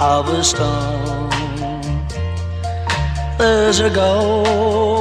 of 0.00 0.28
a 0.28 0.44
storm, 0.44 1.30
there's 3.36 3.80
a 3.80 3.90
golden 3.90 4.94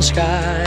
sky 0.00 0.64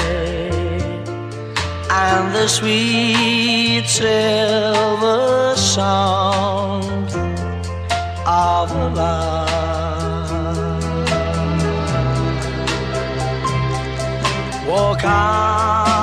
and 1.90 2.36
the 2.36 2.48
sweet 2.48 3.86
silver 3.88 5.56
sound 5.56 7.10
of 8.28 8.72
love. 8.96 9.48
Walk 14.68 15.04
on 15.06 15.97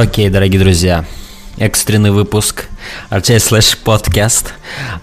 Окей, 0.00 0.30
дорогие 0.30 0.60
друзья, 0.60 1.04
экстренный 1.56 2.12
выпуск 2.12 2.68
RJ 3.10 3.38
Slash 3.38 4.46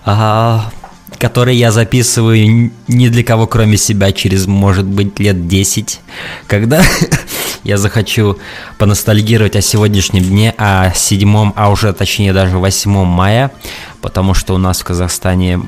а, 0.05 0.71
который 1.19 1.57
я 1.57 1.73
записываю 1.73 2.71
ни 2.87 3.09
для 3.09 3.23
кого, 3.25 3.45
кроме 3.45 3.75
себя, 3.75 4.13
через, 4.13 4.47
может 4.47 4.85
быть, 4.85 5.19
лет 5.19 5.49
10, 5.49 5.99
когда 6.47 6.81
я 7.65 7.77
захочу 7.77 8.37
поностальгировать 8.77 9.57
о 9.57 9.61
сегодняшнем 9.61 10.23
дне, 10.23 10.55
о 10.57 10.93
7, 10.95 11.51
а 11.57 11.71
уже 11.71 11.91
точнее 11.91 12.31
даже 12.31 12.57
8 12.57 13.03
мая, 13.03 13.51
потому 13.99 14.33
что 14.33 14.55
у 14.55 14.57
нас 14.57 14.79
в 14.79 14.85
Казахстане 14.85 15.59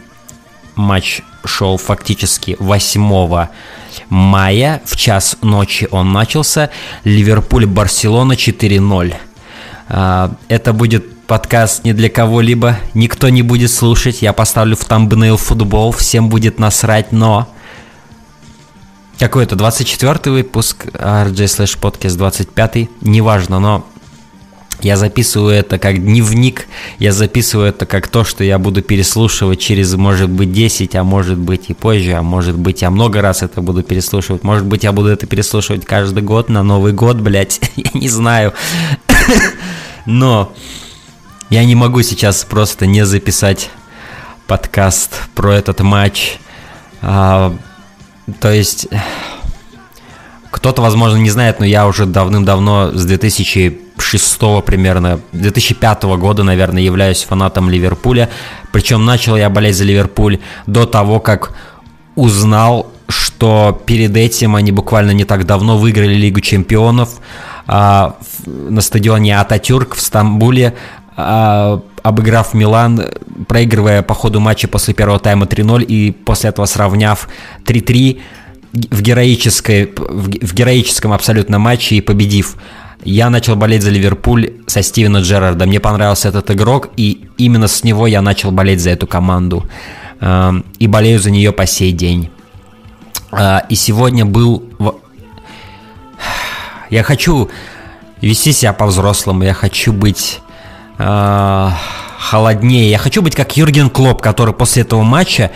матч 0.76 1.20
шел 1.44 1.76
фактически 1.76 2.56
8 2.60 3.42
мая, 4.10 4.82
в 4.86 4.96
час 4.96 5.38
ночи 5.42 5.88
он 5.92 6.12
начался, 6.12 6.70
Ливерпуль-Барселона 7.04 8.34
4-0. 8.34 9.16
А, 9.90 10.32
Это 10.48 10.74
будет 10.74 11.18
подкаст 11.28 11.84
не 11.84 11.94
для 11.94 12.10
кого-либо, 12.10 12.78
никто 12.94 13.30
не 13.30 13.42
будет 13.42 13.72
слушать, 13.72 14.22
я 14.22 14.34
поставлю 14.34 14.76
в 14.76 14.86
тамбнейл 14.86 15.38
футбол, 15.38 15.92
всем 15.92 16.30
будет 16.30 16.60
насрать, 16.60 17.12
но... 17.12 17.48
Какой 19.20 19.46
это, 19.46 19.56
24 19.56 20.32
выпуск? 20.32 20.86
RJ 20.94 21.34
Slash 21.34 21.80
Podcast, 21.80 22.18
25 22.18 22.90
неважно, 23.02 23.60
но 23.60 23.88
я 24.82 24.96
записываю 24.96 25.56
это 25.56 25.80
как 25.80 26.04
дневник, 26.04 26.68
я 27.00 27.12
записываю 27.12 27.70
это 27.70 27.86
как 27.86 28.08
то, 28.08 28.24
что 28.24 28.44
я 28.44 28.60
буду 28.60 28.82
переслушивать 28.82 29.60
через, 29.60 29.96
может 29.96 30.30
быть, 30.30 30.52
10, 30.52 30.96
а 30.96 31.04
может 31.04 31.38
быть 31.38 31.70
и 31.70 31.74
позже, 31.74 32.14
а 32.14 32.22
может 32.22 32.58
быть 32.58 32.82
я 32.84 32.92
много 32.92 33.22
раз 33.22 33.42
это 33.42 33.62
буду 33.62 33.82
переслушивать, 33.82 34.44
может 34.44 34.66
быть 34.66 34.84
я 34.84 34.92
буду 34.92 35.10
это 35.10 35.26
переслушивать 35.26 35.86
каждый 35.86 36.22
год 36.22 36.50
на 36.50 36.62
Новый 36.64 36.94
год, 36.94 37.18
блядь, 37.18 37.60
я 37.76 37.90
не 37.94 38.10
знаю. 38.10 38.54
Но 40.06 40.54
я 41.50 41.66
не 41.66 41.76
могу 41.76 42.02
сейчас 42.02 42.46
просто 42.46 42.86
не 42.86 43.06
записать 43.06 43.70
подкаст 44.46 45.28
про 45.34 45.54
этот 45.54 45.82
матч. 45.82 46.38
А, 47.02 47.56
то 48.40 48.52
есть 48.52 48.88
кто-то, 50.52 50.82
возможно, 50.82 51.18
не 51.18 51.30
знает, 51.30 51.60
но 51.60 51.66
я 51.66 51.88
уже 51.88 52.06
давным-давно, 52.06 52.92
с 52.94 53.06
2006 53.98 54.64
примерно, 54.66 55.20
2005 55.34 56.04
года, 56.04 56.44
наверное, 56.44 56.82
являюсь 56.82 57.24
фанатом 57.24 57.70
Ливерпуля. 57.70 58.30
Причем 58.72 59.06
начал 59.06 59.36
я 59.36 59.50
болеть 59.50 59.76
за 59.76 59.84
Ливерпуль 59.84 60.40
до 60.68 60.86
того, 60.86 61.20
как 61.20 61.54
узнал, 62.16 62.92
что 63.10 63.82
перед 63.86 64.16
этим 64.16 64.56
они 64.56 64.72
буквально 64.72 65.12
не 65.12 65.24
так 65.24 65.46
давно 65.46 65.78
выиграли 65.78 66.14
Лигу 66.14 66.42
чемпионов 66.42 67.20
а, 67.68 68.16
на 68.46 68.82
стадионе 68.82 69.40
Ататюрк 69.40 69.96
в 69.96 70.02
Стамбуле, 70.02 70.74
а, 71.16 71.82
обыграв 72.04 72.54
Милан, 72.54 73.06
проигрывая 73.48 74.02
по 74.02 74.14
ходу 74.14 74.40
матча 74.40 74.68
после 74.68 74.94
первого 74.94 75.20
тайма 75.20 75.46
3-0 75.46 75.84
и 75.84 76.12
после 76.12 76.50
этого 76.50 76.66
сравняв 76.66 77.28
3-3 77.66 78.20
в, 78.92 79.02
героической, 79.02 79.94
в 79.98 80.30
ге- 80.30 80.46
в 80.46 80.54
героическом 80.54 81.14
абсолютно 81.14 81.60
матче 81.60 81.96
и 81.96 82.02
победив. 82.02 82.56
Я 83.10 83.30
начал 83.30 83.56
болеть 83.56 83.84
за 83.84 83.90
Ливерпуль 83.90 84.52
со 84.68 84.82
Стивена 84.82 85.22
Джерарда. 85.22 85.66
Мне 85.66 85.80
понравился 85.80 86.28
этот 86.28 86.52
игрок, 86.52 86.90
и 86.98 87.30
именно 87.38 87.70
с 87.70 87.86
него 87.86 88.06
я 88.06 88.22
начал 88.22 88.52
болеть 88.52 88.82
за 88.82 88.90
эту 88.90 89.08
команду. 89.08 89.66
Эм, 90.20 90.66
И 90.78 90.88
болею 90.88 91.18
за 91.18 91.32
нее 91.32 91.54
по 91.54 91.66
сей 91.66 91.94
день. 91.94 92.30
А, 93.32 93.60
И 93.70 93.76
сегодня 93.76 94.26
был... 94.26 94.62
Я 96.90 97.04
хочу 97.04 97.50
вести 98.20 98.52
себя 98.52 98.74
по-взрослому, 98.74 99.44
я 99.44 99.54
хочу 99.54 99.94
быть 99.94 100.42
э, 100.98 101.70
холоднее, 102.20 102.90
я 102.90 102.98
хочу 102.98 103.22
быть 103.22 103.36
как 103.36 103.56
Юрген 103.56 103.90
Клоп, 103.90 104.22
который 104.22 104.54
после 104.54 104.82
этого 104.82 105.04
матча 105.04 105.52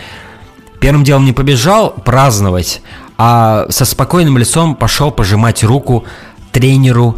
Первым 0.80 1.04
делом 1.04 1.26
не 1.26 1.32
побежал 1.32 1.90
праздновать, 1.90 2.80
а 3.18 3.66
со 3.68 3.84
спокойным 3.84 4.38
лицом 4.38 4.74
пошел 4.74 5.10
пожимать 5.10 5.62
руку 5.64 6.04
тренеру 6.50 7.16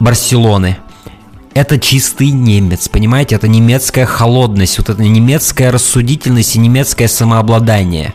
Барселоны. 0.00 0.78
Это 1.52 1.78
чистый 1.78 2.30
немец, 2.30 2.88
понимаете? 2.88 3.34
Это 3.34 3.48
немецкая 3.48 4.06
холодность, 4.06 4.78
вот 4.78 4.88
это 4.88 5.02
немецкая 5.02 5.70
рассудительность 5.70 6.56
и 6.56 6.58
немецкое 6.58 7.08
самообладание. 7.08 8.14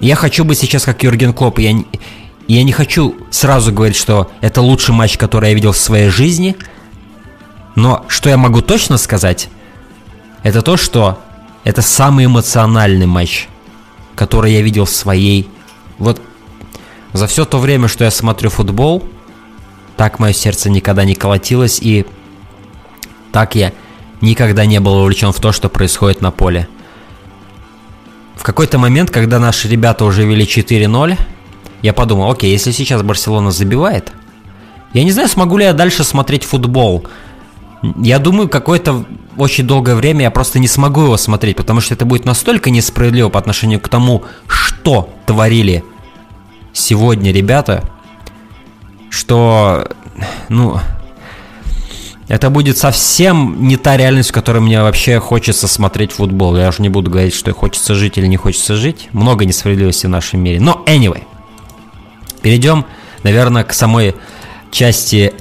Я 0.00 0.16
хочу 0.16 0.44
быть 0.44 0.58
сейчас 0.58 0.84
как 0.84 1.02
Юрген 1.02 1.32
Клоп, 1.32 1.58
я, 1.58 1.72
я 2.48 2.62
не 2.64 2.72
хочу 2.72 3.14
сразу 3.30 3.72
говорить, 3.72 3.96
что 3.96 4.30
это 4.40 4.62
лучший 4.62 4.94
матч, 4.94 5.16
который 5.16 5.50
я 5.50 5.54
видел 5.54 5.72
в 5.72 5.78
своей 5.78 6.08
жизни, 6.08 6.56
но 7.76 8.04
что 8.08 8.28
я 8.30 8.36
могу 8.36 8.62
точно 8.62 8.96
сказать, 8.96 9.48
это 10.42 10.62
то, 10.62 10.76
что 10.76 11.20
это 11.64 11.82
самый 11.82 12.24
эмоциональный 12.24 13.06
матч, 13.06 13.48
который 14.16 14.52
я 14.52 14.62
видел 14.62 14.86
в 14.86 14.90
своей... 14.90 15.48
Вот 15.98 16.20
за 17.12 17.26
все 17.26 17.44
то 17.44 17.58
время, 17.58 17.88
что 17.88 18.04
я 18.04 18.10
смотрю 18.10 18.48
футбол, 18.48 19.04
так 20.00 20.18
мое 20.18 20.32
сердце 20.32 20.70
никогда 20.70 21.04
не 21.04 21.14
колотилось, 21.14 21.78
и 21.78 22.06
так 23.32 23.54
я 23.54 23.74
никогда 24.22 24.64
не 24.64 24.80
был 24.80 24.94
увлечен 24.94 25.30
в 25.30 25.38
то, 25.40 25.52
что 25.52 25.68
происходит 25.68 26.22
на 26.22 26.30
поле. 26.30 26.68
В 28.34 28.42
какой-то 28.42 28.78
момент, 28.78 29.10
когда 29.10 29.38
наши 29.38 29.68
ребята 29.68 30.06
уже 30.06 30.24
вели 30.24 30.46
4-0, 30.46 31.18
я 31.82 31.92
подумал, 31.92 32.30
окей, 32.30 32.50
если 32.50 32.70
сейчас 32.70 33.02
Барселона 33.02 33.50
забивает, 33.50 34.10
я 34.94 35.04
не 35.04 35.12
знаю, 35.12 35.28
смогу 35.28 35.58
ли 35.58 35.66
я 35.66 35.74
дальше 35.74 36.02
смотреть 36.02 36.44
футбол. 36.44 37.06
Я 37.98 38.18
думаю, 38.18 38.48
какое-то 38.48 39.04
очень 39.36 39.66
долгое 39.66 39.96
время 39.96 40.22
я 40.22 40.30
просто 40.30 40.60
не 40.60 40.66
смогу 40.66 41.02
его 41.02 41.18
смотреть, 41.18 41.58
потому 41.58 41.82
что 41.82 41.92
это 41.92 42.06
будет 42.06 42.24
настолько 42.24 42.70
несправедливо 42.70 43.28
по 43.28 43.38
отношению 43.38 43.80
к 43.80 43.88
тому, 43.90 44.24
что 44.46 45.12
творили 45.26 45.84
сегодня 46.72 47.32
ребята, 47.32 47.84
что, 49.10 49.88
ну, 50.48 50.80
это 52.28 52.48
будет 52.48 52.78
совсем 52.78 53.66
не 53.66 53.76
та 53.76 53.96
реальность, 53.96 54.30
в 54.30 54.32
которой 54.32 54.60
мне 54.60 54.80
вообще 54.80 55.18
хочется 55.18 55.66
смотреть 55.66 56.12
футбол. 56.12 56.56
Я 56.56 56.68
уже 56.68 56.80
не 56.80 56.88
буду 56.88 57.10
говорить, 57.10 57.34
что 57.34 57.52
хочется 57.52 57.94
жить 57.94 58.16
или 58.18 58.26
не 58.26 58.36
хочется 58.36 58.76
жить. 58.76 59.08
Много 59.12 59.44
несправедливости 59.44 60.06
в 60.06 60.10
нашем 60.10 60.40
мире. 60.40 60.60
Но 60.60 60.84
anyway, 60.86 61.24
перейдем, 62.40 62.86
наверное, 63.24 63.64
к 63.64 63.72
самой 63.72 64.14
части 64.70 65.34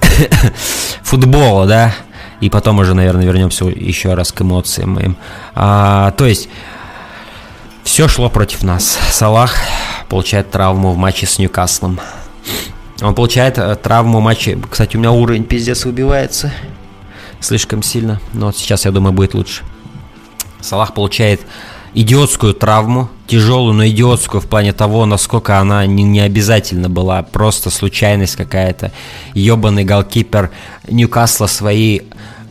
футбола, 1.04 1.68
да, 1.68 1.96
и 2.42 2.50
потом 2.50 2.80
уже, 2.80 2.96
наверное, 2.96 3.26
вернемся 3.26 3.66
еще 3.66 4.16
раз 4.16 4.32
к 4.32 4.42
эмоциям 4.42 4.92
моим. 4.92 5.16
А, 5.54 6.12
то 6.12 6.26
есть, 6.26 6.50
все 7.84 8.08
шло 8.08 8.30
против 8.30 8.64
нас. 8.64 8.98
Салах 9.12 9.58
получает 10.10 10.50
травму 10.50 10.92
в 10.92 10.98
матче 10.98 11.28
с 11.28 11.38
Ньюкаслом. 11.38 12.00
Он 13.02 13.16
получает 13.16 13.58
э, 13.58 13.76
травму 13.76 14.20
в 14.20 14.24
матче... 14.24 14.58
Кстати, 14.70 14.98
у 14.98 15.00
меня 15.00 15.12
уровень 15.12 15.44
пиздец 15.44 15.86
выбивается 15.86 16.52
слишком 17.40 17.84
сильно. 17.84 18.20
Но 18.34 18.48
вот 18.48 18.58
сейчас, 18.58 18.86
я 18.86 18.92
думаю, 18.92 19.14
будет 19.14 19.34
лучше. 19.34 19.64
Салах 20.62 20.94
получает 20.94 21.42
идиотскую 21.94 22.54
травму, 22.54 23.10
тяжелую, 23.28 23.74
но 23.74 23.88
идиотскую 23.88 24.42
в 24.42 24.48
плане 24.48 24.74
того, 24.74 25.06
насколько 25.06 25.58
она 25.58 25.86
не, 25.86 26.04
не 26.04 26.20
обязательно 26.20 26.90
была, 26.90 27.24
просто 27.24 27.70
случайность 27.70 28.36
какая-то. 28.36 28.92
Ебаный 29.34 29.84
голкипер 29.84 30.52
Ньюкасла 30.88 31.48
своей 31.48 32.04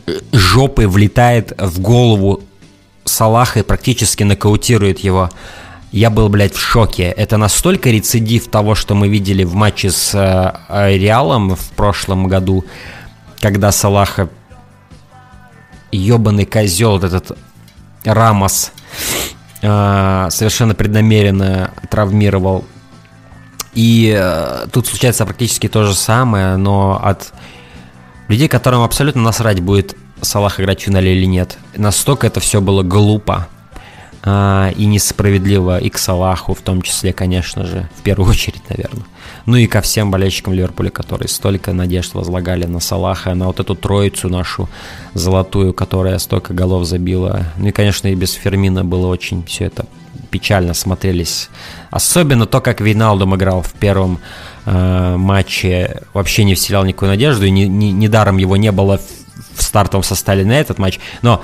э, 0.07 0.19
жопой 0.31 0.87
влетает 0.87 1.53
в 1.57 1.79
голову 1.79 2.41
Салаха 3.05 3.59
и 3.59 3.63
практически 3.63 4.23
нокаутирует 4.23 4.99
его. 4.99 5.29
Я 5.91 6.11
был, 6.11 6.29
блядь, 6.29 6.53
в 6.53 6.59
шоке. 6.59 7.03
Это 7.03 7.37
настолько 7.37 7.89
рецидив 7.89 8.47
того, 8.47 8.75
что 8.75 8.93
мы 8.93 9.07
видели 9.07 9.43
в 9.43 9.55
матче 9.55 9.89
с 9.89 10.13
э, 10.13 10.95
Реалом 10.97 11.55
в 11.55 11.69
прошлом 11.71 12.27
году, 12.27 12.63
когда 13.39 13.71
Салаха 13.71 14.29
ебаный 15.91 16.45
козел, 16.45 16.91
вот 16.91 17.03
этот 17.03 17.37
Рамос, 18.03 18.71
э, 19.63 20.27
совершенно 20.29 20.75
преднамеренно 20.75 21.71
травмировал. 21.89 22.65
И 23.73 24.15
э, 24.15 24.67
тут 24.71 24.85
случается 24.85 25.25
практически 25.25 25.67
то 25.67 25.85
же 25.85 25.95
самое, 25.95 26.55
но 26.57 26.99
от 27.03 27.33
людей, 28.27 28.47
которым 28.47 28.81
абсолютно 28.81 29.23
насрать 29.23 29.59
будет 29.59 29.95
Салах 30.21 30.59
играть 30.59 30.81
в 30.81 30.83
финале 30.83 31.15
или 31.15 31.25
нет. 31.25 31.57
Настолько 31.75 32.27
это 32.27 32.39
все 32.39 32.61
было 32.61 32.83
глупо 32.83 33.47
э, 34.23 34.71
и 34.75 34.85
несправедливо 34.85 35.79
и 35.79 35.89
к 35.89 35.97
Салаху 35.97 36.53
в 36.53 36.61
том 36.61 36.81
числе, 36.81 37.13
конечно 37.13 37.65
же, 37.65 37.89
в 37.97 38.01
первую 38.01 38.29
очередь, 38.31 38.61
наверное. 38.69 39.05
Ну 39.45 39.57
и 39.57 39.67
ко 39.67 39.81
всем 39.81 40.11
болельщикам 40.11 40.53
Ливерпуля, 40.53 40.89
которые 40.89 41.27
столько 41.27 41.73
надежд 41.73 42.13
возлагали 42.13 42.65
на 42.65 42.79
Салаха, 42.79 43.33
на 43.33 43.47
вот 43.47 43.59
эту 43.59 43.75
троицу 43.75 44.29
нашу 44.29 44.69
золотую, 45.13 45.73
которая 45.73 46.19
столько 46.19 46.53
голов 46.53 46.85
забила. 46.85 47.45
Ну 47.57 47.69
и, 47.69 47.71
конечно, 47.71 48.07
и 48.07 48.15
без 48.15 48.33
Фермина 48.33 48.83
было 48.83 49.07
очень 49.07 49.43
все 49.45 49.65
это 49.65 49.85
печально 50.29 50.73
смотрелись. 50.73 51.49
Особенно 51.89 52.45
то, 52.45 52.61
как 52.61 52.81
Вейналдум 52.81 53.35
играл 53.35 53.61
в 53.61 53.73
первом 53.73 54.19
э, 54.65 55.15
матче, 55.17 56.03
вообще 56.13 56.43
не 56.43 56.55
вселял 56.55 56.85
никакую 56.85 57.09
надежду, 57.09 57.45
и 57.45 57.51
недаром 57.51 58.35
не, 58.35 58.39
не 58.39 58.43
его 58.43 58.57
не 58.57 58.71
было 58.71 58.97
в, 58.97 59.57
в 59.57 59.63
стартовом 59.63 60.03
составе 60.03 60.45
на 60.45 60.59
этот 60.59 60.77
матч. 60.77 60.99
Но 61.21 61.43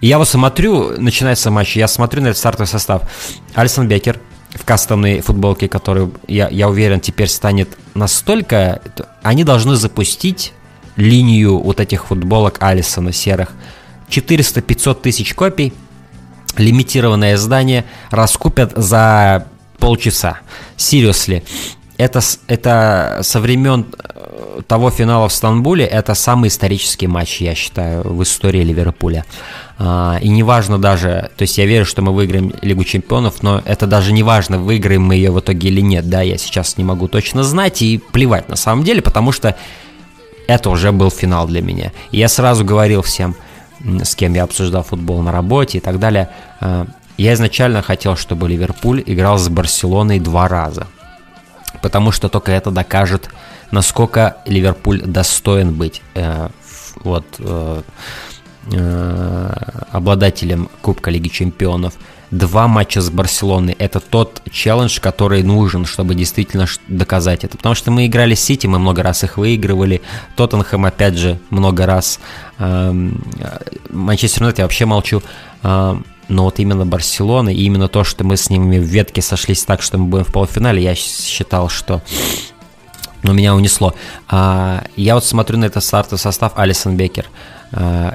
я 0.00 0.18
вот 0.18 0.28
смотрю, 0.28 1.00
начинается 1.00 1.50
матч, 1.50 1.76
я 1.76 1.88
смотрю 1.88 2.22
на 2.22 2.28
этот 2.28 2.38
стартовый 2.38 2.68
состав. 2.68 3.02
Альсон 3.54 3.88
Бекер, 3.88 4.20
в 4.54 4.64
кастомной 4.64 5.20
футболке, 5.20 5.68
которую, 5.68 6.12
я, 6.26 6.48
я 6.48 6.68
уверен, 6.68 7.00
теперь 7.00 7.28
станет 7.28 7.76
настолько... 7.94 8.80
Они 9.22 9.44
должны 9.44 9.76
запустить 9.76 10.52
линию 10.96 11.58
вот 11.58 11.80
этих 11.80 12.06
футболок 12.06 12.58
Алисона 12.60 13.12
серых. 13.12 13.52
400-500 14.08 15.00
тысяч 15.02 15.34
копий, 15.34 15.74
лимитированное 16.56 17.34
издание, 17.34 17.84
раскупят 18.10 18.72
за 18.74 19.46
полчаса. 19.78 20.40
Seriously. 20.76 21.44
Это, 21.98 22.20
это 22.46 23.18
со 23.22 23.40
времен 23.40 23.86
э, 23.98 24.60
того 24.68 24.90
финала 24.90 25.28
в 25.28 25.32
Стамбуле, 25.32 25.84
это 25.84 26.14
самый 26.14 26.46
исторический 26.46 27.08
матч, 27.08 27.40
я 27.40 27.56
считаю, 27.56 28.02
в 28.04 28.22
истории 28.22 28.62
Ливерпуля. 28.62 29.24
А, 29.78 30.16
и 30.22 30.28
неважно 30.28 30.78
даже, 30.78 31.30
то 31.36 31.42
есть 31.42 31.58
я 31.58 31.66
верю, 31.66 31.84
что 31.84 32.00
мы 32.02 32.14
выиграем 32.14 32.52
Лигу 32.62 32.84
Чемпионов, 32.84 33.42
но 33.42 33.60
это 33.64 33.88
даже 33.88 34.12
не 34.12 34.22
важно, 34.22 34.58
выиграем 34.58 35.02
мы 35.02 35.16
ее 35.16 35.32
в 35.32 35.40
итоге 35.40 35.70
или 35.70 35.80
нет, 35.80 36.08
да, 36.08 36.22
я 36.22 36.38
сейчас 36.38 36.76
не 36.78 36.84
могу 36.84 37.08
точно 37.08 37.42
знать 37.42 37.82
и 37.82 37.98
плевать 37.98 38.48
на 38.48 38.56
самом 38.56 38.84
деле, 38.84 39.02
потому 39.02 39.32
что 39.32 39.56
это 40.46 40.70
уже 40.70 40.92
был 40.92 41.10
финал 41.10 41.48
для 41.48 41.62
меня. 41.62 41.90
И 42.12 42.18
я 42.18 42.28
сразу 42.28 42.64
говорил 42.64 43.02
всем, 43.02 43.34
с 43.80 44.14
кем 44.14 44.34
я 44.34 44.44
обсуждал 44.44 44.84
футбол 44.84 45.20
на 45.22 45.32
работе 45.32 45.78
и 45.78 45.80
так 45.80 45.98
далее, 45.98 46.30
а, 46.60 46.86
я 47.16 47.32
изначально 47.34 47.82
хотел, 47.82 48.16
чтобы 48.16 48.48
Ливерпуль 48.48 49.02
играл 49.04 49.38
с 49.38 49.48
Барселоной 49.48 50.20
два 50.20 50.46
раза, 50.46 50.86
потому 51.82 52.12
что 52.12 52.28
только 52.28 52.52
это 52.52 52.70
докажет, 52.70 53.30
насколько 53.70 54.38
Ливерпуль 54.46 55.02
достоин 55.02 55.74
быть 55.74 56.02
э, 56.14 56.48
вот 57.02 57.26
э, 57.38 57.82
Э, 58.70 59.50
обладателем 59.92 60.68
Кубка 60.82 61.10
Лиги 61.10 61.28
Чемпионов. 61.28 61.94
Два 62.30 62.68
матча 62.68 63.00
с 63.00 63.08
Барселоной– 63.08 63.72
это 63.78 64.00
тот 64.00 64.42
челлендж, 64.50 65.00
который 65.00 65.42
нужен, 65.42 65.86
чтобы 65.86 66.14
действительно 66.14 66.66
доказать 66.86 67.44
это. 67.44 67.56
Потому 67.56 67.74
что 67.74 67.90
мы 67.90 68.04
играли 68.04 68.34
с 68.34 68.40
Сити, 68.40 68.66
мы 68.66 68.78
много 68.78 69.02
раз 69.02 69.24
их 69.24 69.38
выигрывали. 69.38 70.02
Тоттенхэм, 70.36 70.84
опять 70.84 71.16
же, 71.16 71.38
много 71.48 71.86
раз. 71.86 72.20
Эм, 72.58 73.24
Манчестер 73.88 74.42
Юнайтед 74.42 74.58
я 74.58 74.64
вообще 74.66 74.84
молчу. 74.84 75.22
Но 76.28 76.44
вот 76.44 76.58
именно 76.58 76.84
Барселона 76.84 77.48
и 77.48 77.62
именно 77.62 77.88
то, 77.88 78.04
что 78.04 78.24
мы 78.24 78.36
с 78.36 78.50
ними 78.50 78.78
в 78.78 78.82
ветке 78.82 79.22
сошлись 79.22 79.64
так, 79.64 79.82
что 79.82 79.98
мы 79.98 80.06
будем 80.06 80.24
в 80.24 80.32
полуфинале, 80.32 80.82
я 80.82 80.94
считал, 80.94 81.68
что 81.68 82.02
но 83.22 83.32
меня 83.32 83.54
унесло. 83.54 83.94
А, 84.28 84.84
я 84.94 85.14
вот 85.14 85.24
смотрю 85.24 85.58
на 85.58 85.64
этот 85.64 85.82
стартовый 85.82 86.18
состав 86.20 86.52
Алисон 86.56 86.96
Бекер– 86.96 87.26
Э, 87.72 88.12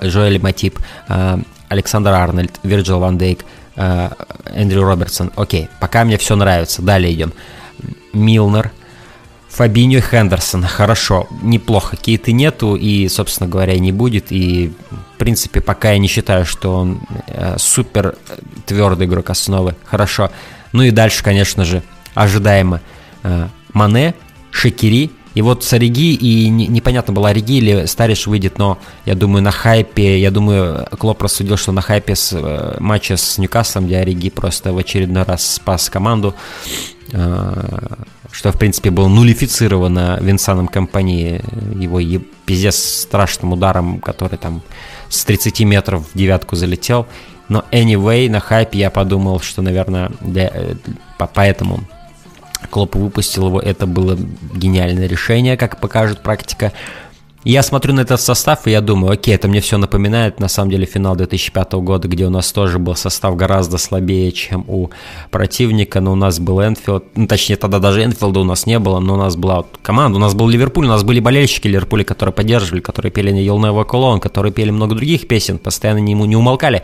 Жоэль 0.00 0.40
Матип, 0.40 0.78
э, 1.08 1.38
Александр 1.68 2.10
Арнольд, 2.10 2.52
Вирджил 2.62 2.98
Ван 2.98 3.18
Дейк, 3.18 3.44
э, 3.76 4.10
Эндрю 4.54 4.84
Робертсон. 4.84 5.32
Окей, 5.36 5.68
пока 5.80 6.04
мне 6.04 6.18
все 6.18 6.36
нравится. 6.36 6.82
Далее 6.82 7.12
идем. 7.12 7.32
Милнер, 8.12 8.72
Фабиньо 9.56 10.00
Хендерсон. 10.00 10.64
Хорошо, 10.64 11.28
неплохо. 11.42 11.96
Кейты 11.96 12.32
нету 12.32 12.76
и, 12.76 13.08
собственно 13.08 13.48
говоря, 13.48 13.78
не 13.78 13.90
будет. 13.90 14.26
И, 14.30 14.72
в 15.14 15.18
принципе, 15.18 15.62
пока 15.62 15.92
я 15.92 15.98
не 15.98 16.08
считаю, 16.08 16.44
что 16.44 16.74
он 16.74 17.00
супер 17.56 18.16
твердый 18.66 19.06
игрок 19.06 19.30
основы. 19.30 19.74
Хорошо. 19.86 20.30
Ну 20.72 20.82
и 20.82 20.90
дальше, 20.90 21.24
конечно 21.24 21.64
же, 21.64 21.82
ожидаемо. 22.14 22.82
Мане, 23.72 24.14
Шакири, 24.50 25.10
И 25.36 25.42
вот 25.42 25.64
с 25.64 25.72
Ориги, 25.74 26.14
и 26.14 26.48
не, 26.48 26.66
непонятно 26.66 27.12
было, 27.12 27.28
Ориги 27.28 27.58
или 27.58 27.84
Стариш 27.84 28.26
выйдет, 28.26 28.56
но 28.58 28.78
я 29.04 29.14
думаю, 29.14 29.42
на 29.42 29.50
хайпе, 29.50 30.18
я 30.18 30.30
думаю, 30.30 30.86
Клоп 30.98 31.20
рассудил, 31.20 31.58
что 31.58 31.72
на 31.72 31.82
хайпе 31.82 32.16
с 32.16 32.32
э, 32.32 32.76
матча 32.80 33.18
с 33.18 33.36
Ньюкаслом, 33.36 33.84
где 33.84 33.98
Ориги 33.98 34.30
просто 34.30 34.72
в 34.72 34.78
очередной 34.78 35.24
раз 35.24 35.56
спас 35.56 35.90
команду, 35.90 36.34
э, 37.12 37.78
что, 38.36 38.52
в 38.52 38.58
принципе, 38.58 38.90
было 38.90 39.08
нулифицировано 39.08 40.18
Винсаном 40.20 40.68
компании, 40.68 41.40
его 41.74 41.98
е- 41.98 42.20
пиздец 42.44 42.76
страшным 42.76 43.54
ударом, 43.54 43.98
который 44.00 44.36
там 44.36 44.60
с 45.08 45.24
30 45.24 45.64
метров 45.64 46.04
в 46.12 46.18
девятку 46.18 46.54
залетел. 46.54 47.06
Но 47.48 47.64
anyway, 47.72 48.28
на 48.28 48.40
хайпе 48.40 48.78
я 48.78 48.90
подумал, 48.90 49.40
что, 49.40 49.62
наверное, 49.62 50.10
для, 50.20 50.50
э, 50.52 50.74
по- 51.16 51.26
поэтому 51.26 51.80
Клоп 52.70 52.96
выпустил 52.96 53.46
его, 53.46 53.58
это 53.60 53.86
было 53.86 54.18
гениальное 54.54 55.06
решение, 55.06 55.56
как 55.56 55.80
покажет 55.80 56.22
практика. 56.22 56.72
Я 57.48 57.62
смотрю 57.62 57.94
на 57.94 58.00
этот 58.00 58.20
состав, 58.20 58.66
и 58.66 58.72
я 58.72 58.80
думаю, 58.80 59.12
окей, 59.12 59.32
это 59.32 59.46
мне 59.46 59.60
все 59.60 59.78
напоминает, 59.78 60.40
на 60.40 60.48
самом 60.48 60.72
деле, 60.72 60.84
финал 60.84 61.14
2005 61.14 61.74
года, 61.74 62.08
где 62.08 62.26
у 62.26 62.30
нас 62.30 62.50
тоже 62.50 62.80
был 62.80 62.96
состав 62.96 63.36
гораздо 63.36 63.78
слабее, 63.78 64.32
чем 64.32 64.64
у 64.66 64.90
противника, 65.30 66.00
но 66.00 66.10
у 66.10 66.16
нас 66.16 66.40
был 66.40 66.60
Энфилд, 66.60 67.04
ну, 67.14 67.28
точнее, 67.28 67.54
тогда 67.54 67.78
даже 67.78 68.02
Энфилда 68.02 68.40
у 68.40 68.44
нас 68.44 68.66
не 68.66 68.80
было, 68.80 68.98
но 68.98 69.14
у 69.14 69.16
нас 69.16 69.36
была 69.36 69.58
вот 69.58 69.78
команда, 69.80 70.18
у 70.18 70.20
нас 70.20 70.34
был 70.34 70.48
Ливерпуль, 70.48 70.86
у 70.86 70.88
нас 70.88 71.04
были 71.04 71.20
болельщики 71.20 71.68
Ливерпуля, 71.68 72.02
которые 72.02 72.32
поддерживали, 72.32 72.80
которые 72.80 73.12
пели 73.12 73.30
не 73.30 73.46
You'll 73.46 73.60
Never 73.60 73.86
On, 73.86 74.18
которые 74.18 74.52
пели 74.52 74.72
много 74.72 74.96
других 74.96 75.28
песен, 75.28 75.58
постоянно 75.58 75.98
не, 75.98 76.14
не 76.14 76.34
умолкали. 76.34 76.82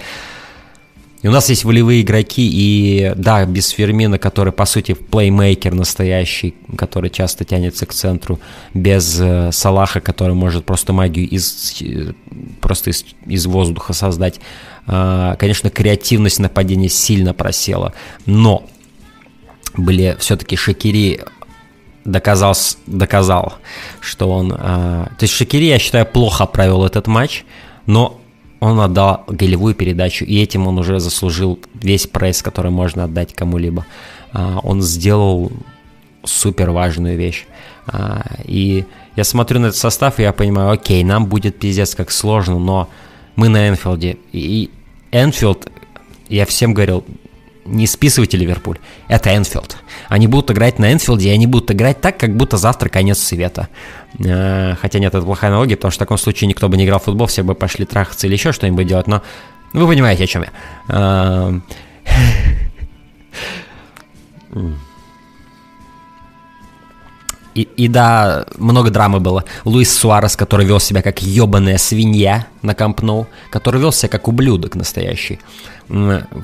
И 1.23 1.29
у 1.29 1.31
нас 1.31 1.49
есть 1.49 1.65
волевые 1.65 2.03
игроки, 2.03 2.49
и 2.53 3.13
да, 3.15 3.47
без 3.47 3.69
Фермина, 3.69 4.19
который, 4.19 4.53
по 4.53 4.67
сути, 4.67 4.95
плеймейкер 4.95 5.73
настоящий, 5.73 6.55
который 6.77 7.11
часто 7.11 7.45
тянется 7.45 7.87
к 7.87 7.93
центру, 7.93 8.41
без 8.75 9.21
э, 9.21 9.53
Салаха, 9.53 10.01
который 10.01 10.35
может 10.35 10.65
просто 10.65 10.93
магию 10.93 11.29
из, 11.29 11.81
э, 11.81 12.13
просто 12.61 12.91
из, 12.91 13.05
из 13.25 13.47
воздуха 13.47 13.93
создать. 13.93 14.41
Э, 14.89 15.37
конечно, 15.39 15.71
креативность 15.71 16.41
нападения 16.41 16.89
сильно 16.89 17.33
просела, 17.33 17.95
но 18.27 18.69
были 19.77 20.17
все-таки 20.19 20.57
Шакири 20.57 21.21
доказал, 22.05 22.55
доказал, 22.89 23.55
что 24.01 24.29
он... 24.29 24.53
Э, 24.53 25.07
то 25.07 25.23
есть 25.23 25.35
Шакири, 25.35 25.67
я 25.67 25.79
считаю, 25.79 26.05
плохо 26.05 26.47
провел 26.47 26.85
этот 26.85 27.07
матч, 27.07 27.45
но 27.87 28.21
он 28.63 28.79
отдал 28.79 29.25
голевую 29.27 29.75
передачу, 29.75 30.25
и 30.25 30.41
этим 30.41 30.69
он 30.69 30.79
уже 30.79 31.01
заслужил 31.01 31.59
весь 31.75 32.07
пресс, 32.07 32.43
который 32.43 32.71
можно 32.71 33.03
отдать 33.03 33.35
кому-либо. 33.35 33.85
А, 34.33 34.61
он 34.63 34.83
сделал 34.83 35.51
супер 36.23 36.71
важную 36.71 37.19
вещь. 37.19 37.47
А, 37.89 38.25
и 38.45 38.85
я 39.17 39.25
смотрю 39.25 39.59
на 39.59 39.67
этот 39.67 39.79
состав, 39.81 40.21
и 40.21 40.23
я 40.23 40.33
понимаю, 40.33 40.71
окей, 40.71 41.03
нам 41.03 41.27
будет 41.27 41.59
пиздец 41.59 41.97
как 41.97 42.13
сложно, 42.13 42.61
но 42.61 42.89
мы 43.35 43.49
на 43.49 43.69
Энфилде. 43.69 44.19
И 44.31 44.71
Энфилд, 45.11 45.69
я 46.29 46.47
всем 46.47 46.73
говорил, 46.73 47.05
не 47.65 47.87
списывайте 47.87 48.37
Ливерпуль. 48.37 48.79
Это 49.09 49.37
Энфилд. 49.37 49.77
Они 50.09 50.27
будут 50.27 50.51
играть 50.51 50.79
на 50.79 50.93
Энфилде, 50.93 51.29
и 51.29 51.33
они 51.33 51.47
будут 51.47 51.71
играть 51.71 52.01
так, 52.01 52.19
как 52.19 52.37
будто 52.37 52.57
завтра 52.57 52.89
конец 52.89 53.19
света. 53.19 53.69
Э, 54.19 54.75
хотя 54.81 54.99
нет, 54.99 55.15
это 55.15 55.25
плохая 55.25 55.51
аналогия, 55.51 55.77
потому 55.77 55.91
что 55.93 55.99
в 55.99 56.05
таком 56.07 56.19
случае 56.19 56.49
никто 56.49 56.69
бы 56.69 56.77
не 56.77 56.85
играл 56.85 56.99
в 56.99 57.05
футбол, 57.05 57.27
все 57.27 57.43
бы 57.43 57.55
пошли 57.55 57.85
трахаться 57.85 58.27
или 58.27 58.35
еще 58.35 58.53
что-нибудь 58.53 58.87
делать, 58.87 59.07
но 59.07 59.23
вы 59.73 59.87
понимаете, 59.87 60.25
о 60.25 60.27
чем 60.27 60.45
я. 60.89 61.61
И, 67.55 67.63
и 67.63 67.89
да, 67.89 68.47
много 68.57 68.91
драмы 68.91 69.21
было. 69.21 69.45
Луис 69.65 69.93
Суарес, 69.93 70.37
который 70.37 70.67
вел 70.67 70.81
себя 70.81 71.03
как 71.03 71.23
ебаная 71.23 71.79
свинья 71.79 72.47
на 72.63 72.75
Кампну, 72.75 73.27
который 73.51 73.81
вел 73.81 73.93
себя 73.93 74.09
как 74.09 74.29
ублюдок 74.29 74.75
настоящий. 74.75 75.39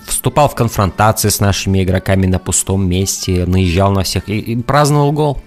Вступал 0.06 0.48
в 0.48 0.54
конфронтации 0.54 1.30
с 1.30 1.40
нашими 1.40 1.82
игроками 1.82 2.26
на 2.26 2.38
пустом 2.38 2.88
месте, 2.88 3.46
наезжал 3.46 3.92
на 3.92 4.02
всех 4.02 4.28
и, 4.28 4.38
и 4.38 4.56
праздновал 4.62 5.12
гол. 5.12 5.42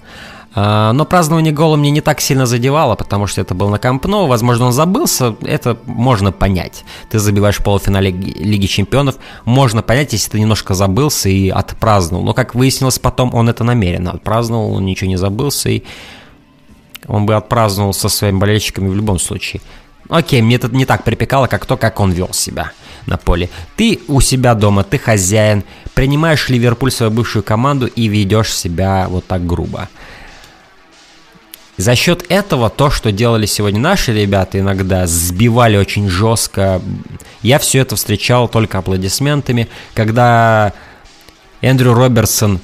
А, 0.54 0.92
но 0.92 1.06
празднование 1.06 1.54
гола 1.54 1.78
мне 1.78 1.92
не 1.92 2.02
так 2.02 2.20
сильно 2.20 2.46
задевало, 2.46 2.96
потому 2.96 3.26
что 3.26 3.40
это 3.40 3.56
был 3.56 3.70
на 3.70 3.80
Кампно, 3.80 4.28
возможно, 4.28 4.66
он 4.66 4.74
забылся, 4.74 5.36
это 5.44 5.78
можно 5.86 6.32
понять. 6.32 6.84
Ты 7.10 7.20
забиваешь 7.20 7.58
полуфинале 7.58 8.12
Лиги 8.12 8.66
Чемпионов, 8.66 9.16
можно 9.46 9.82
понять, 9.82 10.12
если 10.12 10.32
ты 10.32 10.40
немножко 10.40 10.74
забылся 10.74 11.30
и 11.30 11.50
отпраздновал. 11.50 12.26
Но, 12.26 12.34
как 12.34 12.54
выяснилось 12.54 13.00
потом, 13.00 13.34
он 13.34 13.48
это 13.48 13.64
намеренно 13.64 14.12
отпраздновал, 14.12 14.74
он 14.74 14.86
ничего 14.86 15.10
не 15.10 15.18
забылся, 15.18 15.70
и 15.70 15.84
он 17.08 17.26
бы 17.26 17.36
отпраздновал 17.36 17.94
со 17.94 18.10
своими 18.10 18.38
болельщиками 18.38 18.90
в 18.90 18.96
любом 18.96 19.20
случае. 19.20 19.62
Окей, 20.10 20.42
мне 20.42 20.58
это 20.58 20.68
не 20.68 20.86
так 20.86 21.06
припекало, 21.06 21.48
как 21.48 21.66
то, 21.66 21.78
как 21.78 22.02
он 22.02 22.12
вел 22.12 22.34
себя 22.34 22.74
на 23.06 23.18
поле. 23.18 23.50
Ты 23.78 24.02
у 24.10 24.20
себя 24.20 24.54
дома, 24.56 24.84
ты 24.84 24.98
хозяин, 24.98 25.64
принимаешь 25.94 26.50
Ливерпуль, 26.50 26.92
свою 26.92 27.12
бывшую 27.12 27.44
команду, 27.44 27.88
и 27.88 28.08
ведешь 28.10 28.54
себя 28.54 29.08
вот 29.10 29.26
так 29.26 29.46
грубо. 29.46 29.88
За 31.82 31.96
счет 31.96 32.24
этого 32.30 32.70
то, 32.70 32.92
что 32.92 33.12
делали 33.12 33.48
сегодня 33.48 33.80
наши 33.80 34.14
ребята, 34.14 34.60
иногда 34.60 35.08
сбивали 35.08 35.78
очень 35.78 36.08
жестко. 36.10 36.80
Я 37.42 37.58
все 37.58 37.80
это 37.80 37.96
встречал 37.96 38.48
только 38.48 38.78
аплодисментами, 38.78 39.68
когда 39.96 40.74
Эндрю 41.62 41.96
Робертсон, 41.96 42.60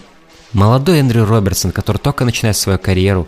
молодой 0.53 0.99
Эндрю 0.99 1.25
Робертсон, 1.25 1.71
который 1.71 1.97
только 1.97 2.25
начинает 2.25 2.57
свою 2.57 2.77
карьеру, 2.77 3.27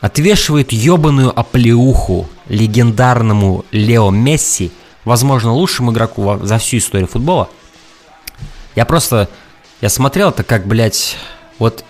отвешивает 0.00 0.70
ебаную 0.70 1.36
оплеуху 1.36 2.28
легендарному 2.48 3.64
Лео 3.72 4.10
Месси, 4.10 4.70
возможно, 5.04 5.52
лучшему 5.52 5.90
игроку 5.90 6.38
за 6.40 6.58
всю 6.58 6.76
историю 6.76 7.08
футбола. 7.08 7.48
Я 8.76 8.84
просто, 8.84 9.28
я 9.80 9.88
смотрел 9.88 10.28
это 10.28 10.44
как, 10.44 10.68
блядь, 10.68 11.16
вот 11.58 11.84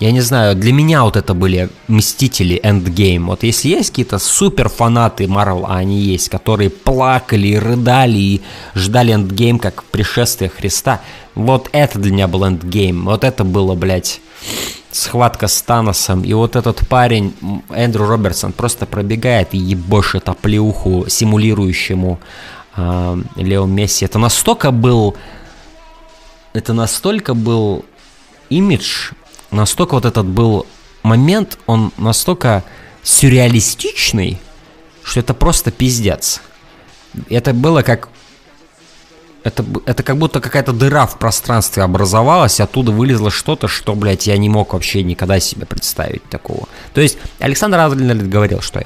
я 0.00 0.12
не 0.12 0.20
знаю, 0.20 0.54
для 0.54 0.72
меня 0.72 1.02
вот 1.02 1.16
это 1.16 1.34
были 1.34 1.70
Мстители 1.88 2.60
Endgame. 2.62 3.24
Вот 3.26 3.42
если 3.42 3.68
есть 3.68 3.90
какие-то 3.90 4.18
супер 4.18 4.68
фанаты 4.68 5.26
Марвел, 5.26 5.66
а 5.66 5.78
они 5.78 5.98
есть, 5.98 6.28
которые 6.28 6.70
плакали, 6.70 7.56
рыдали 7.56 8.18
и 8.18 8.42
ждали 8.76 9.12
Endgame 9.12 9.58
как 9.58 9.82
пришествие 9.84 10.50
Христа, 10.50 11.00
вот 11.34 11.68
это 11.72 11.98
для 11.98 12.12
меня 12.12 12.28
был 12.28 12.44
Endgame. 12.44 13.02
Вот 13.02 13.24
это 13.24 13.42
было, 13.42 13.74
блядь, 13.74 14.20
схватка 14.92 15.48
с 15.48 15.60
Таносом. 15.62 16.22
И 16.22 16.32
вот 16.32 16.54
этот 16.54 16.86
парень, 16.88 17.34
Эндрю 17.70 18.06
Робертсон, 18.06 18.52
просто 18.52 18.86
пробегает 18.86 19.52
и 19.52 19.58
ебошит 19.58 20.28
оплеуху 20.28 21.06
симулирующему 21.08 22.20
э, 22.76 23.16
Лео 23.34 23.66
Месси. 23.66 24.04
Это 24.04 24.20
настолько 24.20 24.70
был... 24.70 25.16
Это 26.52 26.72
настолько 26.72 27.34
был 27.34 27.84
имидж 28.48 29.10
настолько 29.50 29.94
вот 29.94 30.04
этот 30.04 30.26
был 30.26 30.66
момент, 31.02 31.58
он 31.66 31.92
настолько 31.96 32.64
сюрреалистичный, 33.02 34.38
что 35.02 35.20
это 35.20 35.34
просто 35.34 35.70
пиздец. 35.70 36.40
Это 37.28 37.54
было 37.54 37.82
как... 37.82 38.08
Это, 39.44 39.64
это 39.86 40.02
как 40.02 40.18
будто 40.18 40.40
какая-то 40.40 40.72
дыра 40.72 41.06
в 41.06 41.18
пространстве 41.18 41.82
образовалась, 41.82 42.60
оттуда 42.60 42.92
вылезло 42.92 43.30
что-то, 43.30 43.66
что, 43.68 43.94
блядь, 43.94 44.26
я 44.26 44.36
не 44.36 44.48
мог 44.48 44.74
вообще 44.74 45.02
никогда 45.02 45.40
себе 45.40 45.64
представить 45.64 46.22
такого. 46.24 46.68
То 46.92 47.00
есть 47.00 47.16
Александр 47.38 47.78
Адлин 47.78 48.28
говорил, 48.28 48.60
что 48.60 48.84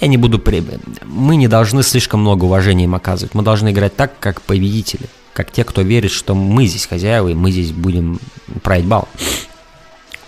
я 0.00 0.06
не 0.08 0.16
буду... 0.18 0.38
При... 0.38 0.62
Мы 1.04 1.36
не 1.36 1.48
должны 1.48 1.82
слишком 1.82 2.20
много 2.20 2.44
уважения 2.44 2.84
им 2.84 2.94
оказывать. 2.94 3.34
Мы 3.34 3.42
должны 3.42 3.70
играть 3.70 3.96
так, 3.96 4.18
как 4.18 4.42
победители. 4.42 5.06
Как 5.32 5.50
те, 5.50 5.64
кто 5.64 5.82
верит, 5.82 6.10
что 6.10 6.34
мы 6.34 6.66
здесь 6.66 6.86
хозяева, 6.86 7.28
и 7.28 7.34
мы 7.34 7.50
здесь 7.50 7.72
будем 7.72 8.20
править 8.62 8.86
бал 8.86 9.08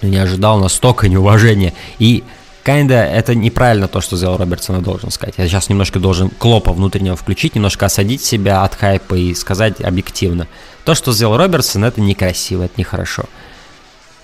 не 0.07 0.17
ожидал 0.17 0.59
настолько 0.59 1.09
неуважения. 1.09 1.73
И 1.99 2.25
Kinda 2.67 2.95
это 2.95 3.37
неправильно 3.37 3.87
то, 3.87 4.01
что 4.01 4.17
сделал 4.17 4.39
Робертсон, 4.39 4.83
должен 4.83 5.11
сказать. 5.13 5.37
Я 5.39 5.47
сейчас 5.47 5.69
немножко 5.69 6.01
должен 6.01 6.31
Клопа 6.31 6.73
внутреннего 6.73 7.15
включить, 7.15 7.55
немножко 7.55 7.87
осадить 7.87 8.25
себя 8.25 8.65
от 8.65 8.75
хайпа 8.75 9.15
и 9.15 9.35
сказать 9.35 9.81
объективно. 9.81 10.49
То, 10.85 10.97
что 10.97 11.13
сделал 11.13 11.37
Робертсон, 11.37 11.85
это 11.85 12.01
некрасиво, 12.01 12.65
это 12.65 12.75
нехорошо. 12.77 13.27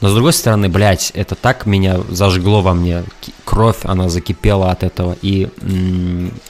Но 0.02 0.08
с 0.08 0.14
другой 0.14 0.32
стороны, 0.32 0.68
блядь, 0.68 1.12
это 1.14 1.36
так 1.36 1.64
меня 1.64 2.00
зажгло 2.10 2.60
во 2.60 2.74
мне. 2.74 3.04
Кровь, 3.44 3.78
она 3.84 4.08
закипела 4.08 4.72
от 4.72 4.82
этого. 4.82 5.16
И 5.22 5.48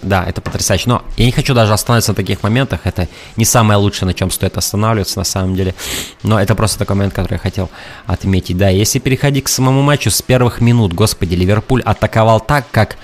да, 0.01 0.25
это 0.25 0.41
потрясающе. 0.41 0.89
Но 0.89 1.03
я 1.19 1.27
не 1.27 1.33
хочу 1.33 1.53
даже 1.53 1.75
остановиться 1.75 2.13
на 2.13 2.17
таких 2.17 2.43
моментах. 2.43 2.81
Это 2.85 3.09
не 3.37 3.45
самое 3.45 3.79
лучшее, 3.79 4.07
на 4.07 4.15
чем 4.15 4.31
стоит 4.31 4.57
останавливаться 4.57 5.19
на 5.19 5.25
самом 5.25 5.55
деле. 5.55 5.75
Но 6.23 6.41
это 6.41 6.55
просто 6.55 6.79
такой 6.79 6.97
момент, 6.97 7.13
который 7.13 7.35
я 7.35 7.39
хотел 7.39 7.69
отметить. 8.07 8.57
Да, 8.57 8.71
если 8.71 8.99
переходить 8.99 9.45
к 9.45 9.49
самому 9.49 9.83
матчу 9.83 10.11
с 10.11 10.23
первых 10.23 10.63
минут, 10.63 10.95
господи, 10.95 11.35
Ливерпуль 11.35 11.83
атаковал 11.83 12.41
так, 12.41 12.65
как... 12.71 12.97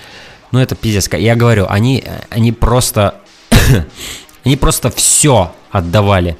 Ну, 0.51 0.57
это 0.57 0.73
пиздец. 0.73 1.07
Я 1.13 1.35
говорю, 1.35 1.67
они, 1.69 2.03
они 2.31 2.51
просто... 2.51 3.13
они 4.43 4.57
просто 4.57 4.89
все 4.89 5.53
отдавали. 5.69 6.39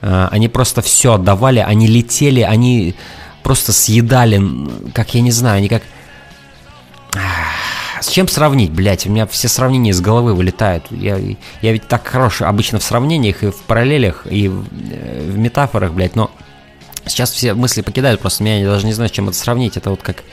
Они 0.00 0.48
просто 0.48 0.80
все 0.80 1.14
отдавали, 1.14 1.58
они 1.58 1.86
летели, 1.86 2.40
они 2.40 2.96
просто 3.42 3.72
съедали, 3.72 4.40
как 4.94 5.14
я 5.14 5.20
не 5.20 5.30
знаю, 5.30 5.58
они 5.58 5.68
как... 5.68 5.82
С 8.00 8.08
чем 8.08 8.26
сравнить, 8.26 8.72
блядь? 8.72 9.06
У 9.06 9.10
меня 9.10 9.26
все 9.26 9.46
сравнения 9.46 9.90
из 9.90 10.00
головы 10.00 10.34
вылетают. 10.34 10.84
Я, 10.90 11.18
я 11.18 11.72
ведь 11.72 11.86
так 11.86 12.06
хорош 12.06 12.42
обычно 12.42 12.80
в 12.80 12.82
сравнениях 12.82 13.44
и 13.44 13.50
в 13.50 13.56
параллелях, 13.58 14.26
и 14.28 14.48
в, 14.48 14.66
э, 14.90 15.30
в 15.30 15.38
метафорах, 15.38 15.92
блядь, 15.92 16.16
но 16.16 16.30
сейчас 17.06 17.30
все 17.30 17.54
мысли 17.54 17.82
покидают, 17.82 18.20
просто 18.20 18.42
меня 18.42 18.58
я 18.58 18.66
даже 18.66 18.86
не 18.86 18.92
знаю, 18.92 19.08
с 19.08 19.12
чем 19.12 19.28
это 19.28 19.38
сравнить. 19.38 19.76
Это 19.76 19.90
вот 19.90 20.02
как 20.02 20.24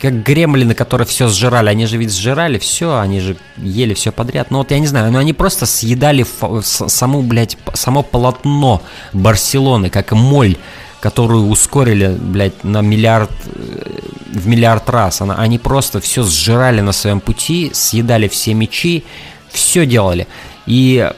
как 0.00 0.22
гремлины, 0.22 0.74
которые 0.74 1.06
все 1.06 1.28
сжирали. 1.28 1.68
Они 1.68 1.86
же 1.86 1.96
ведь 1.96 2.12
сжирали 2.12 2.58
все, 2.58 2.98
они 2.98 3.20
же 3.20 3.36
ели 3.56 3.94
все 3.94 4.12
подряд. 4.12 4.50
Ну 4.50 4.58
вот 4.58 4.70
я 4.70 4.78
не 4.78 4.86
знаю, 4.86 5.12
но 5.12 5.18
они 5.18 5.32
просто 5.32 5.66
съедали 5.66 6.26
саму, 6.62 7.22
блядь, 7.22 7.56
само 7.74 8.02
полотно 8.02 8.82
Барселоны, 9.12 9.90
как 9.90 10.12
моль, 10.12 10.56
которую 11.04 11.48
ускорили, 11.48 12.16
блядь, 12.18 12.64
на 12.64 12.80
миллиард 12.80 13.30
э, 13.44 14.00
в 14.32 14.46
миллиард 14.46 14.88
раз. 14.88 15.20
Она, 15.20 15.34
они 15.34 15.58
просто 15.58 16.00
все 16.00 16.24
сжирали 16.24 16.80
на 16.80 16.92
своем 16.92 17.20
пути, 17.20 17.72
съедали 17.74 18.26
все 18.26 18.54
мечи, 18.54 19.04
все 19.50 19.84
делали. 19.84 20.26
И 20.64 21.12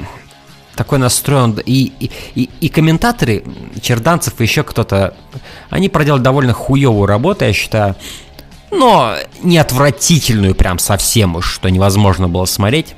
такой 0.74 0.98
настроен. 0.98 1.62
И, 1.64 1.92
и, 2.00 2.10
и, 2.34 2.50
и 2.60 2.68
комментаторы, 2.68 3.44
Черданцев 3.80 4.40
и 4.40 4.42
еще 4.42 4.64
кто-то, 4.64 5.14
они 5.70 5.88
проделали 5.88 6.20
довольно 6.20 6.52
хуевую 6.52 7.06
работу, 7.06 7.44
я 7.44 7.52
считаю. 7.52 7.94
Но 8.72 9.14
не 9.40 9.56
отвратительную 9.58 10.56
прям 10.56 10.80
совсем 10.80 11.36
уж, 11.36 11.48
что 11.48 11.68
невозможно 11.68 12.28
было 12.28 12.46
смотреть. 12.46 12.96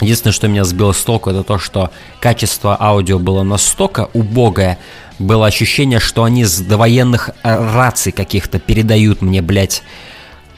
Единственное, 0.00 0.32
что 0.32 0.48
меня 0.48 0.64
сбило 0.64 0.92
с 0.92 1.02
толку, 1.02 1.30
это 1.30 1.42
то, 1.42 1.58
что 1.58 1.90
качество 2.20 2.76
аудио 2.78 3.18
было 3.18 3.42
настолько 3.42 4.10
убогое, 4.12 4.78
было 5.18 5.46
ощущение, 5.46 6.00
что 6.00 6.24
они 6.24 6.44
с 6.44 6.58
довоенных 6.58 7.30
раций 7.42 8.12
каких-то 8.12 8.58
передают 8.58 9.22
мне, 9.22 9.40
блядь, 9.40 9.82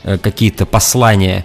э, 0.03 0.19
какие-то 0.19 0.67
послания. 0.67 1.45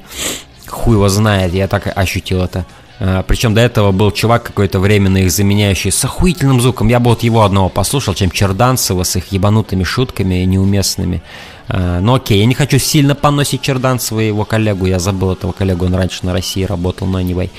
Хуй 0.67 0.95
его 0.95 1.07
знает, 1.07 1.53
я 1.53 1.67
так 1.67 1.95
ощутил 1.95 2.41
это. 2.41 2.65
Э, 2.99 3.23
Причем 3.27 3.53
до 3.53 3.61
этого 3.61 3.91
был 3.91 4.09
чувак 4.11 4.41
какое-то 4.41 4.79
временно 4.79 5.17
их 5.17 5.31
заменяющий 5.31 5.91
с 5.91 6.03
охуительным 6.03 6.61
звуком. 6.61 6.87
Я 6.87 6.99
бы 6.99 7.11
вот 7.11 7.21
его 7.21 7.43
одного 7.43 7.69
послушал, 7.69 8.15
чем 8.15 8.31
Черданцева 8.31 9.03
с 9.03 9.15
их 9.15 9.31
ебанутыми 9.31 9.83
шутками 9.83 10.43
неуместными. 10.45 11.21
Но 11.67 12.15
окей, 12.15 12.39
я 12.39 12.45
не 12.45 12.55
хочу 12.55 12.77
сильно 12.77 13.15
поносить 13.15 13.61
Черданцева 13.61 14.19
и 14.19 14.27
его 14.27 14.45
коллегу. 14.45 14.85
Я 14.85 14.99
забыл 14.99 15.33
этого 15.33 15.51
коллегу, 15.53 15.85
он 15.85 15.95
раньше 15.95 16.25
на 16.25 16.33
России 16.33 16.63
работал, 16.63 17.07
но 17.07 17.21
anyway. 17.21 17.49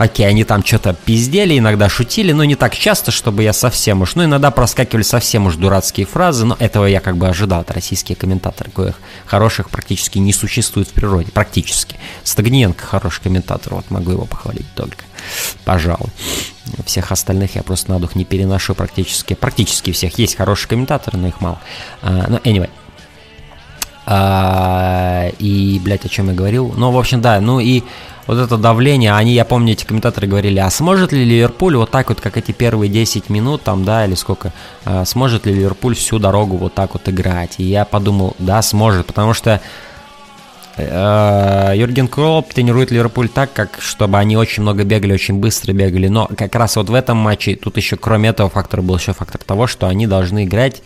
Окей, 0.00 0.26
они 0.26 0.44
там 0.44 0.64
что-то 0.64 0.94
пиздели, 0.94 1.58
иногда 1.58 1.90
шутили, 1.90 2.32
но 2.32 2.42
не 2.44 2.54
так 2.54 2.74
часто, 2.74 3.10
чтобы 3.10 3.42
я 3.42 3.52
совсем 3.52 4.00
уж... 4.00 4.14
Ну, 4.14 4.24
иногда 4.24 4.50
проскакивали 4.50 5.02
совсем 5.02 5.44
уж 5.44 5.56
дурацкие 5.56 6.06
фразы, 6.06 6.46
но 6.46 6.56
этого 6.58 6.86
я 6.86 7.00
как 7.00 7.18
бы 7.18 7.28
ожидал 7.28 7.60
от 7.60 7.70
российских 7.70 8.16
комментаторов, 8.16 8.72
коих 8.72 8.94
хороших 9.26 9.68
практически 9.68 10.16
не 10.16 10.32
существует 10.32 10.88
в 10.88 10.92
природе, 10.92 11.30
практически. 11.32 11.96
Стагниенко 12.24 12.82
хороший 12.82 13.20
комментатор, 13.24 13.74
вот 13.74 13.90
могу 13.90 14.12
его 14.12 14.24
похвалить 14.24 14.74
только, 14.74 15.04
пожалуй. 15.66 16.08
Всех 16.86 17.12
остальных 17.12 17.56
я 17.56 17.62
просто 17.62 17.90
на 17.90 17.98
дух 17.98 18.14
не 18.14 18.24
переношу 18.24 18.74
практически. 18.74 19.34
Практически 19.34 19.92
всех. 19.92 20.18
Есть 20.18 20.34
хорошие 20.34 20.70
комментаторы, 20.70 21.18
но 21.18 21.28
их 21.28 21.42
мало. 21.42 21.60
Uh, 22.00 22.24
но 22.26 22.38
anyway. 22.38 22.70
Uh, 24.06 25.36
и, 25.38 25.78
блядь, 25.84 26.06
о 26.06 26.08
чем 26.08 26.28
я 26.28 26.34
говорил? 26.34 26.72
Ну, 26.74 26.90
в 26.90 26.98
общем, 26.98 27.20
да, 27.20 27.38
ну 27.42 27.60
и 27.60 27.82
вот 28.26 28.38
это 28.38 28.56
давление, 28.56 29.14
они, 29.14 29.32
я 29.32 29.44
помню, 29.44 29.72
эти 29.72 29.84
комментаторы 29.84 30.26
говорили, 30.26 30.58
а 30.58 30.70
сможет 30.70 31.12
ли 31.12 31.24
Ливерпуль 31.24 31.76
вот 31.76 31.90
так 31.90 32.08
вот, 32.08 32.20
как 32.20 32.36
эти 32.36 32.52
первые 32.52 32.88
10 32.88 33.28
минут, 33.28 33.62
там, 33.62 33.84
да, 33.84 34.06
или 34.06 34.14
сколько, 34.14 34.52
а, 34.84 35.04
сможет 35.04 35.46
ли 35.46 35.54
Ливерпуль 35.54 35.94
всю 35.94 36.18
дорогу 36.18 36.56
вот 36.56 36.74
так 36.74 36.94
вот 36.94 37.08
играть? 37.08 37.54
И 37.58 37.64
я 37.64 37.84
подумал, 37.84 38.36
да, 38.38 38.62
сможет, 38.62 39.06
потому 39.06 39.34
что 39.34 39.60
э, 40.76 41.72
Юрген 41.76 42.08
Клоп 42.08 42.52
тренирует 42.52 42.90
Ливерпуль 42.90 43.28
так, 43.28 43.52
как 43.52 43.78
чтобы 43.80 44.18
они 44.18 44.36
очень 44.36 44.62
много 44.62 44.84
бегали, 44.84 45.12
очень 45.12 45.34
быстро 45.34 45.72
бегали. 45.72 46.08
Но 46.08 46.28
как 46.36 46.54
раз 46.54 46.76
вот 46.76 46.88
в 46.88 46.94
этом 46.94 47.16
матче, 47.16 47.56
тут 47.56 47.76
еще 47.76 47.96
кроме 47.96 48.30
этого 48.30 48.50
фактора 48.50 48.82
был 48.82 48.96
еще 48.96 49.12
фактор 49.12 49.42
того, 49.42 49.66
что 49.66 49.86
они 49.86 50.06
должны 50.06 50.44
играть 50.44 50.82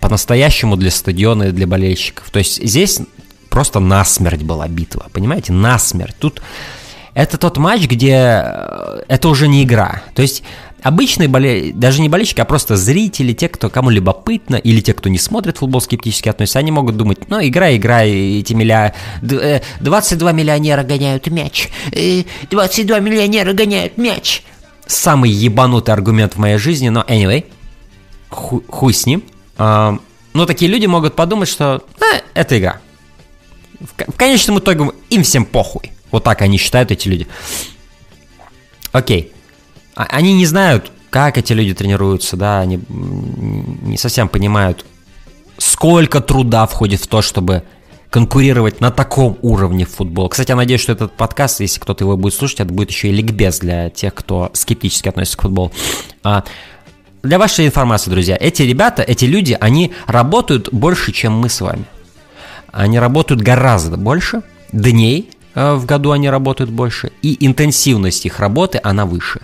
по-настоящему 0.00 0.76
для 0.76 0.90
стадиона 0.90 1.44
и 1.44 1.52
для 1.52 1.66
болельщиков. 1.66 2.30
То 2.30 2.38
есть 2.38 2.62
здесь 2.62 3.00
просто 3.48 3.80
насмерть 3.80 4.42
была 4.42 4.68
битва, 4.68 5.06
понимаете, 5.12 5.52
насмерть. 5.52 6.16
Тут 6.18 6.42
это 7.18 7.36
тот 7.36 7.56
матч, 7.56 7.88
где 7.88 8.42
э, 8.44 9.02
это 9.08 9.28
уже 9.28 9.48
не 9.48 9.64
игра. 9.64 10.02
То 10.14 10.22
есть 10.22 10.44
обычные 10.82 11.28
болельщики, 11.28 11.76
даже 11.76 12.00
не 12.00 12.08
болельщики, 12.08 12.40
а 12.40 12.44
просто 12.44 12.76
зрители, 12.76 13.32
те, 13.32 13.48
кто 13.48 13.70
кому 13.70 13.90
любопытно, 13.90 14.54
или 14.54 14.80
те, 14.80 14.94
кто 14.94 15.08
не 15.08 15.18
смотрит 15.18 15.58
футбол, 15.58 15.80
скептически 15.80 16.28
относятся, 16.28 16.60
они 16.60 16.70
могут 16.70 16.96
думать, 16.96 17.28
ну, 17.28 17.44
игра, 17.44 17.74
игра, 17.74 18.04
эти 18.04 18.52
милля... 18.52 18.94
22 19.20 20.30
э, 20.30 20.32
миллионера 20.32 20.84
гоняют 20.84 21.26
мяч, 21.26 21.70
22 22.50 22.96
э, 22.96 23.00
миллионера 23.00 23.52
гоняют 23.52 23.98
мяч. 23.98 24.42
Самый 24.86 25.30
ебанутый 25.30 25.92
аргумент 25.92 26.34
в 26.34 26.38
моей 26.38 26.56
жизни, 26.56 26.88
но 26.88 27.02
anyway, 27.02 27.44
ху, 28.28 28.62
хуй 28.68 28.94
с 28.94 29.06
ним. 29.06 29.22
Но 29.58 30.46
такие 30.46 30.70
люди 30.70 30.86
могут 30.86 31.16
подумать, 31.16 31.48
что 31.48 31.82
э, 32.00 32.20
это 32.34 32.58
игра 32.58 32.80
в, 33.80 34.12
конечном 34.16 34.58
итоге 34.58 34.90
им 35.10 35.22
всем 35.22 35.44
похуй. 35.44 35.92
Вот 36.10 36.24
так 36.24 36.42
они 36.42 36.58
считают, 36.58 36.90
эти 36.90 37.08
люди. 37.08 37.26
Окей. 38.92 39.32
А, 39.94 40.04
они 40.04 40.32
не 40.34 40.46
знают, 40.46 40.90
как 41.10 41.38
эти 41.38 41.52
люди 41.52 41.74
тренируются, 41.74 42.36
да, 42.36 42.60
они 42.60 42.80
не 42.88 43.98
совсем 43.98 44.28
понимают, 44.28 44.84
сколько 45.58 46.20
труда 46.20 46.66
входит 46.66 47.00
в 47.00 47.06
то, 47.06 47.22
чтобы 47.22 47.62
конкурировать 48.10 48.80
на 48.80 48.90
таком 48.90 49.38
уровне 49.42 49.84
в 49.84 49.90
футбол. 49.90 50.28
Кстати, 50.28 50.50
я 50.50 50.56
надеюсь, 50.56 50.80
что 50.80 50.92
этот 50.92 51.12
подкаст, 51.12 51.60
если 51.60 51.78
кто-то 51.78 52.04
его 52.04 52.16
будет 52.16 52.34
слушать, 52.34 52.60
это 52.60 52.72
будет 52.72 52.90
еще 52.90 53.08
и 53.08 53.12
ликбез 53.12 53.58
для 53.58 53.90
тех, 53.90 54.14
кто 54.14 54.50
скептически 54.54 55.08
относится 55.08 55.36
к 55.36 55.42
футболу. 55.42 55.72
А, 56.22 56.44
для 57.22 57.38
вашей 57.38 57.66
информации, 57.66 58.10
друзья, 58.10 58.36
эти 58.40 58.62
ребята, 58.62 59.02
эти 59.02 59.24
люди, 59.26 59.56
они 59.60 59.92
работают 60.06 60.72
больше, 60.72 61.12
чем 61.12 61.34
мы 61.34 61.48
с 61.48 61.60
вами. 61.60 61.84
Они 62.72 62.98
работают 62.98 63.40
гораздо 63.40 63.96
больше, 63.96 64.42
дней 64.72 65.30
э, 65.54 65.74
в 65.74 65.86
году 65.86 66.10
они 66.12 66.28
работают 66.28 66.70
больше, 66.70 67.12
и 67.22 67.44
интенсивность 67.44 68.26
их 68.26 68.40
работы, 68.40 68.80
она 68.82 69.06
выше. 69.06 69.40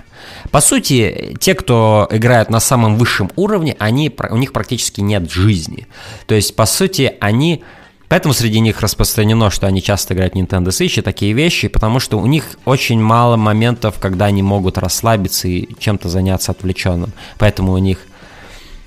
По 0.51 0.61
сути, 0.61 1.37
те, 1.41 1.55
кто 1.55 2.09
играют 2.11 2.51
на 2.51 2.61
самом 2.61 2.97
высшем 2.97 3.31
уровне, 3.37 3.77
они, 3.79 4.15
у 4.31 4.37
них 4.37 4.53
практически 4.53 5.01
нет 5.01 5.31
жизни. 5.31 5.87
То 6.27 6.35
есть, 6.35 6.57
по 6.57 6.67
сути, 6.67 7.15
они... 7.21 7.63
Поэтому 8.09 8.35
среди 8.35 8.61
них 8.61 8.81
распространено, 8.81 9.51
что 9.51 9.67
они 9.67 9.83
часто 9.83 10.15
играют 10.15 10.35
Nintendo 10.35 10.69
Switch 10.69 10.99
и 10.99 11.03
такие 11.03 11.33
вещи, 11.33 11.69
потому 11.69 11.99
что 11.99 12.19
у 12.19 12.27
них 12.27 12.45
очень 12.65 13.01
мало 13.01 13.37
моментов, 13.37 13.97
когда 13.99 14.27
они 14.27 14.43
могут 14.43 14.79
расслабиться 14.79 15.49
и 15.49 15.69
чем-то 15.79 16.09
заняться 16.09 16.53
отвлеченным. 16.53 17.13
Поэтому 17.39 17.73
у 17.73 17.79
них 17.79 17.99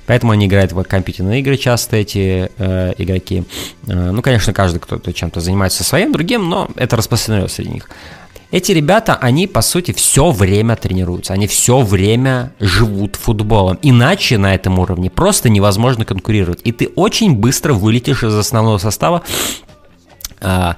Поэтому 0.08 0.32
они 0.32 0.48
играют 0.48 0.72
в 0.72 0.82
компьютерные 0.84 1.42
игры 1.42 1.58
часто, 1.58 1.98
эти 1.98 2.50
э, 2.58 2.94
игроки. 2.98 3.44
Э, 3.88 4.12
ну, 4.12 4.22
конечно, 4.22 4.54
каждый 4.54 4.80
кто-то 4.80 5.14
чем-то 5.14 5.42
занимается 5.42 5.84
своим, 5.84 6.14
другим, 6.14 6.50
но 6.50 6.70
это 6.76 6.96
распространено 6.96 7.50
среди 7.50 7.72
них. 7.72 7.90
Эти 8.50 8.72
ребята, 8.72 9.16
они, 9.16 9.46
по 9.46 9.62
сути, 9.62 9.92
все 9.92 10.32
время 10.32 10.78
тренируются, 10.78 11.34
они 11.34 11.48
все 11.48 11.82
время 11.82 12.54
живут 12.62 13.18
футболом. 13.18 13.78
Иначе 13.82 14.38
на 14.38 14.56
этом 14.56 14.80
уровне 14.80 15.10
просто 15.10 15.50
невозможно 15.50 16.06
конкурировать. 16.06 16.62
И 16.64 16.72
ты 16.72 16.88
очень 16.96 17.36
быстро 17.36 17.74
вылетишь 17.74 18.24
из 18.24 18.34
основного 18.34 18.78
состава 18.78 19.24
э, 20.40 20.74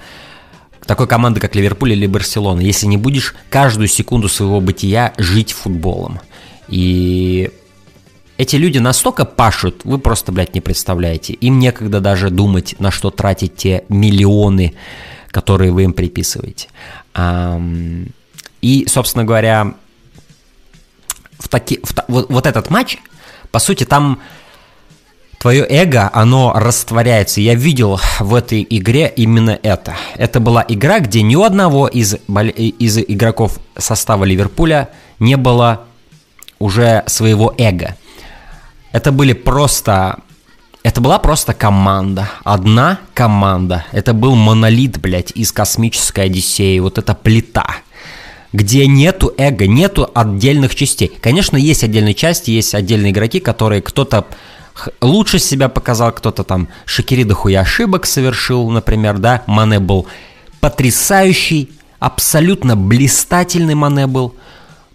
такой 0.87 1.07
команды, 1.07 1.39
как 1.39 1.55
Ливерпуль 1.55 1.93
или 1.93 2.07
Барселона, 2.07 2.61
если 2.61 2.87
не 2.87 2.97
будешь 2.97 3.35
каждую 3.51 3.87
секунду 3.87 4.27
своего 4.27 4.59
бытия 4.59 5.13
жить 5.19 5.51
футболом. 5.51 6.19
И 6.67 7.51
эти 8.39 8.55
люди 8.55 8.77
настолько 8.77 9.25
пашут, 9.25 9.81
вы 9.83 9.99
просто, 9.99 10.31
блядь, 10.31 10.55
не 10.55 10.61
представляете. 10.61 11.33
Им 11.33 11.59
некогда 11.59 11.99
даже 11.99 12.29
думать, 12.29 12.73
на 12.79 12.89
что 12.89 13.11
тратить 13.11 13.57
те 13.57 13.83
миллионы, 13.89 14.75
которые 15.27 15.73
вы 15.73 15.83
им 15.83 15.91
приписываете. 15.91 16.69
И, 18.61 18.85
собственно 18.87 19.25
говоря, 19.25 19.73
в 21.37 21.49
таки, 21.49 21.81
в, 21.83 21.93
вот, 22.07 22.29
вот 22.29 22.47
этот 22.47 22.69
матч, 22.69 22.99
по 23.51 23.59
сути, 23.59 23.83
там 23.83 24.21
твое 25.37 25.65
эго, 25.69 26.09
оно 26.13 26.53
растворяется. 26.55 27.41
Я 27.41 27.55
видел 27.55 27.99
в 28.21 28.33
этой 28.33 28.65
игре 28.69 29.11
именно 29.13 29.59
это. 29.61 29.97
Это 30.15 30.39
была 30.39 30.63
игра, 30.65 30.99
где 31.01 31.23
ни 31.23 31.35
у 31.35 31.43
одного 31.43 31.87
из, 31.89 32.15
из 32.15 32.99
игроков 32.99 33.59
состава 33.77 34.23
Ливерпуля 34.23 34.91
не 35.19 35.35
было 35.35 35.87
уже 36.57 37.03
своего 37.07 37.53
эго. 37.57 37.97
Это 38.91 39.11
были 39.11 39.33
просто... 39.33 40.19
Это 40.81 41.01
была 41.01 41.19
просто 41.19 41.53
команда. 41.53 42.29
Одна 42.43 42.99
команда. 43.13 43.85
Это 43.91 44.13
был 44.13 44.35
монолит, 44.35 44.99
блядь, 44.99 45.31
из 45.35 45.51
космической 45.51 46.25
Одиссеи. 46.25 46.79
Вот 46.79 46.97
эта 46.97 47.13
плита. 47.13 47.67
где 48.53 48.87
нету 48.87 49.33
эго, 49.37 49.67
нету 49.67 50.09
отдельных 50.13 50.75
частей. 50.75 51.11
Конечно, 51.21 51.57
есть 51.57 51.83
отдельные 51.83 52.13
части, 52.13 52.51
есть 52.51 52.73
отдельные 52.73 53.11
игроки, 53.11 53.39
которые 53.39 53.81
кто-то 53.81 54.25
лучше 55.01 55.39
себя 55.39 55.69
показал, 55.69 56.11
кто-то 56.11 56.43
там 56.43 56.69
Шакири 56.85 57.23
дохуя 57.23 57.61
ошибок 57.61 58.05
совершил, 58.05 58.69
например, 58.69 59.17
да, 59.17 59.43
Мане 59.45 59.79
был 59.79 60.07
потрясающий, 60.61 61.69
абсолютно 61.99 62.75
блистательный 62.75 63.75
Мане 63.75 64.07
был. 64.07 64.35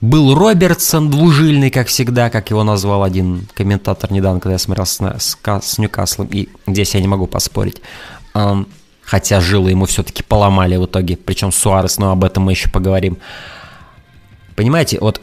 Был 0.05 0.35
Робертсон 0.35 1.09
двужильный, 1.11 1.71
как 1.71 1.87
всегда, 1.87 2.29
как 2.29 2.51
его 2.51 2.63
назвал 2.63 3.05
один 3.05 3.49
комментатор 3.55 4.13
недавно, 4.13 4.39
когда 4.39 4.53
я 4.53 4.59
смотрел 4.59 4.85
с, 4.85 5.01
с, 5.01 5.39
с 5.63 5.79
Ньюкаслом, 5.79 6.27
и 6.31 6.51
здесь 6.67 6.95
я 6.95 7.01
не 7.01 7.09
могу 7.09 7.27
поспорить. 7.27 7.81
Хотя 9.03 9.41
жилы 9.41 9.71
ему 9.71 9.87
все-таки 9.87 10.23
поломали 10.23 10.77
в 10.77 10.85
итоге, 10.85 11.17
причем 11.17 11.51
Суарес, 11.51 11.97
но 11.97 12.11
об 12.11 12.23
этом 12.23 12.43
мы 12.43 12.53
еще 12.53 12.69
поговорим. 12.69 13.17
Понимаете, 14.57 14.99
вот, 15.01 15.23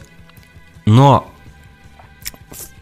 но 0.84 1.30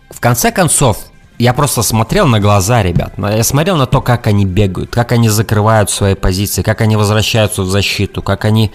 в 0.09 0.21
конце 0.21 0.51
концов, 0.51 1.05
я 1.39 1.53
просто 1.53 1.83
смотрел 1.83 2.27
на 2.27 2.41
глаза 2.41 2.83
ребят, 2.83 3.13
я 3.19 3.45
смотрел 3.45 3.77
на 3.77 3.85
то, 3.85 4.01
как 4.01 4.27
они 4.27 4.47
бегают, 4.47 4.91
как 4.91 5.13
они 5.13 5.29
закрывают 5.29 5.91
свои 5.91 6.15
позиции, 6.15 6.63
как 6.63 6.81
они 6.81 6.97
возвращаются 6.97 7.61
в 7.61 7.69
защиту, 7.69 8.23
как 8.23 8.47
они 8.47 8.73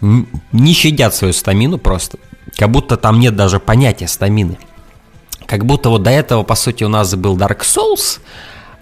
не 0.00 0.72
щадят 0.72 1.14
свою 1.14 1.32
стамину 1.32 1.78
просто, 1.78 2.18
как 2.56 2.70
будто 2.70 2.96
там 2.96 3.18
нет 3.20 3.36
даже 3.36 3.60
понятия 3.60 4.08
стамины. 4.08 4.58
Как 5.46 5.64
будто 5.64 5.90
вот 5.90 6.02
до 6.02 6.10
этого, 6.10 6.42
по 6.42 6.54
сути, 6.54 6.84
у 6.84 6.88
нас 6.88 7.14
был 7.14 7.36
Dark 7.36 7.60
Souls, 7.60 8.20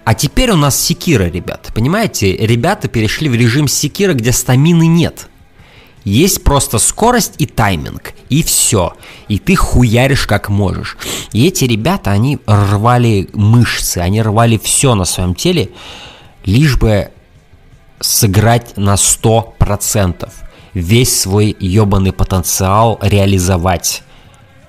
а 0.03 0.13
теперь 0.13 0.51
у 0.51 0.55
нас 0.55 0.79
Секира, 0.79 1.25
ребят. 1.25 1.71
Понимаете, 1.75 2.35
ребята 2.35 2.87
перешли 2.87 3.29
в 3.29 3.35
режим 3.35 3.67
Секира, 3.67 4.13
где 4.13 4.31
стамины 4.31 4.87
нет– 4.87 5.27
есть 6.05 6.43
просто 6.43 6.77
скорость 6.77 7.33
и 7.39 7.47
тайминг, 7.47 8.13
и 8.29 8.43
все. 8.43 8.93
И 9.27 9.39
ты 9.39 9.55
хуяришь 9.55 10.27
как 10.27 10.49
можешь. 10.49 10.97
И 11.31 11.47
эти 11.47 11.65
ребята, 11.65 12.11
они 12.11 12.37
рвали 12.45 13.27
мышцы, 13.33 13.97
они 13.97 14.21
рвали 14.21 14.59
все 14.59 14.93
на 14.93 15.05
своем 15.05 15.33
теле, 15.33 15.71
лишь 16.45 16.77
бы 16.77 17.09
сыграть 17.99 18.77
на 18.77 18.93
100%. 18.93 20.29
Весь 20.75 21.19
свой 21.19 21.55
ебаный 21.59 22.11
потенциал 22.11 22.99
реализовать 23.01 24.03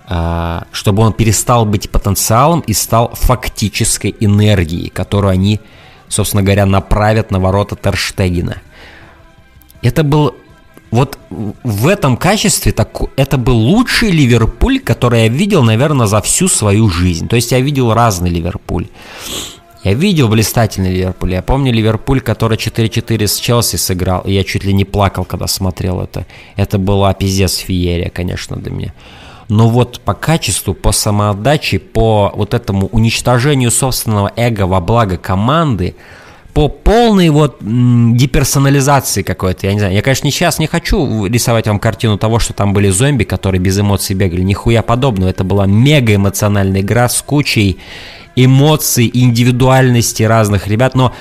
а, 0.08 0.66
чтобы 0.70 1.02
он 1.02 1.12
перестал 1.12 1.66
быть 1.66 1.90
потенциалом 1.90 2.60
и 2.60 2.72
стал 2.72 3.10
фактической 3.14 4.14
энергией, 4.20 4.88
которую 4.88 5.32
они, 5.32 5.60
собственно 6.08 6.44
говоря, 6.44 6.64
направят 6.64 7.32
на 7.32 7.40
ворота 7.40 7.74
Терштегена. 7.74 8.58
Это 9.82 10.04
был 10.04 10.36
вот 10.92 11.18
в 11.30 11.88
этом 11.88 12.16
качестве 12.16 12.70
так, 12.70 12.96
это 13.16 13.36
был 13.36 13.56
лучший 13.56 14.12
Ливерпуль, 14.12 14.78
который 14.78 15.22
я 15.22 15.28
видел, 15.28 15.64
наверное, 15.64 16.06
за 16.06 16.22
всю 16.22 16.46
свою 16.46 16.88
жизнь. 16.88 17.26
То 17.26 17.34
есть 17.34 17.50
я 17.50 17.58
видел 17.58 17.92
разный 17.92 18.30
Ливерпуль. 18.30 18.86
Я 19.86 19.94
видел 19.94 20.26
блистательный 20.26 20.90
Ливерпуль. 20.92 21.34
Я 21.34 21.42
помню 21.42 21.72
Ливерпуль, 21.72 22.20
который 22.20 22.58
4-4 22.58 23.28
с 23.28 23.36
Челси 23.36 23.76
сыграл. 23.76 24.22
И 24.22 24.32
я 24.32 24.42
чуть 24.42 24.64
ли 24.64 24.72
не 24.72 24.84
плакал, 24.84 25.24
когда 25.24 25.46
смотрел 25.46 26.00
это. 26.00 26.26
Это 26.56 26.78
была 26.78 27.14
пиздец 27.14 27.58
феерия, 27.58 28.10
конечно, 28.10 28.56
для 28.56 28.72
меня. 28.72 28.92
Но 29.48 29.68
вот 29.68 30.00
по 30.00 30.12
качеству, 30.12 30.74
по 30.74 30.90
самоотдаче, 30.90 31.78
по 31.78 32.32
вот 32.34 32.52
этому 32.52 32.88
уничтожению 32.88 33.70
собственного 33.70 34.32
эго 34.34 34.66
во 34.66 34.80
благо 34.80 35.18
команды– 35.18 35.94
по 36.56 36.68
полной 36.68 37.28
вот 37.28 37.58
деперсонализации 37.60 39.20
какой-то, 39.20 39.66
я 39.66 39.74
не 39.74 39.78
знаю. 39.78 39.94
Я, 39.94 40.00
конечно, 40.00 40.30
сейчас 40.30 40.58
не 40.58 40.66
хочу 40.66 41.26
рисовать 41.26 41.66
вам 41.68 41.78
картину 41.78 42.16
того, 42.16 42.38
что 42.38 42.54
там 42.54 42.72
были 42.72 42.88
зомби, 42.88 43.24
которые 43.24 43.60
без 43.60 43.78
эмоций 43.78 44.16
бегали. 44.16 44.40
Нихуя 44.40 44.80
подобного. 44.80 45.28
Это 45.28 45.44
была 45.44 45.66
мега 45.66 46.14
эмоциональная 46.14 46.80
игра 46.80 47.10
с 47.10 47.20
кучей 47.20 47.76
эмоций 48.36 49.06
и 49.06 49.24
индивидуальности 49.24 50.22
разных 50.22 50.68
ребят, 50.68 50.94
но 50.94 51.14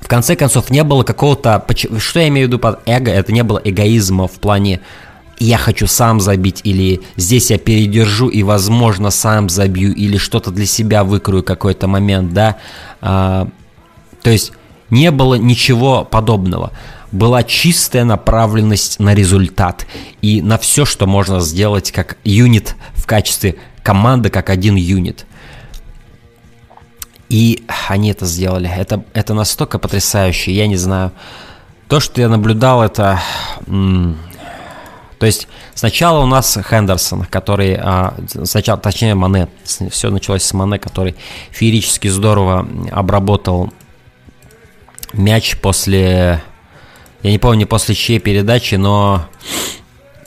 в 0.00 0.08
конце 0.08 0.36
концов 0.36 0.70
не 0.70 0.84
было 0.84 1.02
какого-то... 1.02 1.64
Что 1.98 2.20
я 2.20 2.28
имею 2.28 2.46
в 2.46 2.50
виду 2.50 2.58
под 2.58 2.80
эго? 2.86 3.10
Это 3.10 3.32
не 3.32 3.42
было 3.42 3.60
эгоизма 3.62 4.28
в 4.28 4.32
плане 4.32 4.80
я 5.40 5.56
хочу 5.56 5.86
сам 5.86 6.20
забить, 6.20 6.60
или 6.64 7.00
здесь 7.16 7.50
я 7.50 7.58
передержу 7.58 8.28
и, 8.28 8.42
возможно, 8.42 9.10
сам 9.10 9.48
забью, 9.48 9.94
или 9.94 10.16
что-то 10.16 10.50
для 10.50 10.66
себя 10.66 11.04
выкрою 11.04 11.42
какой-то 11.42 11.86
момент, 11.86 12.32
да. 12.32 12.56
А, 13.00 13.48
то 14.22 14.30
есть 14.30 14.52
не 14.90 15.10
было 15.10 15.36
ничего 15.36 16.04
подобного. 16.04 16.72
Была 17.12 17.42
чистая 17.42 18.04
направленность 18.04 19.00
на 19.00 19.14
результат 19.14 19.86
и 20.20 20.42
на 20.42 20.58
все, 20.58 20.84
что 20.84 21.06
можно 21.06 21.40
сделать 21.40 21.90
как 21.90 22.18
юнит 22.24 22.76
в 22.94 23.06
качестве 23.06 23.56
команды, 23.82 24.28
как 24.28 24.50
один 24.50 24.74
юнит. 24.74 25.24
И 27.28 27.64
они 27.88 28.10
это 28.10 28.26
сделали. 28.26 28.70
Это, 28.70 29.04
это 29.12 29.34
настолько 29.34 29.78
потрясающе, 29.78 30.52
я 30.52 30.66
не 30.66 30.76
знаю. 30.76 31.12
То, 31.88 32.00
что 32.00 32.20
я 32.20 32.28
наблюдал, 32.28 32.82
это... 32.82 33.20
То 33.66 35.26
есть 35.26 35.48
сначала 35.74 36.22
у 36.22 36.26
нас 36.26 36.56
Хендерсон, 36.62 37.24
который, 37.24 37.74
а, 37.74 38.14
сначала, 38.44 38.78
точнее 38.78 39.16
Мане, 39.16 39.48
все 39.64 40.10
началось 40.10 40.44
с 40.44 40.52
Мане, 40.54 40.78
который 40.78 41.16
феерически 41.50 42.08
здорово 42.08 42.66
обработал 42.92 43.72
мяч 45.12 45.56
после... 45.58 46.40
Я 47.22 47.32
не 47.32 47.38
помню, 47.38 47.66
после 47.66 47.96
чьей 47.96 48.20
передачи, 48.20 48.76
но 48.76 49.26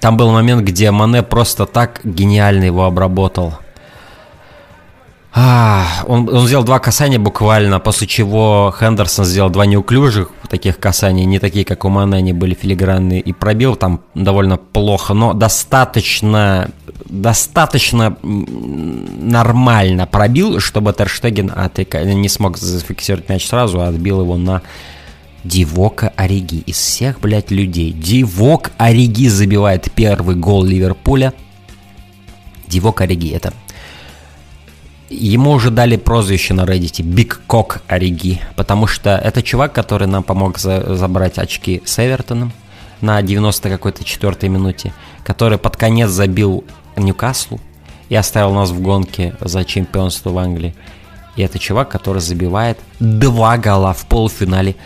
там 0.01 0.17
был 0.17 0.31
момент, 0.31 0.63
где 0.63 0.91
Мане 0.91 1.23
просто 1.23 1.65
так 1.65 2.01
гениально 2.03 2.65
его 2.65 2.83
обработал. 2.83 3.59
А, 5.33 6.03
он, 6.07 6.27
он 6.29 6.45
сделал 6.45 6.65
два 6.65 6.79
касания 6.79 7.17
буквально, 7.17 7.79
после 7.79 8.05
чего 8.05 8.73
Хендерсон 8.77 9.23
сделал 9.23 9.49
два 9.49 9.65
неуклюжих 9.65 10.29
таких 10.49 10.77
касания, 10.77 11.23
не 11.23 11.39
такие, 11.39 11.63
как 11.63 11.85
у 11.85 11.89
Мане, 11.89 12.17
они 12.17 12.33
были 12.33 12.53
филигранные, 12.53 13.21
и 13.21 13.31
пробил 13.31 13.77
там 13.77 14.01
довольно 14.13 14.57
плохо, 14.57 15.13
но 15.13 15.33
достаточно, 15.33 16.69
достаточно 17.05 18.17
нормально 18.21 20.05
пробил, 20.07 20.59
чтобы 20.59 20.91
Терштеген 20.91 21.53
не 22.21 22.27
смог 22.27 22.57
зафиксировать 22.57 23.29
мяч 23.29 23.47
сразу, 23.47 23.79
а 23.79 23.87
отбил 23.87 24.19
его 24.19 24.35
на 24.35 24.61
Дивока 25.45 26.11
Ориги. 26.17 26.57
Из 26.65 26.75
всех, 26.75 27.21
блядь, 27.21 27.49
людей. 27.49 27.93
Дивок 27.93 28.71
Ориги 28.77 29.29
забивает 29.29 29.89
первый 29.95 30.35
гол 30.35 30.65
Ливерпуля. 30.65 31.33
Дивок 32.67 32.99
Ориги, 33.01 33.31
это 33.31 33.53
Ему 35.11 35.51
уже 35.51 35.71
дали 35.71 35.97
прозвище 35.97 36.53
на 36.53 36.61
Reddit 36.61 37.03
Биг 37.03 37.41
Кок 37.45 37.81
Ориги, 37.89 38.39
потому 38.55 38.87
что 38.87 39.17
это 39.17 39.43
чувак, 39.43 39.73
который 39.73 40.07
нам 40.07 40.23
помог 40.23 40.57
за, 40.57 40.95
забрать 40.95 41.37
очки 41.37 41.81
с 41.83 41.99
Эвертоном 41.99 42.53
на 43.01 43.21
90 43.21 43.69
какой-то 43.69 44.05
четвертой 44.05 44.47
минуте, 44.47 44.93
который 45.25 45.57
под 45.57 45.75
конец 45.75 46.09
забил 46.11 46.63
Ньюкаслу 46.95 47.59
и 48.07 48.15
оставил 48.15 48.53
нас 48.53 48.69
в 48.69 48.81
гонке 48.81 49.35
за 49.41 49.65
чемпионство 49.65 50.29
в 50.29 50.37
Англии. 50.37 50.73
И 51.35 51.41
это 51.41 51.59
чувак, 51.59 51.89
который 51.89 52.21
забивает 52.21 52.79
два 53.01 53.57
гола 53.57 53.91
в 53.93 54.05
полуфинале. 54.05 54.77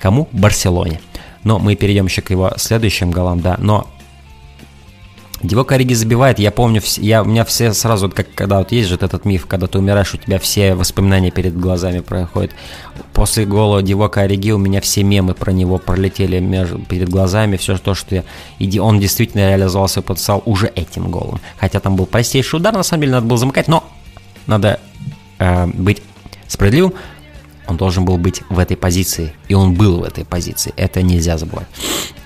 Кому? 0.00 0.28
Барселоне. 0.32 1.00
Но 1.44 1.60
мы 1.60 1.76
перейдем 1.76 2.06
еще 2.06 2.20
к 2.22 2.30
его 2.30 2.52
следующим 2.56 3.12
голам, 3.12 3.40
да. 3.40 3.54
Но 3.60 3.86
Дивок 5.40 5.70
Ориги 5.70 5.94
забивает, 5.94 6.40
я 6.40 6.50
помню, 6.50 6.82
я, 6.96 7.22
у 7.22 7.24
меня 7.24 7.44
все 7.44 7.72
сразу, 7.72 8.10
как 8.10 8.26
когда 8.34 8.58
вот 8.58 8.72
есть 8.72 8.88
же 8.88 8.96
этот 8.96 9.24
миф, 9.24 9.46
когда 9.46 9.68
ты 9.68 9.78
умираешь, 9.78 10.12
у 10.12 10.16
тебя 10.16 10.40
все 10.40 10.74
воспоминания 10.74 11.30
перед 11.30 11.56
глазами 11.56 12.00
проходят. 12.00 12.50
После 13.12 13.44
гола 13.44 13.80
Дивока 13.82 14.22
Ориги 14.22 14.50
у 14.50 14.58
меня 14.58 14.80
все 14.80 15.04
мемы 15.04 15.34
про 15.34 15.52
него 15.52 15.78
пролетели 15.78 16.40
между, 16.40 16.80
перед 16.80 17.08
глазами, 17.08 17.56
все 17.56 17.78
то, 17.78 17.94
что 17.94 18.16
я... 18.16 18.24
И 18.58 18.78
он 18.80 18.98
действительно 18.98 19.48
реализовал 19.48 19.86
свой 19.86 20.02
потенциал 20.02 20.42
уже 20.44 20.72
этим 20.74 21.08
голом. 21.08 21.40
Хотя 21.58 21.78
там 21.78 21.94
был 21.94 22.06
простейший 22.06 22.58
удар, 22.58 22.74
на 22.74 22.82
самом 22.82 23.02
деле 23.02 23.12
надо 23.12 23.26
было 23.26 23.38
замыкать, 23.38 23.68
но 23.68 23.84
надо 24.48 24.80
э, 25.38 25.66
быть 25.66 26.02
справедливым, 26.48 26.94
он 27.68 27.76
должен 27.76 28.04
был 28.04 28.18
быть 28.18 28.42
в 28.48 28.58
этой 28.58 28.76
позиции, 28.76 29.34
и 29.46 29.54
он 29.54 29.74
был 29.74 29.98
в 30.00 30.02
этой 30.02 30.24
позиции, 30.24 30.72
это 30.76 31.00
нельзя 31.02 31.38
забывать. 31.38 31.68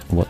Вот. 0.09 0.29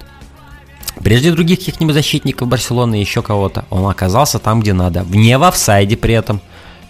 Прежде 1.03 1.33
других 1.33 1.59
каких-нибудь 1.59 1.95
защитников 1.95 2.49
Барселоны 2.49 2.97
еще 2.97 3.23
кого-то, 3.23 3.65
он 3.71 3.87
оказался 3.89 4.39
там, 4.39 4.61
где 4.61 4.73
надо. 4.73 5.03
Вне 5.03 5.39
в 5.39 5.45
офсайде 5.45 5.97
при 5.97 6.15
этом. 6.15 6.41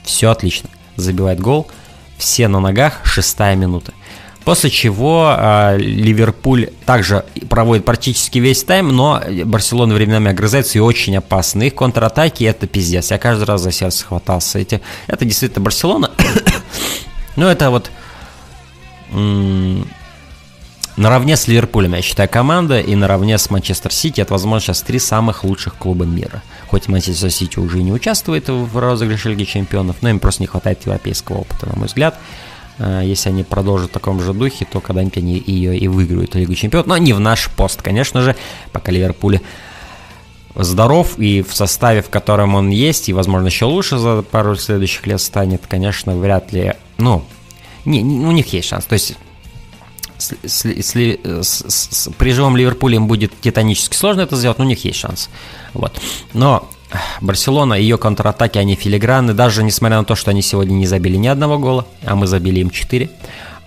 Все 0.02 0.30
отлично. 0.30 0.68
Забивает 0.96 1.40
гол. 1.40 1.68
Все 2.18 2.48
на 2.48 2.60
ногах. 2.60 3.00
Шестая 3.04 3.56
минута. 3.56 3.92
После 4.44 4.70
чего 4.70 5.36
э, 5.38 5.78
Ливерпуль 5.78 6.70
также 6.84 7.24
проводит 7.48 7.84
практически 7.84 8.38
весь 8.38 8.64
тайм, 8.64 8.88
но 8.88 9.22
Барселона 9.44 9.94
временами 9.94 10.32
огрызается 10.32 10.78
и 10.78 10.80
очень 10.80 11.16
опасно. 11.16 11.62
Их 11.62 11.76
контратаки 11.76 12.42
это 12.44 12.66
пиздец. 12.66 13.12
Я 13.12 13.18
каждый 13.18 13.44
раз 13.44 13.60
за 13.60 13.70
сердце 13.70 14.04
хватался. 14.04 14.58
Эти, 14.58 14.80
это 15.06 15.24
действительно 15.24 15.64
Барселона. 15.64 16.10
но 17.36 17.48
это 17.48 17.70
вот 17.70 17.90
наравне 20.96 21.36
с 21.36 21.48
Ливерпулем, 21.48 21.94
я 21.94 22.02
считаю, 22.02 22.28
команда, 22.28 22.80
и 22.80 22.94
наравне 22.94 23.38
с 23.38 23.50
Манчестер 23.50 23.92
Сити, 23.92 24.20
это, 24.20 24.32
возможно, 24.32 24.60
сейчас 24.60 24.82
три 24.82 24.98
самых 24.98 25.44
лучших 25.44 25.76
клуба 25.76 26.04
мира. 26.04 26.42
Хоть 26.68 26.88
Манчестер 26.88 27.30
Сити 27.30 27.58
уже 27.58 27.82
не 27.82 27.92
участвует 27.92 28.48
в 28.48 28.78
розыгрыше 28.78 29.30
Лиги 29.30 29.44
Чемпионов, 29.44 29.96
но 30.00 30.10
им 30.10 30.18
просто 30.18 30.42
не 30.42 30.46
хватает 30.46 30.84
европейского 30.84 31.38
опыта, 31.38 31.66
на 31.68 31.76
мой 31.76 31.86
взгляд. 31.86 32.18
Э, 32.78 33.02
если 33.04 33.30
они 33.30 33.44
продолжат 33.44 33.90
в 33.90 33.92
таком 33.92 34.20
же 34.20 34.32
духе, 34.32 34.66
то 34.70 34.80
когда-нибудь 34.80 35.18
они 35.18 35.42
ее 35.46 35.76
и 35.76 35.88
выиграют 35.88 36.34
Лигу 36.34 36.54
Чемпионов. 36.54 36.86
Но 36.86 36.96
не 36.98 37.12
в 37.12 37.20
наш 37.20 37.48
пост, 37.50 37.82
конечно 37.82 38.22
же, 38.22 38.36
пока 38.72 38.92
Ливерпуль 38.92 39.40
здоров 40.54 41.18
и 41.18 41.42
в 41.42 41.54
составе, 41.54 42.02
в 42.02 42.10
котором 42.10 42.54
он 42.54 42.68
есть, 42.68 43.08
и, 43.08 43.12
возможно, 43.12 43.46
еще 43.46 43.64
лучше 43.64 43.96
за 43.98 44.22
пару 44.22 44.56
следующих 44.56 45.06
лет 45.06 45.20
станет, 45.20 45.62
конечно, 45.66 46.16
вряд 46.16 46.52
ли, 46.52 46.74
ну, 46.98 47.24
не, 47.84 48.02
не, 48.02 48.26
у 48.26 48.30
них 48.32 48.52
есть 48.52 48.68
шанс. 48.68 48.84
То 48.84 48.94
есть 48.94 49.16
с, 50.22 50.64
с, 50.64 51.64
с, 51.68 52.10
при 52.16 52.32
живом 52.32 52.56
Ливерпуле 52.56 52.96
им 52.96 53.06
будет 53.06 53.32
титанически 53.40 53.96
сложно 53.96 54.22
это 54.22 54.36
сделать, 54.36 54.58
но 54.58 54.64
у 54.64 54.68
них 54.68 54.84
есть 54.84 54.98
шанс. 54.98 55.30
Вот. 55.74 56.00
Но 56.32 56.68
Барселона, 57.20 57.74
ее 57.74 57.98
контратаки, 57.98 58.58
они 58.58 58.74
филигранны, 58.74 59.34
даже 59.34 59.62
несмотря 59.62 59.98
на 59.98 60.04
то, 60.04 60.14
что 60.14 60.30
они 60.30 60.42
сегодня 60.42 60.74
не 60.74 60.86
забили 60.86 61.16
ни 61.16 61.26
одного 61.26 61.58
гола, 61.58 61.86
а 62.04 62.14
мы 62.14 62.26
забили 62.26 62.60
им 62.60 62.70
4, 62.70 63.10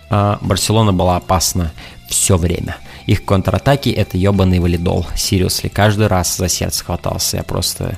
а 0.10 0.38
Барселона 0.41 0.94
была 0.94 1.18
опасна 1.18 1.72
все 2.08 2.38
время. 2.38 2.78
Их 3.06 3.24
контратаки 3.26 3.89
это 3.89 4.18
ебаный 4.18 4.60
валидол. 4.60 5.06
Сириусли. 5.15 5.68
Каждый 5.68 6.08
раз 6.08 6.38
за 6.38 6.50
сердце 6.50 6.84
хватался. 6.84 7.38
Я 7.38 7.44
просто... 7.44 7.98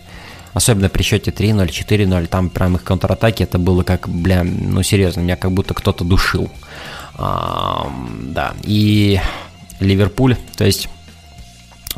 Особенно 0.54 0.89
при 0.89 1.04
счете 1.04 1.30
3-0, 1.30 1.67
4-0, 1.67 2.26
там 2.28 2.50
прям 2.50 2.78
их 2.78 2.84
контратаки, 2.84 3.43
это 3.43 3.60
было 3.60 3.84
как, 3.84 4.10
бля, 4.10 4.43
ну 4.43 4.82
серьезно, 4.82 5.20
меня 5.20 5.36
как 5.36 5.52
будто 5.52 5.76
кто-то 5.76 6.04
душил. 6.04 6.50
Да, 7.17 8.53
и 8.63 9.19
Ливерпуль, 9.80 10.36
то 10.56 10.65
есть 10.65 10.88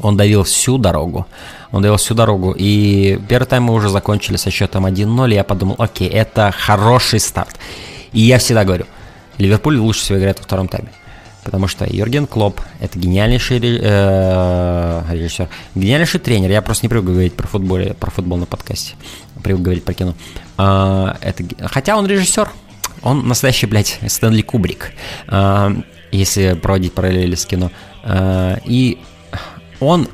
он 0.01 0.17
давил 0.17 0.43
всю 0.43 0.77
дорогу. 0.77 1.27
Он 1.71 1.81
давил 1.81 1.97
всю 1.97 2.13
дорогу. 2.13 2.55
И 2.57 3.19
первый 3.27 3.45
тайм 3.45 3.63
мы 3.63 3.73
уже 3.73 3.89
закончили 3.89 4.37
со 4.37 4.49
счетом 4.49 4.85
1-0. 4.85 5.31
И 5.31 5.35
я 5.35 5.43
подумал, 5.43 5.75
окей, 5.77 6.07
это 6.07 6.53
хороший 6.57 7.19
старт. 7.19 7.57
И 8.11 8.21
я 8.21 8.39
всегда 8.39 8.63
говорю, 8.63 8.85
Ливерпуль 9.37 9.77
лучше 9.77 10.01
всего 10.01 10.19
играет 10.19 10.39
во 10.39 10.43
втором 10.43 10.67
тайме. 10.67 10.89
Потому 11.43 11.67
что 11.67 11.85
Юрген 11.85 12.27
Клоп– 12.27 12.61
это 12.79 12.99
гениальнейший 12.99 13.59
э, 13.61 15.03
режиссер, 15.09 15.47
гениальнейший 15.73 16.19
тренер. 16.19 16.49
Я 16.51 16.61
просто 16.61 16.85
не 16.85 16.89
привык 16.89 17.05
говорить 17.05 17.33
про 17.33 17.47
футбол, 17.47 17.79
про 17.99 18.11
футбол 18.11 18.37
на 18.37 18.45
подкасте. 18.45 18.95
Привык 19.41 19.61
говорить 19.61 19.85
про 19.85 19.93
кино. 19.93 20.15
А, 20.57 21.17
это, 21.21 21.43
хотя 21.67 21.97
он 21.97 22.07
режиссер, 22.07 22.49
он 23.01 23.27
настоящий, 23.27 23.65
блядь, 23.67 23.99
Стэнли 24.07 24.41
Кубрик, 24.41 24.91
а, 25.27 25.75
если 26.11 26.53
проводить 26.53 26.93
параллели 26.93 27.35
с 27.35 27.45
кино. 27.45 27.71
А, 28.03 28.59
и 28.65 28.99
он... 29.79 30.07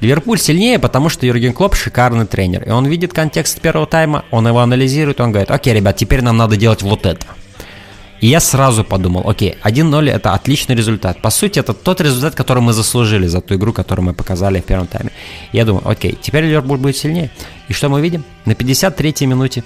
Ливерпуль 0.00 0.38
сильнее, 0.38 0.78
потому 0.78 1.08
что 1.08 1.24
Юрген 1.24 1.54
Клоп 1.54 1.74
шикарный 1.74 2.26
тренер. 2.26 2.64
И 2.64 2.70
он 2.70 2.84
видит 2.84 3.14
контекст 3.14 3.58
первого 3.62 3.86
тайма, 3.86 4.24
он 4.30 4.46
его 4.46 4.58
анализирует, 4.58 5.18
он 5.20 5.30
говорит, 5.30 5.50
окей, 5.50 5.72
ребят, 5.72 5.96
теперь 5.96 6.20
нам 6.20 6.36
надо 6.36 6.58
делать 6.58 6.82
вот 6.82 7.06
это. 7.06 7.24
И 8.20 8.26
я 8.26 8.40
сразу 8.40 8.84
подумал, 8.84 9.28
окей, 9.28 9.56
1-0 9.62 10.10
это 10.10 10.34
отличный 10.34 10.74
результат. 10.74 11.20
По 11.22 11.30
сути, 11.30 11.58
это 11.58 11.72
тот 11.72 12.00
результат, 12.00 12.34
который 12.34 12.62
мы 12.62 12.72
заслужили 12.72 13.26
за 13.26 13.40
ту 13.40 13.54
игру, 13.54 13.72
которую 13.72 14.06
мы 14.06 14.14
показали 14.14 14.60
в 14.60 14.64
первом 14.64 14.86
тайме. 14.86 15.10
Я 15.52 15.64
думаю, 15.64 15.88
окей, 15.88 16.18
теперь 16.20 16.44
Ливерпуль 16.44 16.78
будет 16.78 16.96
сильнее. 16.96 17.30
И 17.68 17.72
что 17.72 17.88
мы 17.88 18.00
видим? 18.00 18.24
На 18.44 18.52
53-й 18.52 19.26
минуте 19.26 19.64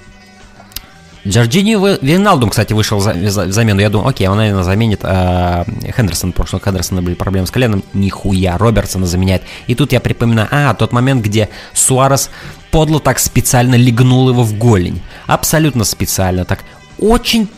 Джорджини 1.27 1.77
Виналдум, 2.01 2.51
кстати, 2.51 2.73
вышел 2.73 3.01
за, 3.01 3.15
за, 3.31 3.51
замену. 3.51 3.81
Я 3.81 3.91
думаю, 3.91 4.09
окей, 4.09 4.29
он, 4.29 4.37
наверное, 4.37 4.63
заменит 4.63 5.01
э, 5.03 5.65
Хендерсон, 5.97 6.33
потому 6.33 6.47
что 6.47 6.57
у 6.59 6.61
Хендерсона 6.61 7.03
были 7.03 7.15
проблемы 7.15 7.47
с 7.47 7.51
коленом. 7.51 7.83
Нихуя, 7.93 8.57
Робертсона 8.57 9.07
заменяет. 9.07 9.43
И 9.67 9.75
тут 9.75 9.93
я 9.93 10.01
припоминаю, 10.01 10.49
а, 10.51 10.75
тот 10.75 10.93
момент, 10.93 11.25
где 11.25 11.49
Суарес 11.75 12.31
подло 12.71 13.01
так 13.01 13.19
специально 13.19 13.75
легнул 13.75 14.29
его 14.29 14.43
в 14.43 14.57
голень. 14.57 15.03
Абсолютно 15.27 15.85
специально. 15.85 16.45
Так 16.45 16.61
очень 16.99 17.49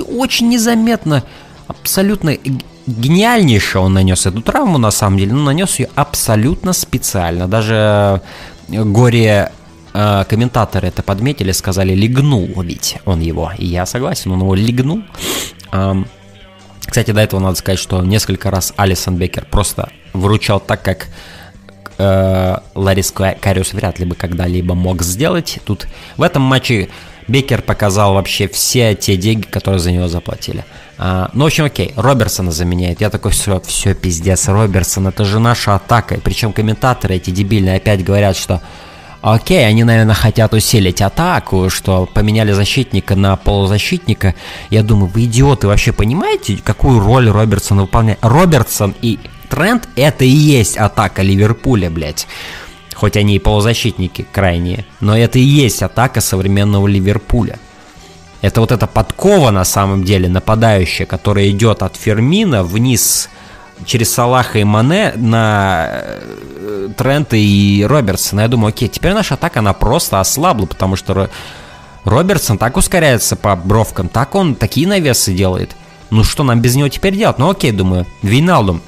очень 0.00 0.48
незаметно, 0.48 1.24
абсолютно 1.66 2.36
гениальнейше 2.86 3.78
он 3.78 3.94
нанес 3.94 4.26
эту 4.26 4.40
травму, 4.40 4.78
на 4.78 4.90
самом 4.90 5.18
деле, 5.18 5.32
но 5.32 5.44
нанес 5.44 5.78
ее 5.78 5.88
абсолютно 5.94 6.72
специально. 6.72 7.48
Даже 7.48 8.22
э, 8.68 8.84
горе 8.84 9.52
э, 9.98 10.24
комментаторы 10.28 10.88
это 10.88 11.02
подметили, 11.02 11.52
сказали, 11.52 11.94
легнул 11.94 12.48
ведь 12.62 12.98
он 13.04 13.20
его. 13.20 13.52
И 13.58 13.66
я 13.66 13.86
согласен, 13.86 14.32
он 14.32 14.40
его 14.40 14.54
легнул. 14.54 15.02
Кстати, 16.80 17.10
до 17.10 17.20
этого 17.20 17.40
надо 17.40 17.56
сказать, 17.56 17.78
что 17.78 18.02
несколько 18.02 18.50
раз 18.50 18.72
Алисон 18.76 19.16
Бекер 19.16 19.44
просто 19.44 19.90
выручал 20.14 20.58
так, 20.58 20.82
как 20.82 21.08
э, 21.98 22.56
Ларис 22.74 23.12
Кариус 23.12 23.74
вряд 23.74 23.98
ли 23.98 24.06
бы 24.06 24.14
когда-либо 24.14 24.74
мог 24.74 25.02
сделать. 25.02 25.58
Тут 25.66 25.86
в 26.16 26.22
этом 26.22 26.42
матче 26.42 26.88
Бекер 27.28 27.60
показал 27.60 28.14
вообще 28.14 28.48
все 28.48 28.94
те 28.94 29.18
деньги, 29.18 29.44
которые 29.44 29.80
за 29.80 29.92
него 29.92 30.08
заплатили. 30.08 30.64
А, 30.96 31.30
ну, 31.34 31.44
в 31.44 31.46
общем, 31.48 31.64
окей, 31.66 31.92
Робертсона 31.94 32.52
заменяет. 32.52 33.02
Я 33.02 33.10
такой, 33.10 33.32
все, 33.32 33.60
все, 33.60 33.94
пиздец, 33.94 34.48
Робертсон, 34.48 35.08
это 35.08 35.26
же 35.26 35.38
наша 35.38 35.74
атака. 35.74 36.18
Причем 36.24 36.54
комментаторы 36.54 37.16
эти 37.16 37.30
дебильные 37.30 37.76
опять 37.76 38.02
говорят, 38.02 38.36
что 38.36 38.62
Окей, 39.20 39.66
они, 39.66 39.82
наверное, 39.84 40.14
хотят 40.14 40.54
усилить 40.54 41.02
атаку, 41.02 41.70
что 41.70 42.06
поменяли 42.06 42.52
защитника 42.52 43.16
на 43.16 43.36
полузащитника. 43.36 44.34
Я 44.70 44.82
думаю, 44.82 45.10
вы 45.12 45.24
идиоты, 45.24 45.66
вообще 45.66 45.92
понимаете, 45.92 46.58
какую 46.64 47.00
роль 47.00 47.28
Робертсон 47.28 47.80
выполняет? 47.80 48.18
Робертсон 48.22 48.94
и 49.02 49.18
Трент 49.48 49.88
это 49.96 50.26
и 50.26 50.28
есть 50.28 50.76
атака 50.76 51.22
Ливерпуля, 51.22 51.90
блядь 51.90 52.26
хоть 52.98 53.16
они 53.16 53.36
и 53.36 53.38
полузащитники 53.38 54.26
крайние, 54.32 54.84
но 54.98 55.16
это 55.16 55.38
и 55.38 55.42
есть 55.42 55.82
атака 55.82 56.20
современного 56.20 56.88
Ливерпуля. 56.88 57.60
Это 58.40 58.60
вот 58.60 58.72
эта 58.72 58.88
подкова 58.88 59.50
на 59.52 59.64
самом 59.64 60.02
деле, 60.02 60.28
нападающая, 60.28 61.06
которая 61.06 61.48
идет 61.50 61.82
от 61.82 61.96
Фермина 61.96 62.64
вниз 62.64 63.30
через 63.84 64.12
Салаха 64.12 64.58
и 64.58 64.64
Мане 64.64 65.12
на 65.16 65.88
э, 65.90 66.88
Трента 66.96 67.36
и 67.36 67.84
Робертсона. 67.84 68.42
Я 68.42 68.48
думаю, 68.48 68.70
окей, 68.70 68.88
теперь 68.88 69.12
наша 69.12 69.34
атака, 69.34 69.60
она 69.60 69.72
просто 69.72 70.20
ослабла, 70.20 70.66
потому 70.66 70.96
что 70.96 71.30
Робертсон 72.04 72.58
так 72.58 72.76
ускоряется 72.76 73.36
по 73.36 73.54
бровкам, 73.56 74.08
так 74.08 74.34
он 74.34 74.54
такие 74.54 74.86
навесы 74.86 75.32
делает. 75.32 75.76
Ну 76.10 76.24
что 76.24 76.42
нам 76.42 76.60
без 76.60 76.74
него 76.74 76.88
теперь 76.88 77.16
делать? 77.16 77.38
Ну 77.38 77.50
окей, 77.50 77.72
думаю, 77.72 78.06
Виналдум. 78.22 78.80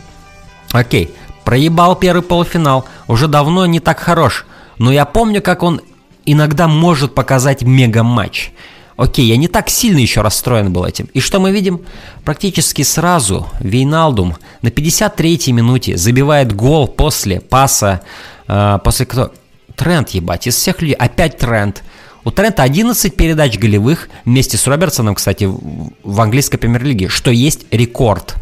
Окей, 0.73 1.15
Проебал 1.45 1.97
первый 1.97 2.23
полуфинал, 2.23 2.85
уже 3.09 3.27
давно 3.27 3.67
не 3.67 3.81
так 3.81 3.99
хорош, 3.99 4.47
но 4.79 4.93
я 4.93 5.05
помню, 5.05 5.43
как 5.43 5.63
он 5.63 5.81
иногда 6.25 6.69
может 6.69 7.15
показать 7.15 7.63
мега-матч. 7.63 8.53
Окей, 9.01 9.25
я 9.25 9.39
не 9.39 9.49
так 9.49 9.71
сильно 9.71 9.99
еще 9.99 10.21
расстроен 10.21 10.75
был 10.75 10.85
этим. 10.85 11.09
И 11.15 11.21
что 11.21 11.41
мы 11.41 11.53
видим? 11.53 11.81
Практически 12.23 12.83
сразу 12.83 13.47
Вейналдум 13.59 14.37
на 14.61 14.69
53-й 14.69 15.53
минуте 15.53 15.97
забивает 15.97 16.55
гол 16.55 16.87
после 16.87 17.41
паса, 17.41 18.03
э, 18.47 18.79
после 18.85 19.07
кто? 19.07 19.33
Тренд, 19.75 20.11
ебать, 20.11 20.47
из 20.47 20.57
всех 20.57 20.83
людей. 20.83 20.97
Опять 20.97 21.39
тренд. 21.39 21.83
У 22.25 22.31
Трента 22.31 22.63
11 22.63 23.17
передач 23.17 23.59
голевых 23.59 24.11
вместе 24.27 24.59
с 24.59 24.67
Робертсоном, 24.67 25.15
кстати, 25.15 25.49
в 25.49 26.21
английской 26.21 26.59
премьер-лиге, 26.59 27.09
что 27.09 27.31
есть 27.31 27.65
рекорд. 27.71 28.35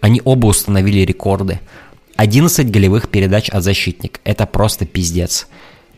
Они 0.00 0.22
оба 0.24 0.46
установили 0.46 1.00
рекорды. 1.00 1.58
11 2.14 2.70
голевых 2.70 3.08
передач 3.08 3.48
от 3.48 3.64
защитника. 3.64 4.20
Это 4.22 4.46
просто 4.46 4.86
пиздец. 4.86 5.48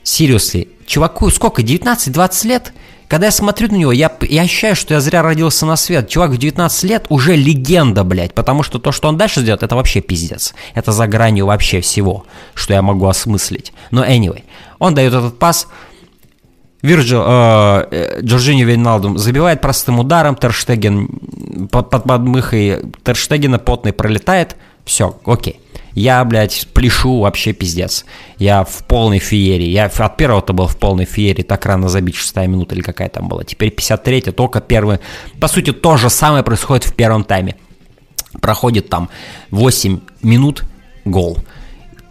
Серьезно, 0.06 0.66
чуваку 0.86 1.30
сколько, 1.30 1.62
19-20 1.62 2.46
лет? 2.46 2.72
Когда 3.08 3.26
я 3.26 3.32
смотрю 3.32 3.68
на 3.72 3.74
него, 3.74 3.90
я, 3.90 4.12
я 4.20 4.42
ощущаю, 4.42 4.76
что 4.76 4.94
я 4.94 5.00
зря 5.00 5.20
родился 5.20 5.66
на 5.66 5.74
свет. 5.74 6.08
Чувак 6.08 6.30
в 6.30 6.38
19 6.38 6.84
лет 6.84 7.06
уже 7.08 7.34
легенда, 7.34 8.04
блядь. 8.04 8.32
Потому 8.32 8.62
что 8.62 8.78
то, 8.78 8.92
что 8.92 9.08
он 9.08 9.16
дальше 9.16 9.40
сделает, 9.40 9.64
это 9.64 9.74
вообще 9.74 10.00
пиздец. 10.00 10.54
Это 10.74 10.92
за 10.92 11.08
гранью 11.08 11.46
вообще 11.46 11.80
всего, 11.80 12.24
что 12.54 12.72
я 12.72 12.82
могу 12.82 13.06
осмыслить. 13.06 13.72
Но 13.90 14.04
anyway, 14.04 14.44
он 14.78 14.94
дает 14.94 15.12
этот 15.12 15.40
пас. 15.40 15.66
Вирджил, 16.82 17.24
э, 17.26 17.88
э 17.90 18.20
Джорджини 18.22 18.62
Вейналдум 18.62 19.18
забивает 19.18 19.60
простым 19.60 19.98
ударом, 19.98 20.36
Терштеген 20.36 21.08
под, 21.68 21.90
под 21.90 22.04
подмыхой 22.04 22.92
Терштегена 23.02 23.58
потный 23.58 23.92
пролетает. 23.92 24.54
Все, 24.84 25.18
окей. 25.26 25.60
Я, 25.96 26.22
блядь, 26.26 26.68
пляшу 26.74 27.20
вообще 27.20 27.54
пиздец. 27.54 28.04
Я 28.36 28.64
в 28.64 28.84
полной 28.84 29.18
феерии. 29.18 29.68
Я 29.68 29.86
от 29.86 30.16
первого-то 30.18 30.52
был 30.52 30.66
в 30.66 30.76
полной 30.76 31.06
феерии. 31.06 31.42
Так 31.42 31.64
рано 31.64 31.88
забить, 31.88 32.16
шестая 32.16 32.46
минута 32.46 32.74
или 32.74 32.82
какая 32.82 33.08
там 33.08 33.28
была. 33.28 33.44
Теперь 33.44 33.70
53-я, 33.70 34.32
только 34.32 34.60
первый. 34.60 34.98
По 35.40 35.48
сути, 35.48 35.72
то 35.72 35.96
же 35.96 36.10
самое 36.10 36.44
происходит 36.44 36.84
в 36.84 36.94
первом 36.94 37.24
тайме. 37.24 37.56
Проходит 38.42 38.90
там 38.90 39.08
8 39.50 40.00
минут, 40.22 40.64
гол. 41.06 41.38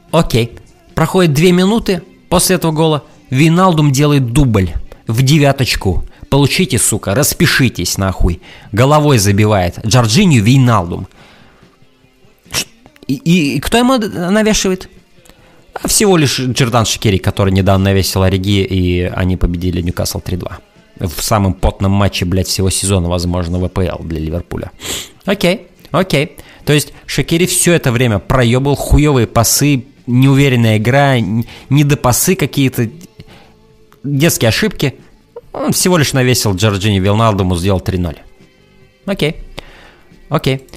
Окей. 0.09 0.57
Проходит 0.95 1.33
2 1.33 1.51
минуты 1.51 2.01
после 2.27 2.55
этого 2.55 2.71
гола. 2.71 3.03
Виналдум 3.29 3.91
делает 3.91 4.33
дубль 4.33 4.71
в 5.05 5.21
девяточку. 5.21 6.03
Получите, 6.31 6.79
сука, 6.79 7.13
распишитесь 7.13 7.99
нахуй. 7.99 8.41
Головой 8.71 9.19
забивает. 9.19 9.79
Джорджинью 9.85 10.43
Вейналдум. 10.43 11.07
И, 13.07 13.15
и, 13.15 13.59
кто 13.59 13.77
ему 13.77 13.97
навешивает? 13.97 14.89
А 15.73 15.87
всего 15.87 16.17
лишь 16.17 16.39
Джордан 16.39 16.85
Шикери, 16.85 17.17
который 17.17 17.51
недавно 17.51 17.85
навесил 17.85 18.23
Ориги, 18.23 18.63
и 18.63 19.01
они 19.01 19.37
победили 19.37 19.81
Ньюкасл 19.81 20.19
3-2. 20.19 20.51
В 20.99 21.21
самом 21.21 21.53
потном 21.53 21.91
матче, 21.91 22.25
блядь, 22.25 22.47
всего 22.47 22.69
сезона, 22.69 23.09
возможно, 23.09 23.59
в 23.59 23.65
АПЛ 23.65 24.03
для 24.03 24.19
Ливерпуля. 24.19 24.71
Окей, 25.25 25.67
окей. 25.91 26.37
То 26.65 26.73
есть 26.73 26.93
Шакири 27.05 27.45
все 27.45 27.73
это 27.73 27.91
время 27.91 28.19
проебал 28.19 28.75
хуевые 28.75 29.27
пасы, 29.27 29.85
неуверенная 30.07 30.77
игра, 30.77 31.19
недопасы 31.69 32.35
какие-то, 32.35 32.89
детские 34.03 34.49
ошибки. 34.49 34.95
Он 35.51 35.73
всего 35.73 35.97
лишь 35.97 36.13
навесил 36.13 36.55
Джорджини 36.55 36.99
Вилналдому, 36.99 37.55
сделал 37.57 37.79
3-0. 37.79 38.17
Окей. 39.05 39.35
Окей. 40.29 40.67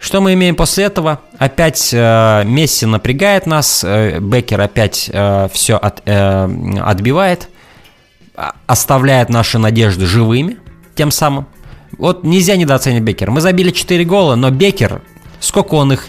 Что 0.00 0.22
мы 0.22 0.32
имеем 0.32 0.56
после 0.56 0.84
этого? 0.84 1.20
Опять 1.38 1.90
э, 1.92 2.42
Месси 2.46 2.86
напрягает 2.86 3.44
нас, 3.44 3.84
э, 3.84 4.18
Беккер 4.18 4.58
опять 4.58 5.10
э, 5.12 5.48
все 5.52 5.76
от, 5.76 6.00
э, 6.06 6.78
отбивает, 6.80 7.50
оставляет 8.66 9.28
наши 9.28 9.58
надежды 9.58 10.06
живыми, 10.06 10.56
тем 10.94 11.10
самым. 11.10 11.46
Вот 11.98 12.24
нельзя 12.24 12.56
недооценить 12.56 13.02
Беккера. 13.02 13.30
Мы 13.30 13.42
забили 13.42 13.72
4 13.72 14.02
гола, 14.04 14.36
но 14.36 14.50
Беккер, 14.50 15.02
сколько 15.38 15.74
он 15.74 15.92
их 15.92 16.06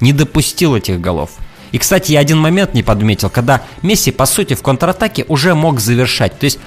не 0.00 0.12
допустил 0.12 0.76
этих 0.76 1.00
голов. 1.00 1.30
И, 1.72 1.78
кстати, 1.78 2.12
я 2.12 2.20
один 2.20 2.38
момент 2.38 2.72
не 2.72 2.84
подметил, 2.84 3.30
когда 3.30 3.62
Месси, 3.82 4.12
по 4.12 4.26
сути, 4.26 4.54
в 4.54 4.62
контратаке 4.62 5.24
уже 5.26 5.56
мог 5.56 5.80
завершать. 5.80 6.38
То 6.38 6.44
есть, 6.44 6.60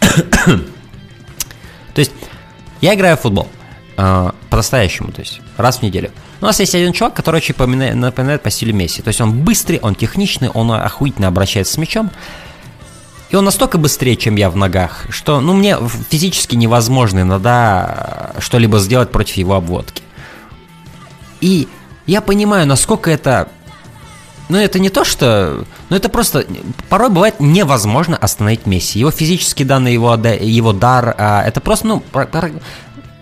то 0.44 0.58
есть 1.96 2.12
я 2.82 2.94
играю 2.94 3.16
в 3.16 3.20
футбол. 3.20 3.48
А, 4.02 4.34
по-настоящему, 4.48 5.12
то 5.12 5.20
есть 5.20 5.42
раз 5.58 5.80
в 5.80 5.82
неделю. 5.82 6.10
У 6.40 6.46
нас 6.46 6.58
есть 6.58 6.74
один 6.74 6.94
чувак, 6.94 7.12
который 7.12 7.36
очень 7.36 7.54
напоминает, 7.58 7.96
напоминает 7.96 8.42
по 8.42 8.48
стилю 8.48 8.72
Месси. 8.74 9.02
То 9.02 9.08
есть 9.08 9.20
он 9.20 9.42
быстрый, 9.42 9.78
он 9.78 9.94
техничный, 9.94 10.48
он 10.48 10.72
охуительно 10.72 11.28
обращается 11.28 11.74
с 11.74 11.76
мячом. 11.76 12.10
И 13.28 13.36
он 13.36 13.44
настолько 13.44 13.76
быстрее, 13.76 14.16
чем 14.16 14.36
я 14.36 14.48
в 14.48 14.56
ногах, 14.56 15.04
что 15.10 15.42
ну, 15.42 15.52
мне 15.52 15.76
физически 16.08 16.56
невозможно 16.56 17.20
иногда 17.20 18.32
что-либо 18.38 18.78
сделать 18.78 19.10
против 19.10 19.36
его 19.36 19.54
обводки. 19.54 20.02
И 21.42 21.68
я 22.06 22.22
понимаю, 22.22 22.66
насколько 22.66 23.10
это... 23.10 23.48
Ну, 24.48 24.56
это 24.56 24.78
не 24.78 24.88
то, 24.88 25.04
что... 25.04 25.66
Ну, 25.90 25.96
это 25.96 26.08
просто... 26.08 26.46
Порой 26.88 27.10
бывает 27.10 27.34
невозможно 27.38 28.16
остановить 28.16 28.64
Месси. 28.64 28.98
Его 28.98 29.10
физические 29.10 29.68
данные, 29.68 29.92
его, 29.92 30.14
его 30.14 30.72
дар, 30.72 31.14
а, 31.18 31.44
это 31.44 31.60
просто, 31.60 31.86
ну, 31.86 32.02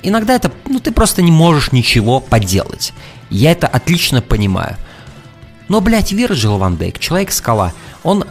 иногда 0.03 0.35
это, 0.35 0.53
ну, 0.67 0.81
ты 0.81 0.93
просто 0.93 1.23
не 1.23 1.31
можешь 1.31 1.73
ничего 1.73 2.21
поделать. 2.21 2.93
Я 3.31 3.53
это 3.53 3.67
отлично 3.67 4.23
понимаю. 4.23 4.77
Но, 5.69 5.81
блядь, 5.81 6.13
Вирджил 6.13 6.57
Ван 6.59 6.77
Дейк, 6.77 6.99
Человек-скала, 6.99 7.73
он 8.03 8.25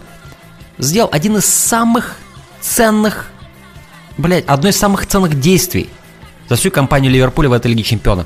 сделал 0.77 1.09
один 1.11 1.37
из 1.37 1.45
самых 1.45 2.17
ценных, 2.61 3.29
блядь, 4.17 4.45
одно 4.45 4.69
из 4.69 4.77
самых 4.77 5.05
ценных 5.05 5.39
действий 5.39 5.89
за 6.49 6.55
всю 6.55 6.71
компанию 6.71 7.11
Ливерпуля 7.11 7.49
в 7.49 7.53
этой 7.53 7.67
Лиге 7.67 7.83
Чемпионов. 7.83 8.25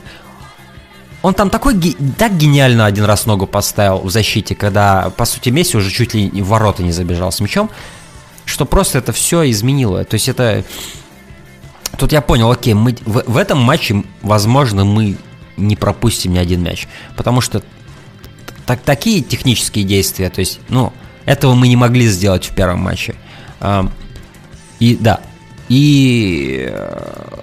Он 1.21 1.33
там 1.33 1.49
такой, 1.49 1.79
так 2.17 2.35
гениально 2.35 2.85
один 2.85 3.05
раз 3.05 3.25
ногу 3.25 3.45
поставил 3.45 3.99
в 3.99 4.09
защите, 4.09 4.55
когда, 4.55 5.11
по 5.11 5.25
сути, 5.25 5.49
Месси 5.49 5.77
уже 5.77 5.91
чуть 5.91 6.13
ли 6.15 6.29
в 6.29 6.47
ворота 6.47 6.81
не 6.81 6.91
забежал 6.91 7.31
с 7.31 7.39
мячом, 7.39 7.69
что 8.45 8.65
просто 8.65 8.97
это 8.97 9.11
все 9.11 9.49
изменило. 9.49 10.03
То 10.03 10.15
есть 10.15 10.27
это 10.29 10.63
тут 12.01 12.11
я 12.11 12.21
понял, 12.21 12.49
окей, 12.51 12.73
мы 12.73 12.95
в, 13.05 13.23
в 13.27 13.37
этом 13.37 13.59
матче, 13.59 14.03
возможно, 14.23 14.83
мы 14.85 15.17
не 15.55 15.75
пропустим 15.75 16.33
ни 16.33 16.39
один 16.39 16.63
мяч. 16.63 16.87
Потому 17.15 17.41
что 17.41 17.61
так, 18.65 18.81
такие 18.81 19.21
технические 19.21 19.85
действия, 19.85 20.31
то 20.31 20.39
есть, 20.39 20.59
ну, 20.67 20.91
этого 21.25 21.53
мы 21.53 21.67
не 21.67 21.75
могли 21.75 22.07
сделать 22.07 22.45
в 22.45 22.55
первом 22.55 22.79
матче. 22.79 23.13
И 24.79 24.97
да, 24.99 25.21
и 25.69 26.67
э, 26.71 27.37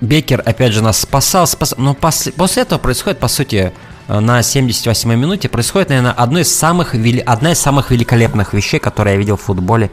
Бекер, 0.00 0.42
опять 0.46 0.72
же, 0.72 0.82
нас 0.82 0.98
спасал, 0.98 1.46
спасал. 1.46 1.78
Но 1.78 1.92
после, 1.92 2.32
после 2.32 2.62
этого 2.62 2.78
происходит, 2.78 3.18
по 3.18 3.28
сути, 3.28 3.70
на 4.08 4.40
78-й 4.40 5.14
минуте, 5.14 5.50
происходит, 5.50 5.90
наверное, 5.90 6.12
одно 6.12 6.38
из 6.38 6.56
самых, 6.56 6.94
одна 7.26 7.52
из 7.52 7.58
самых 7.58 7.90
великолепных 7.90 8.54
вещей, 8.54 8.80
которые 8.80 9.16
я 9.16 9.18
видел 9.18 9.36
в 9.36 9.42
футболе 9.42 9.90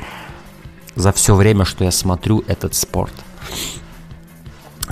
за 0.95 1.11
все 1.11 1.35
время, 1.35 1.65
что 1.65 1.83
я 1.83 1.91
смотрю 1.91 2.45
этот 2.47 2.73
спорт. 2.73 3.13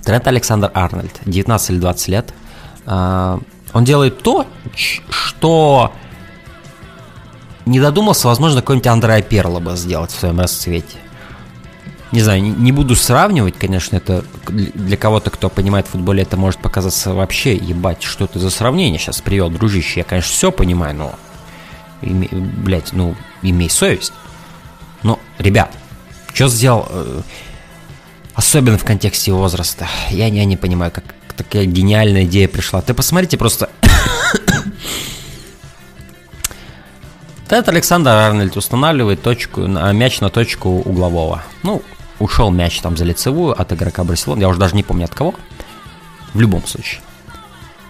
Трент 0.06 0.28
Александр 0.28 0.72
Арнольд, 0.74 1.20
19 1.26 1.70
или 1.72 1.80
20 1.80 2.08
лет. 2.10 2.34
А, 2.86 3.39
он 3.74 3.84
делает 3.84 4.22
то, 4.22 4.46
что 4.76 5.91
не 7.65 7.80
додумался, 7.80 8.28
возможно, 8.28 8.62
какой-нибудь 8.62 8.88
Андреа 8.88 9.22
Перла 9.24 9.60
бы 9.60 9.76
сделать 9.76 10.12
в 10.12 10.20
своем 10.20 10.39
расцвете. 10.39 10.98
Не 12.12 12.22
знаю, 12.22 12.41
не 12.41 12.72
буду 12.72 12.96
сравнивать, 12.96 13.58
конечно, 13.58 13.98
это 13.98 14.24
для 14.48 14.96
кого-то, 14.96 15.32
кто 15.32 15.50
понимает 15.50 15.88
в 15.88 15.89
футболе, 15.89 16.22
это 16.22 16.38
может 16.38 16.62
показаться 16.62 17.13
вообще, 17.13 17.56
ебать, 17.56 18.04
что 18.04 18.28
ты 18.28 18.39
за 18.39 18.52
сравнение 18.52 19.00
сейчас 19.00 19.22
привел, 19.22 19.50
дружище. 19.50 20.02
Я, 20.02 20.04
конечно, 20.04 20.32
все 20.32 20.52
понимаю, 20.52 20.96
но, 20.96 21.15
име, 22.02 22.30
блядь, 22.32 22.94
ну, 22.94 23.15
имей 23.41 23.70
совесть. 23.72 24.13
Но, 25.02 25.20
ребят, 25.39 25.72
что 26.34 26.48
сделал... 26.48 26.88
Особенно 28.36 28.78
в 28.78 28.84
контексте 28.84 29.32
возраста. 29.32 29.88
Я, 30.10 30.28
я 30.28 30.45
не 30.45 30.58
понимаю, 30.58 30.91
как 30.91 31.06
такая 31.36 31.65
гениальная 31.65 32.26
идея 32.26 32.48
пришла. 32.48 32.82
Ты 32.82 32.93
посмотрите 32.93 33.38
просто... 33.38 33.69
Тед 37.48 37.69
Александр 37.69 38.10
Арнольд 38.10 38.58
устанавливает 38.58 39.21
точку, 39.21 39.62
мяч 39.62 40.19
на 40.19 40.30
точку 40.30 40.69
углового. 40.69 41.43
Ну, 41.63 41.82
ушел 42.19 42.52
мяч 42.52 42.80
там 42.82 42.98
за 42.98 43.06
лицевую 43.06 43.60
от 43.60 43.71
игрока 43.71 44.04
Барселоны. 44.04 44.41
Я 44.41 44.50
уже 44.50 44.60
даже 44.60 44.76
не 44.76 44.84
помню 44.84 45.06
от 45.06 45.15
кого. 45.15 45.36
В 46.34 46.41
любом 46.41 46.65
случае. 46.67 47.02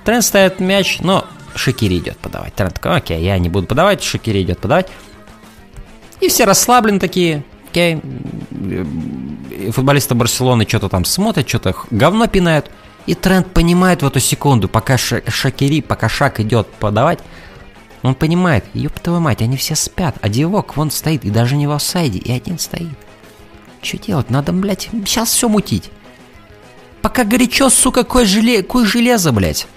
Тренд 0.04 0.24
ставит 0.24 0.60
мяч, 0.60 1.00
но 1.00 1.26
Шакири 1.56 1.98
идет 1.98 2.18
подавать. 2.18 2.54
Тренд 2.54 2.76
такой, 2.76 2.98
окей, 2.98 3.24
я 3.24 3.40
не 3.40 3.50
буду 3.50 3.66
подавать, 3.66 4.04
Шакири 4.04 4.44
идет 4.44 4.60
подавать. 4.60 4.90
И 6.22 6.28
все 6.28 6.46
расслаблены 6.46 7.00
такие, 7.00 7.44
окей, 7.76 8.02
футболисты 9.72 10.16
Барселоны 10.16 10.66
что-то 10.68 10.88
там 10.90 11.04
смотрят, 11.04 11.48
что-то 11.48 11.76
говно 11.92 12.28
пинают. 12.28 12.72
И 13.06 13.14
Трент 13.14 13.54
понимает 13.54 14.02
в 14.02 14.08
эту 14.08 14.20
секунду, 14.20 14.68
пока 14.68 14.98
Шакири, 14.98 15.82
пока 15.82 16.10
шаг 16.10 16.40
идет 16.40 16.68
подавать, 16.68 17.20
он 18.02 18.16
понимает, 18.16 18.66
ёб 18.74 19.00
твою 19.00 19.20
мать, 19.20 19.42
они 19.42 19.58
все 19.58 19.76
спят, 19.76 20.16
а 20.22 20.30
Дивок 20.30 20.76
вон 20.76 20.90
стоит, 20.90 21.24
и 21.24 21.30
даже 21.30 21.56
не 21.56 21.68
в 21.68 21.72
офсайде, 21.72 22.18
и 22.18 22.32
один 22.32 22.58
стоит. 22.58 22.98
Что 23.82 23.98
делать? 23.98 24.30
Надо, 24.32 24.54
блядь, 24.54 24.90
сейчас 25.06 25.30
все 25.30 25.50
мутить. 25.50 25.92
Пока 27.04 27.24
горячо, 27.24 27.70
сука, 27.70 28.04
кое, 28.04 28.26
желе... 28.26 28.64
кое 28.64 28.86
железо, 28.86 29.32
блядь. 29.32 29.68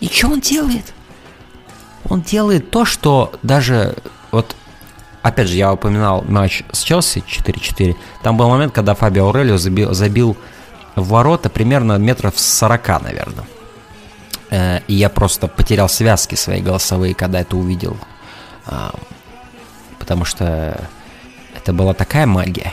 И 0.00 0.08
что 0.08 0.28
он 0.28 0.40
делает? 0.40 0.92
Он 2.10 2.20
делает 2.20 2.70
то, 2.70 2.84
что 2.84 3.32
даже 3.42 3.96
вот 4.30 4.54
опять 5.24 5.48
же, 5.48 5.56
я 5.56 5.72
упоминал 5.72 6.22
матч 6.28 6.62
с 6.70 6.82
Челси 6.82 7.24
4-4. 7.26 7.96
Там 8.22 8.36
был 8.36 8.48
момент, 8.48 8.72
когда 8.72 8.94
Фабио 8.94 9.26
Аурелио 9.26 9.56
забил, 9.56 9.94
забил 9.94 10.36
в 10.94 11.08
ворота 11.08 11.48
примерно 11.48 11.96
метров 11.96 12.38
40, 12.38 13.02
наверное. 13.02 13.44
Э, 14.50 14.80
и 14.86 14.94
я 14.94 15.08
просто 15.08 15.48
потерял 15.48 15.88
связки 15.88 16.34
свои 16.34 16.60
голосовые, 16.60 17.14
когда 17.14 17.40
это 17.40 17.56
увидел. 17.56 17.96
А, 18.66 18.94
потому 19.98 20.26
что 20.26 20.78
это 21.56 21.72
была 21.72 21.94
такая 21.94 22.26
магия. 22.26 22.70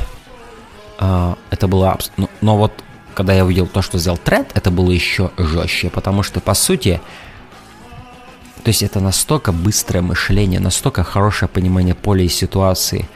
А, 1.00 1.38
это 1.52 1.70
было... 1.70 1.98
Но, 2.18 2.30
но 2.42 2.58
вот 2.58 2.84
когда 3.14 3.34
я 3.34 3.46
увидел 3.46 3.66
то, 3.66 3.82
что 3.82 3.98
сделал 3.98 4.18
Трент, 4.18 4.52
это 4.56 4.72
было 4.72 4.92
еще 4.92 5.32
жестче. 5.38 5.90
Потому 5.90 6.22
что, 6.22 6.42
по 6.42 6.54
сути, 6.54 7.00
то 8.64 8.70
есть 8.70 8.84
это 8.84 9.00
настолько 9.00 9.52
быстрое 9.52 10.02
мышление, 10.02 10.60
настолько 10.60 11.04
хорошее 11.04 11.50
понимание 11.50 11.96
поля 11.96 12.24
и 12.24 12.30
ситуации. 12.30 13.08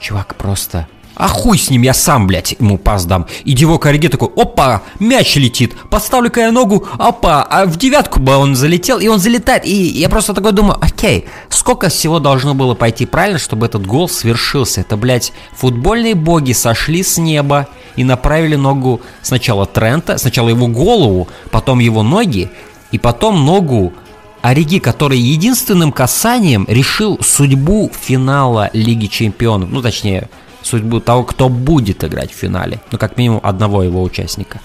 Чувак 0.00 0.34
просто... 0.36 0.86
А 1.14 1.28
хуй 1.28 1.58
с 1.58 1.68
ним, 1.68 1.82
я 1.82 1.92
сам, 1.92 2.26
блядь, 2.26 2.56
ему 2.58 2.78
пас 2.78 3.04
дам. 3.04 3.26
И 3.44 3.52
Дивок 3.52 3.84
Ориге 3.84 4.08
такой, 4.08 4.30
опа, 4.34 4.82
мяч 4.98 5.36
летит, 5.36 5.74
подставлю-ка 5.90 6.40
я 6.40 6.52
ногу, 6.52 6.86
опа, 6.98 7.42
а 7.42 7.66
в 7.66 7.76
девятку 7.76 8.18
бы 8.18 8.34
он 8.34 8.56
залетел, 8.56 8.98
и 8.98 9.08
он 9.08 9.18
залетает. 9.18 9.66
И 9.66 9.74
я 9.74 10.08
просто 10.08 10.32
такой 10.32 10.52
думаю, 10.52 10.78
окей, 10.80 11.26
сколько 11.50 11.90
всего 11.90 12.18
должно 12.18 12.54
было 12.54 12.74
пойти 12.74 13.04
правильно, 13.04 13.38
чтобы 13.38 13.66
этот 13.66 13.86
гол 13.86 14.08
свершился? 14.08 14.80
Это, 14.80 14.96
блядь, 14.96 15.32
футбольные 15.54 16.14
боги 16.14 16.52
сошли 16.52 17.02
с 17.02 17.18
неба 17.18 17.68
и 17.94 18.04
направили 18.04 18.56
ногу 18.56 19.02
сначала 19.20 19.66
Трента, 19.66 20.16
сначала 20.16 20.48
его 20.48 20.66
голову, 20.66 21.28
потом 21.50 21.78
его 21.78 22.02
ноги, 22.02 22.50
и 22.90 22.98
потом 22.98 23.44
ногу 23.44 23.92
Ориги, 24.42 24.80
который 24.80 25.18
единственным 25.18 25.92
касанием 25.92 26.66
решил 26.68 27.18
судьбу 27.22 27.90
финала 27.98 28.70
Лиги 28.72 29.06
Чемпионов. 29.06 29.70
Ну, 29.70 29.80
точнее, 29.80 30.28
судьбу 30.62 30.98
того, 30.98 31.22
кто 31.22 31.48
будет 31.48 32.02
играть 32.02 32.32
в 32.32 32.34
финале. 32.34 32.80
Ну, 32.90 32.98
как 32.98 33.16
минимум, 33.16 33.40
одного 33.44 33.84
его 33.84 34.02
участника. 34.02 34.60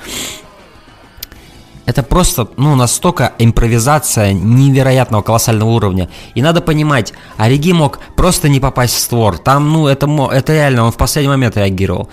это 1.86 2.03
просто, 2.03 2.49
ну, 2.57 2.75
настолько 2.75 3.34
импровизация 3.38 4.34
невероятного 4.34 5.21
колоссального 5.21 5.69
уровня. 5.69 6.09
И 6.34 6.41
надо 6.41 6.59
понимать, 6.61 7.13
Ориги 7.38 7.71
мог 7.71 7.99
просто 8.15 8.49
не 8.49 8.59
попасть 8.59 8.95
в 8.95 8.99
створ. 8.99 9.38
Там, 9.38 9.71
ну, 9.71 9.88
это, 9.88 10.07
это 10.32 10.53
реально, 10.53 10.86
он 10.86 10.91
в 10.91 10.97
последний 10.97 11.30
момент 11.30 11.55
реагировал. 11.55 12.09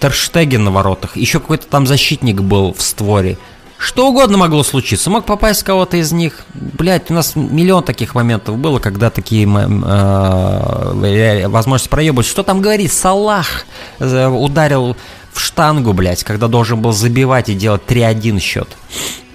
Терштеген 0.00 0.64
на 0.64 0.70
воротах, 0.72 1.16
еще 1.16 1.38
какой-то 1.38 1.66
там 1.66 1.86
защитник 1.86 2.40
был 2.40 2.74
в 2.74 2.82
створе. 2.82 3.38
Что 3.80 4.10
угодно 4.10 4.36
могло 4.36 4.62
случиться. 4.62 5.08
Мог 5.08 5.24
попасть 5.24 5.62
кого-то 5.62 5.96
из 5.96 6.12
них. 6.12 6.44
Блять, 6.52 7.10
у 7.10 7.14
нас 7.14 7.34
миллион 7.34 7.82
таких 7.82 8.14
моментов 8.14 8.58
было, 8.58 8.78
когда 8.78 9.08
такие 9.08 9.46
э, 9.46 11.48
возможности 11.48 11.88
проебать. 11.88 12.26
Что 12.26 12.42
там 12.42 12.60
говорить? 12.60 12.92
Салах 12.92 13.64
э, 13.98 14.26
ударил 14.26 14.98
в 15.32 15.40
штангу, 15.40 15.94
блять, 15.94 16.24
когда 16.24 16.46
должен 16.46 16.82
был 16.82 16.92
забивать 16.92 17.48
и 17.48 17.54
делать 17.54 17.80
3-1 17.88 18.38
счет. 18.38 18.68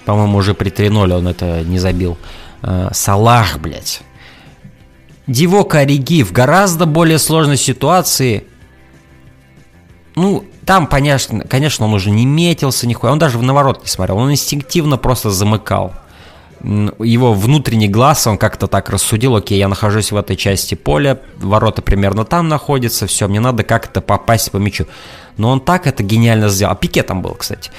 По-моему, 0.05 0.37
уже 0.37 0.53
при 0.53 0.69
3-0 0.69 1.17
он 1.17 1.27
это 1.27 1.63
не 1.63 1.79
забил. 1.79 2.15
Э, 2.61 2.89
Салах, 2.93 3.57
блять. 3.57 4.01
Дивок 5.25 5.73
Ориги 5.73 6.21
в 6.21 6.31
гораздо 6.31 6.85
более 6.85 7.17
сложной 7.17 7.57
ситуации. 7.57 8.43
Ну, 10.15 10.45
там, 10.65 10.87
конечно, 10.87 11.41
конечно, 11.41 11.85
он 11.85 11.93
уже 11.93 12.09
не 12.09 12.25
метился 12.25 12.87
нихуя, 12.87 13.11
он 13.11 13.19
даже 13.19 13.37
в 13.37 13.43
наворот 13.43 13.81
не 13.83 13.89
смотрел, 13.89 14.17
он 14.17 14.31
инстинктивно 14.31 14.97
просто 14.97 15.29
замыкал. 15.29 15.93
Его 16.63 17.33
внутренний 17.33 17.89
глаз, 17.89 18.25
он 18.25 18.37
как-то 18.37 18.67
так 18.67 18.89
рассудил, 18.89 19.35
окей, 19.35 19.59
я 19.59 19.67
нахожусь 19.67 20.11
в 20.11 20.17
этой 20.17 20.35
части 20.35 20.73
поля, 20.73 21.19
ворота 21.37 21.81
примерно 21.81 22.23
там 22.23 22.47
находятся, 22.47 23.07
все, 23.07 23.27
мне 23.27 23.39
надо 23.39 23.63
как-то 23.63 24.01
попасть 24.01 24.51
по 24.51 24.57
мячу. 24.57 24.87
Но 25.37 25.51
он 25.51 25.59
так 25.59 25.85
это 25.85 26.01
гениально 26.01 26.47
сделал. 26.47 26.71
А 26.71 26.75
Пике 26.75 27.03
там 27.03 27.21
был, 27.21 27.33
кстати. 27.33 27.69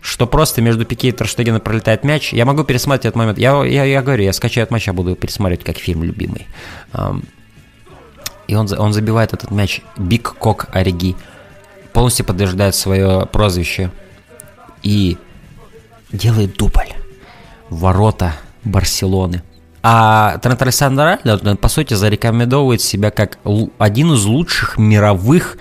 Что 0.00 0.26
просто 0.26 0.62
между 0.62 0.84
Пике 0.84 1.08
и 1.08 1.12
Терштегена 1.12 1.60
пролетает 1.60 2.04
мяч. 2.04 2.32
Я 2.32 2.44
могу 2.44 2.64
пересматривать 2.64 3.06
этот 3.06 3.16
момент. 3.16 3.38
Я, 3.38 3.62
я, 3.64 3.84
я 3.84 4.02
говорю, 4.02 4.22
я 4.22 4.32
скачаю 4.32 4.62
этот 4.62 4.72
матч, 4.72 4.86
я 4.86 4.92
буду 4.92 5.14
пересматривать 5.16 5.64
как 5.64 5.78
фильм 5.78 6.04
любимый. 6.04 6.46
И 8.46 8.54
он, 8.54 8.68
он 8.78 8.92
забивает 8.92 9.32
этот 9.32 9.50
мяч 9.50 9.80
Биг 9.96 10.34
Кок 10.38 10.68
Ориги 10.72 11.16
полностью 11.92 12.26
подтверждает 12.26 12.74
свое 12.74 13.26
прозвище 13.26 13.90
и 14.82 15.16
делает 16.12 16.56
дубль 16.56 16.92
ворота 17.70 18.34
Барселоны. 18.64 19.42
А 19.82 20.38
Трент 20.38 20.62
Александр 20.62 21.18
по 21.60 21.68
сути, 21.68 21.94
зарекомендовывает 21.94 22.80
себя 22.80 23.10
как 23.10 23.38
один 23.78 24.12
из 24.12 24.24
лучших 24.24 24.78
мировых 24.78 25.58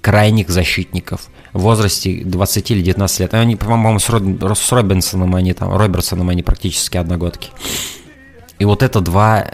крайних 0.00 0.48
защитников 0.48 1.28
в 1.52 1.60
возрасте 1.60 2.22
20 2.24 2.70
или 2.70 2.82
19 2.82 3.20
лет. 3.20 3.34
Они, 3.34 3.56
по-моему, 3.56 3.98
с, 3.98 4.08
Роб... 4.08 4.22
с 4.56 4.72
Робинсоном, 4.72 5.34
они 5.34 5.54
там, 5.54 5.74
Робертсоном, 5.74 6.28
они 6.28 6.42
практически 6.42 6.96
одногодки. 6.96 7.50
И 8.62 8.64
вот 8.64 8.84
это 8.84 9.00
два... 9.00 9.46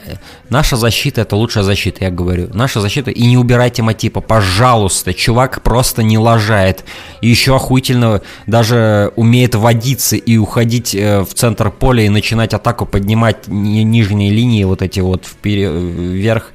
Наша 0.50 0.76
защита– 0.76 1.20
это 1.22 1.34
лучшая 1.34 1.64
защита, 1.64 2.04
я 2.04 2.10
говорю. 2.10 2.50
Наша 2.52 2.82
защита. 2.82 3.10
И 3.10 3.24
не 3.24 3.38
убирайте 3.38 3.82
Матипа, 3.82 4.20
пожалуйста. 4.20 5.14
Чувак 5.14 5.62
просто 5.62 6.02
не 6.02 6.18
лажает. 6.18 6.84
И 7.22 7.28
еще 7.28 7.56
охуительно 7.56 8.20
даже 8.46 9.10
умеет 9.16 9.54
водиться 9.54 10.16
и 10.16 10.36
уходить 10.36 10.94
э, 10.94 11.22
в 11.22 11.32
центр 11.32 11.70
поля 11.70 12.02
и 12.02 12.10
начинать 12.10 12.52
атаку 12.52 12.84
поднимать 12.84 13.48
нижние 13.48 14.30
линии 14.30 14.64
вот 14.64 14.82
эти 14.82 15.00
вот 15.00 15.24
вверх 15.42 16.52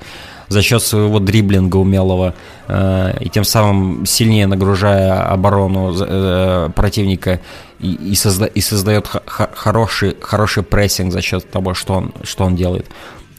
за 0.48 0.62
счет 0.62 0.84
своего 0.84 1.20
дриблинга 1.20 1.78
умелого 1.78 2.36
э, 2.68 3.18
и 3.20 3.30
тем 3.30 3.46
самым 3.46 4.06
сильнее 4.06 4.46
нагружая 4.46 5.24
оборону 5.24 5.92
э, 6.00 6.70
противника 6.76 7.40
и, 7.84 8.12
и, 8.12 8.16
созда, 8.16 8.46
и 8.46 8.62
создает 8.62 9.08
хороший, 9.28 10.16
хороший 10.22 10.64
прессинг 10.64 11.12
за 11.12 11.22
счет 11.22 11.50
того, 11.52 11.74
что 11.74 11.96
он, 11.96 12.14
что 12.24 12.46
он 12.46 12.56
делает. 12.56 12.88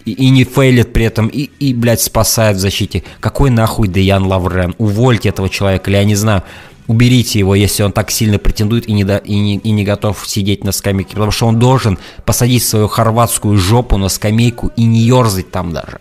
И, 0.04 0.12
и 0.12 0.28
не 0.28 0.44
фейлит 0.44 0.92
при 0.92 1.06
этом, 1.06 1.28
и, 1.28 1.50
и, 1.58 1.72
блядь, 1.72 2.02
спасает 2.02 2.58
в 2.58 2.60
защите. 2.60 3.02
Какой 3.20 3.48
нахуй 3.50 3.88
Деян 3.88 4.24
Лаврен? 4.26 4.74
Увольте 4.76 5.30
этого 5.30 5.48
человека, 5.48 5.90
или 5.90 5.96
я 5.96 6.04
не 6.04 6.14
знаю, 6.14 6.42
уберите 6.86 7.38
его, 7.38 7.54
если 7.54 7.82
он 7.82 7.92
так 7.92 8.10
сильно 8.10 8.38
претендует 8.38 8.86
и 8.86 8.92
не, 8.92 9.04
до, 9.04 9.16
и, 9.16 9.34
не, 9.34 9.56
и 9.56 9.70
не 9.70 9.84
готов 9.84 10.22
сидеть 10.28 10.62
на 10.62 10.72
скамейке. 10.72 11.14
Потому 11.14 11.30
что 11.30 11.46
он 11.46 11.58
должен 11.58 11.98
посадить 12.26 12.62
свою 12.62 12.88
хорватскую 12.88 13.56
жопу 13.56 13.96
на 13.96 14.10
скамейку 14.10 14.72
и 14.76 14.84
не 14.84 15.00
ерзать 15.00 15.50
там 15.50 15.72
даже. 15.72 16.00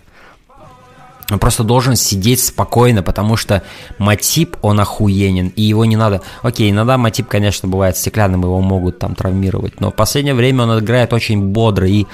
Он 1.34 1.39
просто 1.39 1.63
должен 1.63 1.95
сидеть 1.95 2.39
спокойно, 2.39 3.01
потому 3.01 3.36
что 3.38 3.63
Матип, 3.97 4.55
он 4.61 4.79
охуенен, 4.79 5.47
и 5.47 5.63
его 5.63 5.84
не 5.84 5.95
надо... 5.95 6.21
Окей, 6.43 6.69
иногда 6.69 6.97
Матип, 6.97 7.27
конечно, 7.27 7.67
бывает 7.67 7.97
стеклянным, 7.97 8.43
его 8.43 8.61
могут 8.61 8.99
там 8.99 9.15
травмировать, 9.15 9.81
но 9.81 9.91
в 9.91 9.95
последнее 9.95 10.36
время 10.36 10.63
он 10.63 10.79
играет 10.79 11.11
очень 11.11 11.41
бодро, 11.41 11.88
и 11.88 12.05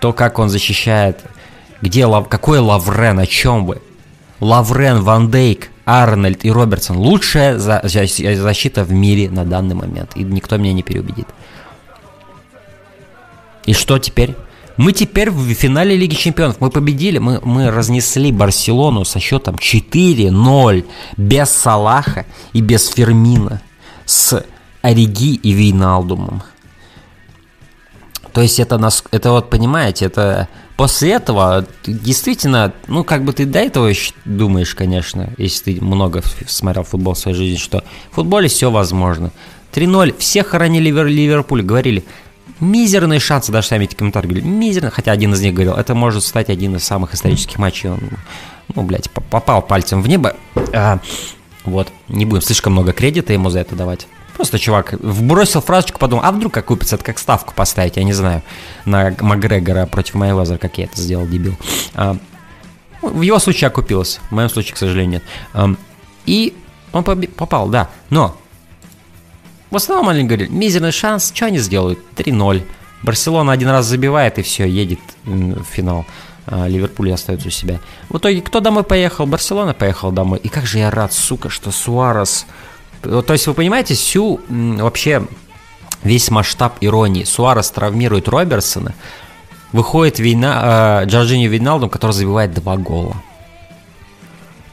то, 0.00 0.12
как 0.12 0.38
он 0.38 0.48
защищает... 0.48 1.18
Где 1.82 2.06
Лав... 2.06 2.28
Какой 2.28 2.60
Лаврен, 2.60 3.18
о 3.18 3.26
чем 3.26 3.66
вы? 3.66 3.82
Лаврен, 4.40 5.02
Ван 5.02 5.30
Дейк, 5.30 5.68
Арнольд 5.84 6.44
и 6.44 6.50
Робертсон. 6.50 6.96
Лучшая 6.96 7.58
защита 7.58 8.84
в 8.84 8.92
мире 8.92 9.28
на 9.28 9.44
данный 9.44 9.74
момент, 9.74 10.12
и 10.14 10.22
никто 10.22 10.56
меня 10.56 10.72
не 10.72 10.82
переубедит. 10.82 11.26
И 13.66 13.74
что 13.74 13.98
теперь? 13.98 14.34
Мы 14.76 14.92
теперь 14.92 15.30
в 15.30 15.52
финале 15.54 15.96
Лиги 15.96 16.14
Чемпионов. 16.14 16.60
Мы 16.60 16.70
победили, 16.70 17.18
мы, 17.18 17.40
мы 17.44 17.70
разнесли 17.70 18.32
Барселону 18.32 19.04
со 19.04 19.20
счетом 19.20 19.54
4-0 19.54 20.84
без 21.16 21.50
Салаха 21.50 22.26
и 22.52 22.60
без 22.60 22.88
Фермина 22.88 23.62
с 24.04 24.44
Ориги 24.82 25.34
и 25.34 25.52
Вейналдумом. 25.52 26.42
То 28.32 28.40
есть 28.40 28.58
это, 28.58 28.78
нас, 28.78 29.04
это 29.12 29.30
вот, 29.30 29.48
понимаете, 29.48 30.06
это 30.06 30.48
после 30.76 31.12
этого 31.12 31.64
действительно, 31.86 32.72
ну, 32.88 33.04
как 33.04 33.22
бы 33.24 33.32
ты 33.32 33.46
до 33.46 33.60
этого 33.60 33.92
думаешь, 34.24 34.74
конечно, 34.74 35.30
если 35.38 35.74
ты 35.74 35.84
много 35.84 36.20
смотрел 36.48 36.82
футбол 36.82 37.14
в 37.14 37.18
своей 37.18 37.36
жизни, 37.36 37.58
что 37.58 37.84
в 38.10 38.16
футболе 38.16 38.48
все 38.48 38.72
возможно. 38.72 39.30
3-0, 39.72 40.16
все 40.18 40.42
хоронили 40.42 40.90
Ливерпуль, 40.90 41.62
говорили, 41.62 42.04
мизерные 42.60 43.20
шансы, 43.20 43.52
даже 43.52 43.68
сами 43.68 43.84
эти 43.84 43.94
комментарии 43.94 44.28
говорили, 44.28 44.46
мизерные, 44.46 44.90
хотя 44.90 45.12
один 45.12 45.32
из 45.34 45.40
них 45.40 45.54
говорил, 45.54 45.74
это 45.74 45.94
может 45.94 46.22
стать 46.22 46.50
один 46.50 46.76
из 46.76 46.84
самых 46.84 47.14
исторических 47.14 47.58
матчей, 47.58 47.90
он, 47.90 48.00
ну, 48.74 48.82
блядь, 48.82 49.10
попал 49.10 49.62
пальцем 49.62 50.02
в 50.02 50.08
небо, 50.08 50.36
а, 50.72 51.00
вот, 51.64 51.88
не 52.08 52.24
будем 52.24 52.42
слишком 52.42 52.72
много 52.72 52.92
кредита 52.92 53.32
ему 53.32 53.50
за 53.50 53.60
это 53.60 53.74
давать. 53.74 54.06
Просто 54.36 54.58
чувак 54.58 54.94
вбросил 54.94 55.60
фразочку, 55.60 55.98
подумал, 55.98 56.24
а 56.24 56.32
вдруг 56.32 56.56
окупится, 56.56 56.96
это 56.96 57.04
как 57.04 57.18
ставку 57.18 57.54
поставить, 57.54 57.96
я 57.96 58.04
не 58.04 58.12
знаю, 58.12 58.42
на 58.84 59.14
Макгрегора 59.20 59.86
против 59.86 60.14
Майвезера, 60.14 60.58
как 60.58 60.76
я 60.78 60.84
это 60.84 61.00
сделал, 61.00 61.26
дебил. 61.26 61.56
А, 61.94 62.16
в 63.00 63.20
его 63.22 63.38
случае 63.38 63.68
окупилось, 63.68 64.20
в 64.28 64.32
моем 64.34 64.48
случае, 64.48 64.74
к 64.74 64.78
сожалению, 64.78 65.12
нет. 65.12 65.22
А, 65.52 65.70
и 66.26 66.54
он 66.92 67.04
попал, 67.04 67.68
да, 67.68 67.90
но 68.10 68.36
в 69.74 69.76
основном 69.76 70.08
они 70.08 70.22
говорили, 70.22 70.48
мизерный 70.48 70.92
шанс, 70.92 71.32
что 71.34 71.46
они 71.46 71.58
сделают? 71.58 71.98
3-0. 72.14 72.62
Барселона 73.02 73.50
один 73.50 73.70
раз 73.70 73.86
забивает 73.86 74.38
и 74.38 74.42
все, 74.42 74.66
едет 74.66 75.00
в 75.24 75.64
финал. 75.64 76.06
А 76.46 76.68
Ливерпуль 76.68 77.12
остается 77.12 77.48
у 77.48 77.50
себя. 77.50 77.80
В 78.08 78.18
итоге, 78.18 78.40
кто 78.40 78.60
домой 78.60 78.84
поехал? 78.84 79.26
Барселона 79.26 79.74
поехал 79.74 80.12
домой. 80.12 80.38
И 80.38 80.48
как 80.48 80.64
же 80.64 80.78
я 80.78 80.92
рад, 80.92 81.12
сука, 81.12 81.48
что 81.50 81.72
Суарес... 81.72 82.46
То 83.02 83.32
есть 83.32 83.48
вы 83.48 83.54
понимаете 83.54 83.94
всю 83.94 84.40
вообще 84.48 85.26
весь 86.04 86.30
масштаб 86.30 86.76
иронии. 86.80 87.24
Суарес 87.24 87.68
травмирует 87.70 88.28
Роберсона, 88.28 88.94
выходит 89.72 90.20
Вейна, 90.20 91.02
э, 91.02 91.06
Джорджини 91.06 91.48
Вейналдум, 91.48 91.90
который 91.90 92.12
забивает 92.12 92.54
два 92.54 92.76
гола. 92.76 93.16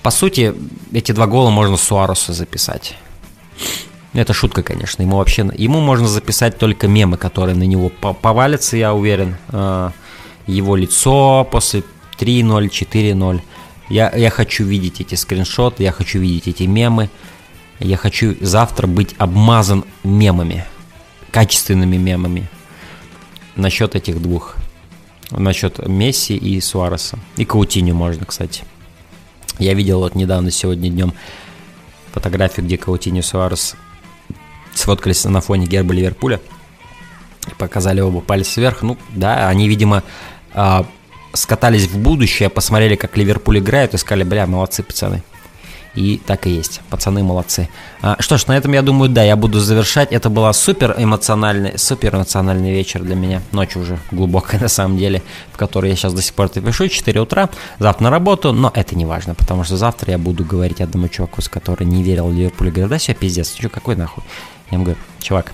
По 0.04 0.12
сути, 0.12 0.54
эти 0.94 1.12
два 1.12 1.26
гола 1.26 1.50
можно 1.50 1.76
Суаресу 1.76 2.34
записать. 2.34 2.96
Это 4.14 4.34
шутка, 4.34 4.62
конечно. 4.62 5.02
Ему 5.02 5.18
вообще, 5.18 5.50
ему 5.58 5.80
можно 5.80 6.08
записать 6.08 6.58
только 6.58 6.88
мемы, 6.88 7.18
которые 7.18 7.56
на 7.56 7.64
него 7.64 7.90
повалятся, 7.90 8.76
я 8.76 8.94
уверен. 8.94 9.38
А, 9.50 9.94
его 10.48 10.76
лицо 10.76 11.48
после 11.50 11.84
3-0, 12.20 12.70
4-0. 12.70 13.42
Я, 13.90 14.12
я 14.16 14.30
хочу 14.30 14.66
видеть 14.66 15.00
эти 15.00 15.16
скриншоты, 15.16 15.84
я 15.84 15.92
хочу 15.92 16.20
видеть 16.20 16.48
эти 16.48 16.64
мемы. 16.64 17.10
Я 17.80 17.98
хочу 17.98 18.36
завтра 18.42 18.86
быть 18.86 19.16
обмазан 19.18 19.86
мемами, 20.04 20.66
качественными 21.32 21.98
мемами 21.98 22.50
насчет 23.56 23.96
этих 23.96 24.22
двух. 24.22 24.56
Насчет 25.32 25.88
Месси 25.88 26.36
и 26.36 26.60
Суареса. 26.60 27.18
И 27.38 27.46
Каутиню 27.46 27.96
можно, 27.96 28.26
кстати. 28.26 28.64
Я 29.60 29.74
видел 29.74 30.00
вот 30.00 30.16
недавно, 30.16 30.52
сегодня 30.52 30.90
днем, 30.90 31.14
фотографию, 32.12 32.66
где 32.66 32.78
Каутиню 32.78 33.24
Суарес 33.24 33.76
сфоткались 34.74 35.24
на 35.26 35.42
фоне 35.42 35.68
герба 35.68 35.94
Ливерпуля. 35.94 36.40
Показали 37.58 38.02
оба 38.02 38.22
палец 38.22 38.56
вверх. 38.58 38.82
Ну, 38.82 38.98
да, 39.10 39.48
они, 39.48 39.68
видимо, 39.68 40.04
э, 40.54 40.84
скатались 41.34 41.88
в 41.88 41.98
будущее, 41.98 42.50
посмотрели, 42.50 42.96
как 42.96 43.18
Ливерпуль 43.18 43.60
играет, 43.60 43.94
и 43.94 43.98
сказали, 43.98 44.24
бля, 44.24 44.46
молодцы, 44.46 44.84
пацаны. 44.84 45.24
И 45.94 46.22
так 46.26 46.48
и 46.48 46.52
есть. 46.52 46.80
Пацаны 46.90 47.22
молодцы. 47.22 47.68
А, 48.02 48.16
что 48.20 48.38
ж, 48.38 48.48
на 48.48 48.56
этом 48.56 48.72
я 48.72 48.82
думаю, 48.82 49.10
да, 49.10 49.24
я 49.24 49.36
буду 49.36 49.60
завершать. 49.60 50.14
Это 50.14 50.30
была 50.30 50.54
супер 50.54 50.96
эмоциональный, 50.98 51.78
супер 51.78 52.16
эмоциональный 52.16 52.72
вечер 52.72 53.02
для 53.02 53.16
меня. 53.16 53.42
Ночь 53.52 53.76
уже 53.76 54.00
глубокая 54.10 54.60
на 54.62 54.70
самом 54.70 54.98
деле, 54.98 55.22
в 55.52 55.58
которой 55.58 55.90
я 55.90 55.98
сейчас 55.98 56.14
до 56.14 56.22
сих 56.22 56.34
пор 56.34 56.46
это 56.46 56.62
пишу. 56.62 56.88
4 56.88 57.20
утра, 57.20 57.50
завтра 57.78 58.06
на 58.06 58.10
работу, 58.10 58.54
но 58.54 58.72
это 58.74 58.96
не 58.96 59.06
важно, 59.06 59.36
потому 59.36 59.66
что 59.66 59.76
завтра 59.76 60.12
я 60.12 60.18
буду 60.18 60.46
говорить 60.46 60.80
одному 60.80 61.10
чуваку, 61.10 61.42
с 61.42 61.50
который 61.50 61.86
не 61.86 62.04
верил 62.04 62.28
в 62.28 62.34
Ливерпуль, 62.34 62.70
и 62.70 62.72
говорю, 62.72 62.90
да 62.90 62.98
все, 62.98 63.14
пиздец, 63.14 63.54
что, 63.54 63.68
какой 63.68 63.98
нахуй? 63.98 64.24
Я 64.72 64.76
ему 64.76 64.86
говорю, 64.86 65.00
чувак, 65.20 65.54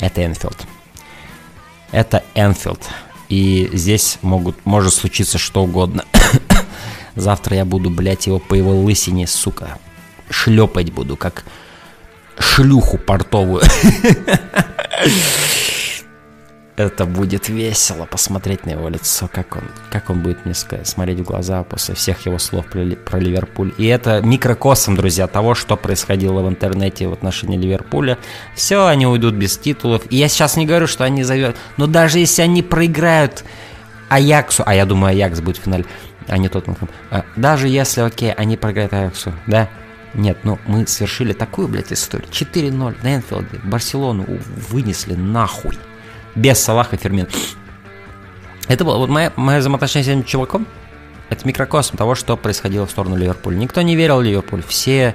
это 0.00 0.24
Энфилд. 0.24 0.66
Это 1.90 2.24
Энфилд. 2.34 2.80
И 3.28 3.68
здесь 3.72 4.18
могут, 4.22 4.64
может 4.64 4.94
случиться 4.94 5.38
что 5.38 5.64
угодно. 5.64 6.04
Завтра 7.16 7.56
я 7.56 7.64
буду, 7.64 7.90
блядь, 7.90 8.26
его 8.26 8.38
по 8.38 8.54
его 8.54 8.80
лысине, 8.80 9.26
сука, 9.26 9.78
шлепать 10.30 10.92
буду, 10.92 11.16
как 11.16 11.44
шлюху 12.38 12.98
портовую. 12.98 13.62
Это 16.76 17.06
будет 17.06 17.48
весело 17.48 18.04
посмотреть 18.04 18.66
на 18.66 18.70
его 18.70 18.88
лицо, 18.88 19.30
как 19.32 19.54
он, 19.54 19.62
как 19.90 20.10
он 20.10 20.20
будет 20.22 20.44
мне 20.44 20.54
смотреть 20.54 21.20
в 21.20 21.22
глаза 21.22 21.62
после 21.62 21.94
всех 21.94 22.26
его 22.26 22.38
слов 22.38 22.66
про, 22.66 22.84
про 22.96 23.20
Ливерпуль. 23.20 23.72
И 23.78 23.86
это 23.86 24.20
микрокосм, 24.22 24.96
друзья, 24.96 25.28
того, 25.28 25.54
что 25.54 25.76
происходило 25.76 26.42
в 26.42 26.48
интернете 26.48 27.06
в 27.06 27.12
отношении 27.12 27.56
Ливерпуля. 27.56 28.18
Все, 28.56 28.86
они 28.86 29.06
уйдут 29.06 29.34
без 29.34 29.56
титулов. 29.56 30.02
И 30.10 30.16
я 30.16 30.26
сейчас 30.26 30.56
не 30.56 30.66
говорю, 30.66 30.88
что 30.88 31.04
они 31.04 31.22
зовет, 31.22 31.54
но 31.76 31.86
даже 31.86 32.18
если 32.18 32.42
они 32.42 32.60
проиграют 32.62 33.44
Аяксу, 34.08 34.64
а 34.66 34.74
я 34.74 34.84
думаю, 34.84 35.12
Аякс 35.12 35.40
будет 35.40 35.58
в 35.58 35.62
финале, 35.62 35.84
а 36.26 36.38
не 36.38 36.48
Тоттенхэм. 36.48 36.88
А, 37.12 37.24
даже 37.36 37.68
если, 37.68 38.00
окей, 38.00 38.32
они 38.32 38.56
проиграют 38.56 38.92
Аяксу, 38.92 39.32
да, 39.46 39.68
нет, 40.12 40.38
ну 40.42 40.58
мы 40.66 40.88
совершили 40.88 41.34
такую, 41.34 41.68
блядь, 41.68 41.92
историю. 41.92 42.28
4-0 42.30 42.96
на 43.00 43.14
Энфилде, 43.14 43.60
Барселону 43.62 44.26
вынесли 44.70 45.14
нахуй. 45.14 45.78
Без 46.34 46.58
Салаха 46.58 46.96
Фермин. 46.96 47.28
Это 48.68 48.84
было 48.84 48.98
вот 48.98 49.10
мое, 49.10 49.32
мое 49.36 49.58
взаимоотношение 49.58 50.04
с 50.04 50.08
этим 50.08 50.24
чуваком. 50.24 50.66
Это 51.30 51.46
микрокосм 51.46 51.96
того, 51.96 52.14
что 52.14 52.36
происходило 52.36 52.86
в 52.86 52.90
сторону 52.90 53.16
Ливерпуля. 53.16 53.56
Никто 53.56 53.82
не 53.82 53.96
верил 53.96 54.18
в 54.18 54.22
Ливерпуль. 54.22 54.62
Все... 54.66 55.14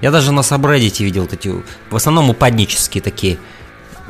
Я 0.00 0.10
даже 0.10 0.32
на 0.32 0.42
Сабреддите 0.42 1.04
видел 1.04 1.22
вот 1.22 1.34
эти, 1.34 1.54
в 1.90 1.96
основном 1.96 2.30
упаднические 2.30 3.02
такие, 3.02 3.38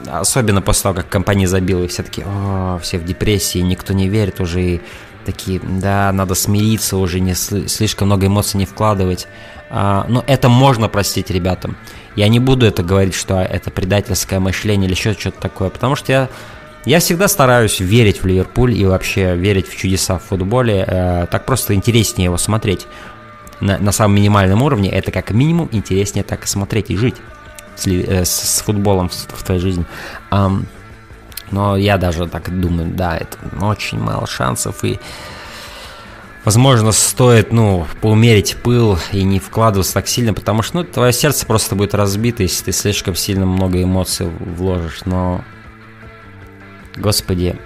особенно 0.07 0.63
после 0.63 0.85
того, 0.85 0.95
как 0.95 1.09
компания 1.09 1.49
забила, 1.49 1.83
и 1.83 1.89
все 1.89 2.05
такие, 2.05 2.25
о, 2.29 2.79
все 2.81 2.99
в 2.99 3.05
депрессии, 3.05 3.59
никто 3.59 3.93
не 3.93 4.09
верит 4.09 4.41
уже, 4.41 4.63
и 4.63 4.81
такие, 5.25 5.61
да, 5.61 6.13
надо 6.13 6.37
смириться 6.37 6.97
уже, 6.97 7.19
не 7.19 7.35
слишком 7.35 8.07
много 8.07 8.29
эмоций 8.29 8.59
не 8.59 8.67
вкладывать. 8.67 9.27
А, 9.69 10.07
но 10.09 10.25
это 10.27 10.49
можно 10.49 10.89
простить 10.89 11.31
ребятам. 11.31 11.77
Я 12.17 12.29
не 12.29 12.39
буду 12.39 12.67
это 12.67 12.83
говорить, 12.83 13.15
что 13.15 13.41
это 13.41 13.71
предательское 13.71 14.41
мышление 14.41 14.87
или 14.87 14.95
еще 14.95 15.13
что-то 15.13 15.41
такое, 15.41 15.71
потому 15.71 15.97
что 15.97 16.13
я, 16.13 16.29
я 16.85 17.01
всегда 17.01 17.29
стараюсь 17.29 17.81
верить 17.81 18.23
в 18.23 18.27
Ливерпуль 18.27 18.75
и 18.75 18.85
вообще 18.85 19.37
верить 19.37 19.69
в 19.69 19.77
чудеса 19.77 20.19
в 20.19 20.25
футболе. 20.25 20.85
Э, 20.87 21.27
так 21.31 21.47
просто 21.47 21.75
интереснее 21.75 22.27
его 22.27 22.39
смотреть. 22.39 22.87
На, 23.61 23.79
на 23.79 23.93
самом 23.93 24.17
минимальном 24.17 24.63
уровне 24.63 24.91
это 24.91 25.13
как 25.13 25.31
минимум 25.31 25.69
интереснее 25.73 26.25
так 26.25 26.45
и 26.45 26.47
смотреть 26.47 26.91
и 26.91 26.97
жить 26.97 27.17
с, 27.77 27.87
э, 27.87 28.25
с, 28.25 28.63
футболом 28.63 29.09
в, 29.09 29.13
в 29.13 29.43
твоей 29.45 29.61
жизни. 29.61 29.85
Um, 30.31 30.65
но 31.51 31.77
я 31.77 31.99
даже 31.99 32.27
так 32.29 32.61
думаю, 32.61 32.91
да, 32.95 33.17
это 33.17 33.37
очень 33.61 33.99
мало 33.99 34.27
шансов. 34.27 34.85
И, 34.85 34.99
возможно, 36.45 36.93
стоит, 36.93 37.53
ну, 37.53 37.87
поумерить 38.01 38.57
пыл 38.57 38.99
и 39.13 39.23
не 39.23 39.39
вкладываться 39.39 39.95
так 39.95 40.09
сильно, 40.09 40.35
потому 40.35 40.63
что, 40.63 40.79
ну, 40.79 40.85
твое 40.85 41.13
сердце 41.13 41.47
просто 41.47 41.75
будет 41.75 41.95
разбито, 41.95 42.43
если 42.43 42.67
ты 42.67 42.73
слишком 42.73 43.15
сильно 43.15 43.47
много 43.47 43.83
эмоций 43.83 44.27
вложишь. 44.29 45.03
Но, 45.05 45.45
господи, 46.97 47.57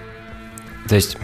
то 0.89 0.95
есть 0.95 1.17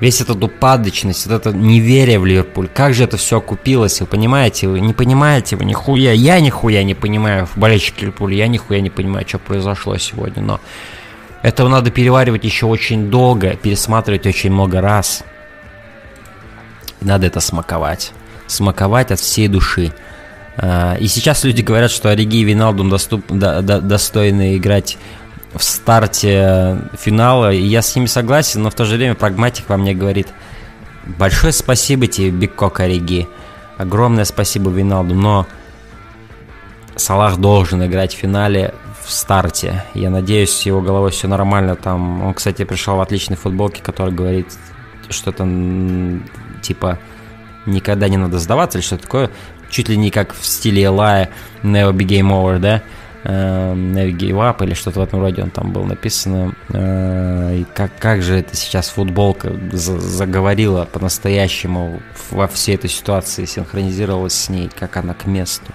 весь 0.00 0.20
этот 0.20 0.42
упадочность, 0.42 1.26
вот 1.26 1.34
это 1.34 1.52
неверие 1.52 2.18
в 2.18 2.26
Ливерпуль, 2.26 2.68
как 2.68 2.94
же 2.94 3.04
это 3.04 3.16
все 3.16 3.38
окупилось, 3.38 4.00
вы 4.00 4.06
понимаете, 4.06 4.68
вы 4.68 4.80
не 4.80 4.92
понимаете, 4.92 5.56
вы 5.56 5.64
нихуя, 5.64 6.12
я 6.12 6.40
нихуя 6.40 6.82
не 6.84 6.94
понимаю, 6.94 7.48
болельщик 7.56 8.00
Ливерпуля, 8.02 8.36
я 8.36 8.48
нихуя 8.48 8.80
не 8.80 8.90
понимаю, 8.90 9.26
что 9.26 9.38
произошло 9.38 9.96
сегодня, 9.96 10.42
но 10.42 10.60
этого 11.42 11.68
надо 11.68 11.90
переваривать 11.90 12.44
еще 12.44 12.66
очень 12.66 13.10
долго, 13.10 13.56
пересматривать 13.56 14.26
очень 14.26 14.50
много 14.50 14.80
раз. 14.80 15.24
Надо 17.04 17.26
это 17.26 17.40
смаковать. 17.40 18.12
Смаковать 18.46 19.10
от 19.12 19.20
всей 19.20 19.48
души. 19.48 19.92
А, 20.56 20.96
и 20.96 21.06
сейчас 21.06 21.44
люди 21.44 21.62
говорят, 21.62 21.90
что 21.90 22.10
Ориги 22.10 22.38
и 22.38 22.44
Виналдум 22.44 22.90
доступ, 22.90 23.26
до, 23.28 23.62
до, 23.62 23.80
достойны 23.80 24.56
играть 24.56 24.98
в 25.54 25.62
старте 25.62 26.78
финала, 26.98 27.52
и 27.52 27.62
я 27.62 27.80
с 27.80 27.94
ними 27.94 28.06
согласен, 28.06 28.62
но 28.62 28.70
в 28.70 28.74
то 28.74 28.84
же 28.84 28.96
время 28.96 29.14
прагматик 29.14 29.68
во 29.68 29.76
мне 29.76 29.94
говорит, 29.94 30.28
большое 31.04 31.52
спасибо 31.52 32.08
тебе, 32.08 32.30
Бикко 32.30 32.70
Кариги, 32.70 33.28
огромное 33.78 34.24
спасибо 34.24 34.70
Виналду, 34.70 35.14
но 35.14 35.46
Салах 36.96 37.38
должен 37.38 37.84
играть 37.84 38.14
в 38.14 38.18
финале 38.18 38.74
в 39.04 39.10
старте. 39.12 39.84
Я 39.94 40.10
надеюсь, 40.10 40.50
с 40.50 40.62
его 40.62 40.80
головой 40.80 41.10
все 41.10 41.28
нормально 41.28 41.76
там. 41.76 42.22
Он, 42.22 42.34
кстати, 42.34 42.64
пришел 42.64 42.96
в 42.96 43.00
отличной 43.00 43.36
футболке, 43.36 43.82
который 43.82 44.14
говорит 44.14 44.46
что-то 45.10 45.44
типа 46.64 46.98
никогда 47.66 48.08
не 48.08 48.16
надо 48.16 48.38
сдаваться 48.38 48.78
или 48.78 48.84
что-то 48.84 49.02
такое. 49.04 49.30
Чуть 49.70 49.88
ли 49.88 49.96
не 49.96 50.10
как 50.10 50.34
в 50.34 50.44
стиле 50.44 50.84
Элая 50.84 51.30
Never 51.62 51.92
Be 51.92 52.06
Game 52.06 52.30
Over, 52.30 52.58
да? 52.58 52.82
Never 53.24 54.12
Give 54.12 54.36
Up 54.36 54.62
или 54.64 54.74
что-то 54.74 55.00
в 55.00 55.02
этом 55.02 55.20
роде 55.20 55.42
он 55.42 55.50
там 55.50 55.72
был 55.72 55.84
написано. 55.84 56.54
Э, 56.68 57.56
и 57.56 57.64
как, 57.74 57.90
как 57.98 58.22
же 58.22 58.36
это 58.36 58.54
сейчас 58.54 58.90
футболка 58.90 59.52
заговорила 59.72 60.84
по-настоящему 60.84 62.02
во 62.30 62.46
всей 62.48 62.74
этой 62.74 62.90
ситуации, 62.90 63.46
синхронизировалась 63.46 64.34
с 64.34 64.48
ней, 64.50 64.70
как 64.78 64.98
она 64.98 65.14
к 65.14 65.24
месту. 65.24 65.72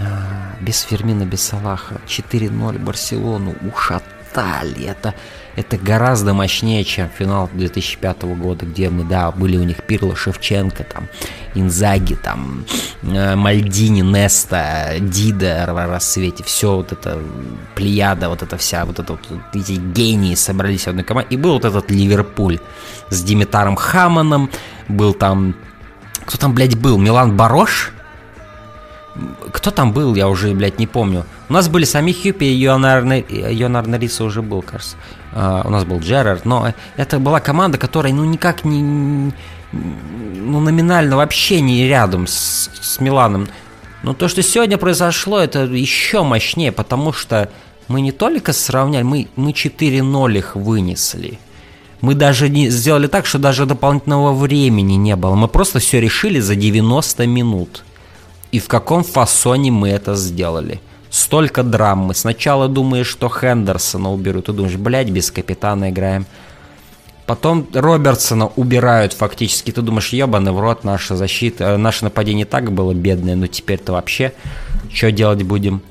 А, 0.00 0.56
без 0.60 0.80
Фермина, 0.80 1.24
без 1.24 1.42
Салаха. 1.42 2.00
4-0 2.06 2.78
Барселону 2.78 3.54
ушатали. 3.60 4.86
Это 4.86 5.14
это 5.56 5.76
гораздо 5.76 6.32
мощнее, 6.34 6.84
чем 6.84 7.08
финал 7.08 7.50
2005 7.52 8.22
года, 8.22 8.66
где 8.66 8.88
мы, 8.88 9.04
да, 9.04 9.30
были 9.30 9.56
у 9.56 9.64
них 9.64 9.82
Пирло, 9.82 10.14
Шевченко, 10.14 10.84
там, 10.84 11.08
Инзаги, 11.54 12.14
там, 12.14 12.64
э, 13.02 13.34
Мальдини, 13.36 14.02
Неста, 14.02 14.98
Дида 14.98 15.68
в 15.72 15.90
рассвете, 15.90 16.44
все 16.44 16.76
вот 16.76 16.92
это, 16.92 17.20
плеяда, 17.74 18.28
вот 18.28 18.42
эта 18.42 18.56
вся, 18.56 18.84
вот 18.84 18.98
это 18.98 19.12
вот, 19.12 19.20
эти 19.54 19.72
гении 19.72 20.34
собрались 20.34 20.84
в 20.84 20.88
одной 20.88 21.04
команде. 21.04 21.34
И 21.34 21.36
был 21.36 21.54
вот 21.54 21.64
этот 21.64 21.90
Ливерпуль 21.90 22.58
с 23.08 23.22
Димитаром 23.22 23.76
Хаманом, 23.76 24.50
был 24.88 25.14
там, 25.14 25.54
кто 26.24 26.38
там, 26.38 26.54
блядь, 26.54 26.76
был, 26.76 26.98
Милан 26.98 27.36
Барош, 27.36 27.92
кто 29.52 29.70
там 29.70 29.92
был, 29.92 30.14
я 30.14 30.28
уже, 30.28 30.52
блядь, 30.52 30.78
не 30.78 30.86
помню. 30.86 31.24
У 31.48 31.52
нас 31.52 31.68
были 31.68 31.84
сами 31.84 32.12
Хьюпи 32.12 32.44
и 32.44 32.54
Йонар 32.54 33.86
Нариса 33.86 34.24
уже 34.24 34.42
был, 34.42 34.62
кажется. 34.62 34.96
Uh, 35.32 35.66
у 35.66 35.70
нас 35.70 35.84
был 35.84 36.00
Джерард, 36.00 36.44
но 36.44 36.74
это 36.96 37.18
была 37.18 37.40
команда, 37.40 37.78
которая, 37.78 38.12
ну, 38.12 38.24
никак 38.24 38.64
не... 38.64 39.32
Ну, 39.72 40.60
номинально 40.60 41.16
вообще 41.16 41.60
не 41.60 41.86
рядом 41.86 42.26
с, 42.26 42.70
с 42.80 43.00
Миланом. 43.00 43.48
Но 44.02 44.14
то, 44.14 44.28
что 44.28 44.42
сегодня 44.42 44.78
произошло, 44.78 45.38
это 45.38 45.64
еще 45.64 46.24
мощнее, 46.24 46.72
потому 46.72 47.12
что 47.12 47.48
мы 47.86 48.00
не 48.00 48.12
только 48.12 48.52
сравняли, 48.52 49.02
мы, 49.02 49.28
мы 49.36 49.50
4-0 49.52 50.38
их 50.38 50.56
вынесли. 50.56 51.38
Мы 52.00 52.14
даже 52.14 52.48
не 52.48 52.70
сделали 52.70 53.06
так, 53.06 53.26
что 53.26 53.38
даже 53.38 53.66
дополнительного 53.66 54.32
времени 54.32 54.94
не 54.94 55.14
было. 55.16 55.34
Мы 55.34 55.48
просто 55.48 55.78
все 55.78 56.00
решили 56.00 56.40
за 56.40 56.56
90 56.56 57.26
минут. 57.26 57.84
И 58.52 58.58
в 58.58 58.68
каком 58.68 59.04
фасоне 59.04 59.70
мы 59.70 59.90
это 59.90 60.14
сделали? 60.16 60.80
Столько 61.10 61.62
драмы. 61.62 62.14
Сначала 62.14 62.68
думаешь, 62.68 63.06
что 63.06 63.28
Хендерсона 63.28 64.12
уберут. 64.12 64.46
Ты 64.46 64.52
думаешь, 64.52 64.76
блядь, 64.76 65.10
без 65.10 65.30
капитана 65.30 65.90
играем. 65.90 66.26
Потом 67.26 67.66
Робертсона 67.72 68.48
убирают 68.56 69.12
фактически. 69.12 69.70
Ты 69.70 69.82
думаешь, 69.82 70.08
ебаный 70.08 70.50
в 70.50 70.58
рот, 70.58 70.82
наша 70.82 71.14
защита, 71.14 71.64
э, 71.64 71.76
наше 71.76 72.04
нападение 72.04 72.44
так 72.44 72.72
было 72.72 72.92
бедное, 72.92 73.36
но 73.36 73.46
теперь-то 73.46 73.92
вообще 73.92 74.32
что 74.92 75.12
делать 75.12 75.44
будем? 75.44 75.82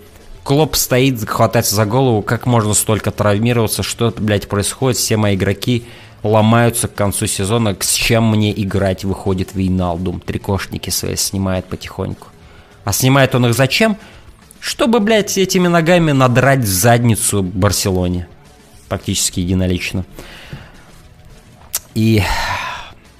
Клоп 0.43 0.75
стоит, 0.75 1.29
хватается 1.29 1.75
за 1.75 1.85
голову, 1.85 2.21
как 2.23 2.45
можно 2.45 2.73
столько 2.73 3.11
травмироваться, 3.11 3.83
что, 3.83 4.13
блядь, 4.17 4.49
происходит, 4.49 4.97
все 4.97 5.15
мои 5.15 5.35
игроки 5.35 5.85
ломаются 6.23 6.87
к 6.87 6.95
концу 6.95 7.27
сезона, 7.27 7.75
с 7.79 7.93
чем 7.93 8.31
мне 8.31 8.51
играть, 8.61 9.05
выходит 9.05 9.53
Вейналдум, 9.53 10.19
трикошники 10.19 10.89
свои 10.89 11.15
снимает 11.15 11.65
потихоньку. 11.65 12.27
А 12.89 12.91
снимает 12.91 13.35
он 13.35 13.45
их 13.45 13.53
зачем? 13.53 13.97
Чтобы, 14.59 14.99
блядь, 14.99 15.37
этими 15.37 15.67
ногами 15.67 16.11
надрать 16.11 16.65
задницу 16.65 17.43
Барселоне. 17.43 18.27
Практически 18.87 19.41
единолично. 19.41 20.05
И 21.93 22.23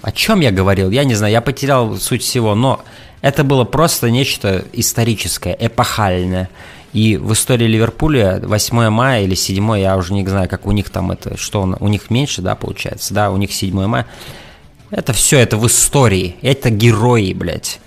о 0.01 0.11
чем 0.11 0.39
я 0.39 0.49
говорил, 0.49 0.89
я 0.89 1.03
не 1.03 1.13
знаю, 1.13 1.34
я 1.34 1.41
потерял 1.41 1.97
суть 1.97 2.24
всего, 2.24 2.55
но 2.55 2.82
это 3.22 3.43
было 3.43 3.63
просто 3.63 4.09
нечто 4.09 4.65
историческое, 4.74 5.55
эпохальное. 5.59 6.49
И 6.91 7.17
в 7.17 7.32
истории 7.34 7.67
Ливерпуля 7.67 8.39
8 8.41 8.89
мая 8.89 9.22
или 9.22 9.36
7, 9.36 9.78
я 9.78 9.97
уже 9.97 10.13
не 10.13 10.26
знаю, 10.26 10.49
как 10.49 10.65
у 10.65 10.72
них 10.72 10.89
там 10.89 11.11
это, 11.11 11.38
что 11.38 11.78
у 11.80 11.88
них 11.88 12.09
меньше, 12.09 12.41
да, 12.41 12.55
получается, 12.55 13.13
да, 13.13 13.30
у 13.30 13.38
них 13.38 13.53
7 13.53 13.86
мая. 13.86 14.07
Это 14.89 15.13
все, 15.13 15.38
это 15.38 15.57
в 15.57 15.67
истории, 15.67 16.38
это 16.41 16.72
герои, 16.72 17.34
блядь. 17.34 17.80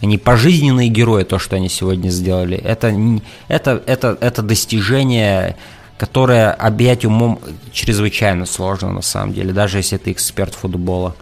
Они 0.00 0.16
пожизненные 0.16 0.88
герои, 0.88 1.24
то, 1.24 1.38
что 1.38 1.56
они 1.56 1.68
сегодня 1.68 2.08
сделали. 2.08 2.56
Это, 2.56 2.94
это, 3.48 3.82
это, 3.86 4.16
это 4.20 4.42
достижение, 4.42 5.56
которое 5.98 6.52
объять 6.52 7.04
умом 7.04 7.38
чрезвычайно 7.72 8.46
сложно, 8.46 8.92
на 8.92 9.02
самом 9.02 9.34
деле, 9.34 9.52
даже 9.52 9.78
если 9.78 9.98
ты 9.98 10.12
эксперт 10.12 10.54
футбола. 10.54 11.14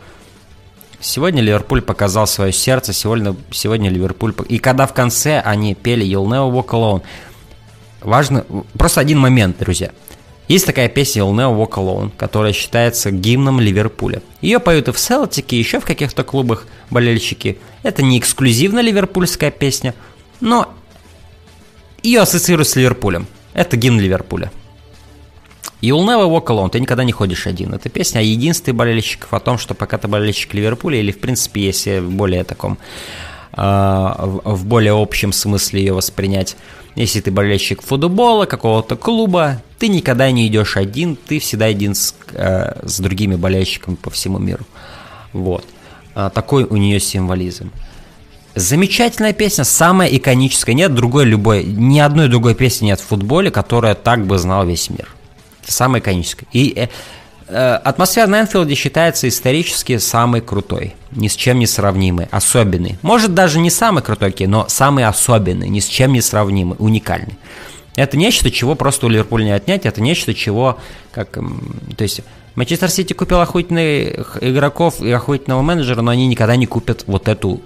Сегодня 1.01 1.43
Ливерпуль 1.43 1.81
показал 1.81 2.27
свое 2.27 2.53
сердце, 2.53 2.93
сегодня, 2.93 3.35
сегодня 3.51 3.91
Ливерпуль... 3.91 4.35
И 4.49 4.59
когда 4.59 4.87
в 4.87 4.95
конце 4.95 5.41
они 5.41 5.75
пели 5.75 6.05
«You'll 6.05 6.27
never 6.27 6.51
walk 6.53 6.69
alone», 6.71 7.03
важно... 8.01 8.45
Просто 8.77 9.01
один 9.01 9.19
момент, 9.19 9.59
друзья. 9.59 9.91
Есть 10.49 10.65
такая 10.65 10.89
песня 10.89 11.23
«You'll 11.23 11.35
never 11.35 11.55
walk 11.55 11.75
alone», 11.75 12.11
которая 12.17 12.55
считается 12.55 13.11
гимном 13.11 13.61
Ливерпуля. 13.61 14.23
Ее 14.41 14.59
поют 14.59 14.89
и 14.89 14.93
в 14.93 14.99
Селтике, 14.99 15.59
еще 15.59 15.79
в 15.79 15.85
каких-то 15.85 16.25
клубах 16.25 16.67
болельщики. 16.89 17.59
Это 17.83 18.03
не 18.03 18.19
эксклюзивно 18.19 18.81
ливерпульская 18.81 19.51
песня, 19.51 19.95
но 20.41 20.73
ее 22.03 22.21
ассоциируют 22.21 22.69
с 22.69 22.77
Ливерпулем. 22.77 23.27
Это 23.53 23.77
гимн 23.77 24.01
Ливерпуля. 24.01 24.51
You'll 25.83 26.07
never 26.07 26.27
walk 26.29 26.47
alone, 26.47 26.71
ты 26.71 26.81
никогда 26.81 27.05
не 27.05 27.13
ходишь 27.13 27.47
один. 27.47 27.75
Это 27.75 27.91
песня 27.91 28.21
о 28.21 28.23
единстве 28.23 28.73
болельщиков, 28.73 29.33
о 29.35 29.41
том, 29.41 29.59
что 29.59 29.75
пока 29.75 29.99
ты 29.99 30.09
болельщик 30.09 30.55
Ливерпуля, 30.55 30.99
или 30.99 31.13
в 31.13 31.21
принципе, 31.21 31.61
если 31.61 31.99
в 31.99 32.11
более 32.11 32.43
таком, 32.45 32.79
э, 33.53 33.61
в 33.63 34.65
более 34.65 35.01
общем 35.01 35.33
смысле 35.33 35.81
ее 35.81 35.93
воспринять, 35.93 36.57
если 36.95 37.21
ты 37.21 37.31
болельщик 37.31 37.83
футбола, 37.83 38.47
какого-то 38.47 38.97
клуба, 38.97 39.63
ты 39.79 39.89
никогда 39.89 40.31
не 40.31 40.47
идешь 40.49 40.77
один, 40.77 41.17
ты 41.17 41.39
всегда 41.39 41.67
один 41.67 41.95
с, 41.95 42.15
э, 42.33 42.81
с 42.87 43.01
другими 43.01 43.37
болельщиками 43.37 43.95
по 43.95 44.11
всему 44.11 44.39
миру. 44.39 44.65
Вот. 45.33 45.65
А, 46.15 46.31
такой 46.31 46.65
у 46.65 46.77
нее 46.77 46.99
символизм. 46.99 47.71
Замечательная 48.55 49.33
песня, 49.33 49.63
самая 49.63 50.09
иконическая. 50.09 50.75
Нет 50.75 50.93
другой 50.95 51.27
любой, 51.27 51.63
ни 51.63 52.01
одной 52.01 52.29
другой 52.29 52.57
песни 52.57 52.87
нет 52.87 52.99
в 52.99 53.05
футболе, 53.05 53.53
которая 53.53 53.95
так 53.95 54.27
бы 54.27 54.37
знал 54.39 54.67
весь 54.67 54.91
мир. 54.91 55.09
Самая 55.65 56.01
иконическая. 56.01 56.49
И 56.53 56.73
э, 56.75 56.89
атмосфера 57.49 58.27
на 58.27 58.41
Энфилде 58.41 58.75
считается 58.75 59.29
исторически 59.29 59.99
самой 59.99 60.41
крутой. 60.41 60.95
Ни 61.13 61.29
с 61.29 61.37
чем 61.37 61.59
не 61.59 61.67
сравнимой, 61.67 62.29
особенный. 62.31 62.99
Может 63.03 63.35
даже 63.35 63.59
не 63.59 63.71
самый 63.71 64.03
крутой, 64.03 64.35
но 64.47 64.67
самый 64.69 65.05
особенный, 65.05 65.69
ни 65.69 65.81
с 65.81 65.87
чем 65.87 66.13
не 66.13 66.21
сравнимый, 66.21 66.77
уникальный. 66.79 67.39
Это 67.97 68.17
нечто, 68.17 68.51
чего 68.51 68.75
просто 68.75 69.07
у 69.07 69.09
Ливерпуля 69.09 69.45
не 69.45 69.51
отнять, 69.51 69.85
это 69.85 70.01
нечто, 70.01 70.33
чего, 70.35 70.79
как, 71.11 71.31
то 71.31 72.03
есть, 72.03 72.21
Манчестер 72.55 72.91
Сити 72.91 73.13
купил 73.13 73.41
охотных 73.41 74.39
игроков 74.41 75.01
и 75.01 75.11
охотного 75.11 75.63
менеджера, 75.63 76.03
но 76.03 76.11
они 76.11 76.27
никогда 76.27 76.57
не 76.57 76.67
купят 76.67 77.05
вот 77.07 77.29
эту 77.29 77.61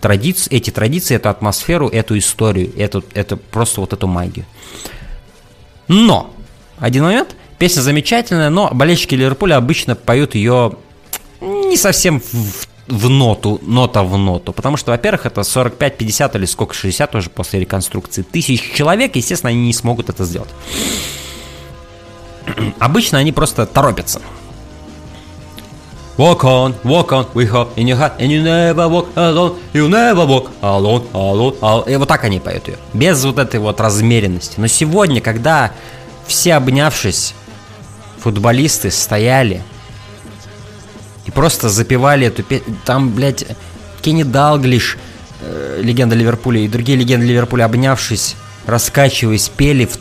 традицию, 0.00 0.54
эти 0.54 0.70
традиции, 0.70 1.16
эту 1.16 1.28
атмосферу, 1.28 1.88
эту 1.88 2.18
историю, 2.18 2.72
эту, 2.76 3.04
это 3.14 3.36
просто 3.36 3.80
вот 3.80 3.92
эту 3.92 4.06
магию. 4.06 4.44
Но 5.88 6.34
один 6.78 7.04
момент. 7.04 7.34
Песня 7.58 7.80
замечательная, 7.80 8.50
но 8.50 8.70
болельщики 8.72 9.14
Ливерпуля 9.14 9.56
обычно 9.56 9.94
поют 9.94 10.34
ее 10.34 10.76
не 11.40 11.76
совсем 11.76 12.20
в, 12.20 12.66
в 12.88 13.08
ноту, 13.08 13.60
нота 13.62 14.02
в 14.02 14.16
ноту. 14.16 14.52
Потому 14.52 14.76
что, 14.76 14.90
во-первых, 14.90 15.26
это 15.26 15.42
45-50 15.42 16.36
или 16.36 16.46
сколько, 16.46 16.74
60 16.74 17.10
тоже 17.10 17.30
после 17.30 17.60
реконструкции. 17.60 18.22
Тысяч 18.22 18.72
человек, 18.74 19.16
естественно, 19.16 19.50
они 19.50 19.66
не 19.66 19.72
смогут 19.72 20.08
это 20.08 20.24
сделать. 20.24 20.50
Обычно 22.78 23.18
они 23.18 23.32
просто 23.32 23.66
торопятся. 23.66 24.20
Walk 26.16 26.42
on, 26.42 26.76
walk 26.84 27.08
on, 27.08 27.26
we 27.34 27.50
hop 27.50 27.74
in 27.74 27.88
your 27.88 27.98
heart, 27.98 28.16
and 28.20 28.30
you 28.30 28.40
never 28.40 28.88
walk 28.88 29.08
alone, 29.16 29.56
you 29.72 29.88
never 29.88 30.24
walk 30.24 30.48
alone, 30.62 31.04
alone, 31.12 31.58
alone. 31.58 31.92
И 31.92 31.96
вот 31.96 32.06
так 32.06 32.22
они 32.22 32.38
поют 32.38 32.68
ее. 32.68 32.76
Без 32.92 33.24
вот 33.24 33.40
этой 33.40 33.58
вот 33.58 33.80
размеренности. 33.80 34.60
Но 34.60 34.68
сегодня, 34.68 35.20
когда 35.20 35.72
все 36.28 36.54
обнявшись, 36.54 37.34
футболисты 38.24 38.90
стояли 38.90 39.62
и 41.26 41.30
просто 41.30 41.68
запевали 41.68 42.26
эту 42.26 42.42
песню. 42.42 42.74
Там, 42.86 43.10
блядь, 43.10 43.44
Кенни 44.00 44.22
Далглиш, 44.22 44.96
э, 45.42 45.80
легенда 45.82 46.16
Ливерпуля, 46.16 46.60
и 46.60 46.68
другие 46.68 46.96
легенды 46.96 47.26
Ливерпуля, 47.26 47.66
обнявшись, 47.66 48.36
раскачиваясь, 48.64 49.50
пели 49.50 49.84
в, 49.84 49.98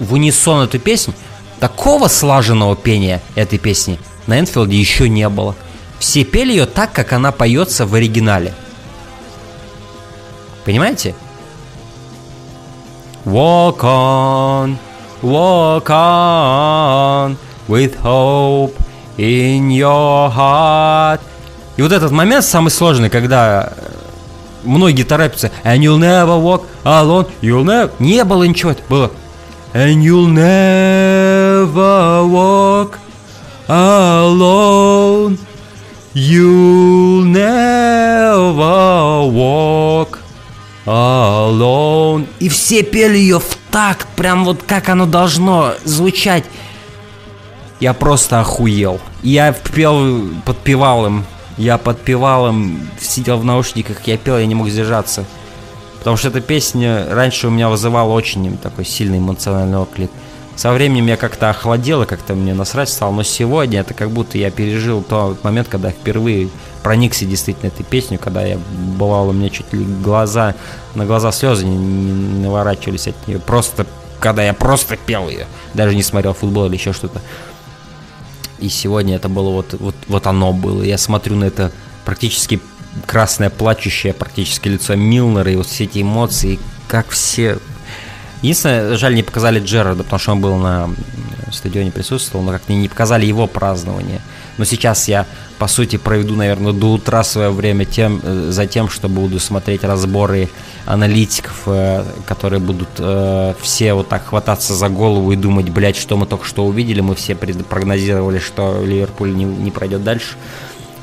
в 0.00 0.14
унисон 0.14 0.64
эту 0.64 0.80
песню. 0.80 1.14
Такого 1.60 2.08
слаженного 2.08 2.74
пения 2.74 3.22
этой 3.36 3.60
песни 3.60 4.00
на 4.26 4.40
Энфилде 4.40 4.76
еще 4.76 5.08
не 5.08 5.28
было. 5.28 5.54
Все 6.00 6.24
пели 6.24 6.50
ее 6.50 6.66
так, 6.66 6.90
как 6.92 7.12
она 7.12 7.30
поется 7.30 7.86
в 7.86 7.94
оригинале. 7.94 8.52
Понимаете? 10.64 11.14
Walk 13.24 13.78
on, 13.82 14.76
Walk 15.22 15.86
on 15.88 17.36
with 17.70 17.96
hope 18.02 18.74
in 19.16 19.70
your 19.70 20.30
heart. 20.34 21.20
И 21.76 21.82
вот 21.82 21.92
этот 21.92 22.10
момент 22.10 22.44
самый 22.44 22.70
сложный, 22.70 23.08
когда 23.08 23.72
многие 24.64 25.04
торопятся. 25.04 25.50
And 25.64 25.78
you'll 25.78 25.98
never 25.98 26.42
walk 26.42 26.64
alone. 26.84 27.28
You'll 27.40 27.64
never... 27.64 27.90
Не 28.00 28.24
было 28.24 28.44
ничего. 28.44 28.72
Это 28.72 28.82
было... 28.88 29.10
And 29.72 30.02
you'll 30.02 30.26
never 30.26 32.26
walk 32.26 32.98
alone. 33.68 35.38
You'll 36.12 37.24
never 37.24 39.30
walk 39.30 40.18
alone. 40.86 42.26
И 42.40 42.48
все 42.48 42.82
пели 42.82 43.16
ее 43.16 43.38
в 43.38 43.56
такт, 43.70 44.08
прям 44.16 44.44
вот 44.44 44.64
как 44.64 44.88
оно 44.88 45.06
должно 45.06 45.74
звучать. 45.84 46.42
Я 47.80 47.94
просто 47.94 48.40
охуел. 48.40 49.00
Я 49.22 49.52
пел, 49.52 50.28
подпевал 50.44 51.06
им. 51.06 51.24
Я 51.56 51.76
подпевал 51.76 52.48
им, 52.48 52.88
сидел 52.98 53.38
в 53.38 53.44
наушниках, 53.44 54.06
я 54.06 54.16
пел, 54.16 54.38
я 54.38 54.46
не 54.46 54.54
мог 54.54 54.70
сдержаться. 54.70 55.24
Потому 55.98 56.16
что 56.16 56.28
эта 56.28 56.40
песня 56.40 57.06
раньше 57.10 57.48
у 57.48 57.50
меня 57.50 57.68
вызывала 57.68 58.12
очень 58.12 58.56
такой 58.56 58.86
сильный 58.86 59.18
эмоциональный 59.18 59.76
отклик. 59.76 60.10
Со 60.56 60.72
временем 60.72 61.06
я 61.06 61.16
как-то 61.16 61.50
охладел, 61.50 62.02
и 62.02 62.06
как-то 62.06 62.34
мне 62.34 62.54
насрать 62.54 62.88
стало, 62.88 63.12
но 63.12 63.22
сегодня 63.22 63.80
это 63.80 63.94
как 63.94 64.10
будто 64.10 64.38
я 64.38 64.50
пережил 64.50 65.02
тот 65.02 65.42
момент, 65.44 65.68
когда 65.68 65.90
впервые 65.90 66.48
проникся 66.82 67.24
действительно 67.24 67.68
этой 67.68 67.82
песней, 67.84 68.16
когда 68.16 68.42
я 68.42 68.58
бывало, 68.98 69.32
мне 69.32 69.50
чуть 69.50 69.72
ли 69.72 69.84
глаза, 69.84 70.54
на 70.94 71.04
глаза 71.04 71.32
слезы 71.32 71.66
не, 71.66 71.76
не 71.76 72.42
наворачивались 72.44 73.08
от 73.08 73.28
нее, 73.28 73.38
просто, 73.38 73.86
когда 74.18 74.42
я 74.42 74.54
просто 74.54 74.96
пел 74.96 75.28
ее, 75.28 75.46
даже 75.74 75.94
не 75.94 76.02
смотрел 76.02 76.34
футбол 76.34 76.66
или 76.66 76.76
еще 76.76 76.92
что-то. 76.92 77.20
И 78.60 78.68
сегодня 78.68 79.16
это 79.16 79.28
было 79.28 79.50
вот, 79.50 79.74
вот, 79.78 79.94
вот 80.08 80.26
оно 80.26 80.52
было. 80.52 80.82
Я 80.82 80.98
смотрю 80.98 81.36
на 81.36 81.44
это 81.44 81.72
практически 82.04 82.60
красное, 83.06 83.50
плачущее 83.50 84.12
практически 84.12 84.68
лицо 84.68 84.94
Милнера, 84.94 85.50
и 85.50 85.56
вот 85.56 85.66
все 85.66 85.84
эти 85.84 86.02
эмоции, 86.02 86.58
как 86.88 87.08
все 87.10 87.58
Единственное, 88.42 88.96
жаль, 88.96 89.14
не 89.14 89.22
показали 89.22 89.60
Джерарда, 89.60 90.02
потому 90.02 90.18
что 90.18 90.32
он 90.32 90.40
был 90.40 90.56
на 90.56 90.90
стадионе 91.52 91.90
присутствовал, 91.90 92.44
но 92.44 92.52
как-то 92.52 92.72
не 92.72 92.88
показали 92.88 93.26
его 93.26 93.46
празднование. 93.46 94.20
Но 94.58 94.64
сейчас 94.64 95.08
я, 95.08 95.26
по 95.58 95.66
сути, 95.66 95.96
проведу, 95.96 96.34
наверное, 96.34 96.72
до 96.72 96.92
утра 96.92 97.24
свое 97.24 97.50
время 97.50 97.84
тем, 97.84 98.20
э, 98.22 98.50
за 98.50 98.66
тем, 98.66 98.88
что 98.88 99.08
буду 99.08 99.38
смотреть 99.38 99.84
разборы 99.84 100.48
аналитиков, 100.86 101.62
э, 101.66 102.04
которые 102.26 102.60
будут 102.60 102.88
э, 102.98 103.54
все 103.60 103.94
вот 103.94 104.08
так 104.08 104.26
хвататься 104.26 104.74
за 104.74 104.88
голову 104.88 105.32
и 105.32 105.36
думать, 105.36 105.70
блядь, 105.70 105.96
что 105.96 106.16
мы 106.16 106.26
только 106.26 106.44
что 106.44 106.64
увидели. 106.66 107.00
Мы 107.00 107.14
все 107.14 107.34
прогнозировали, 107.34 108.38
что 108.38 108.82
Ливерпуль 108.84 109.34
не, 109.34 109.44
не 109.44 109.70
пройдет 109.70 110.04
дальше. 110.04 110.36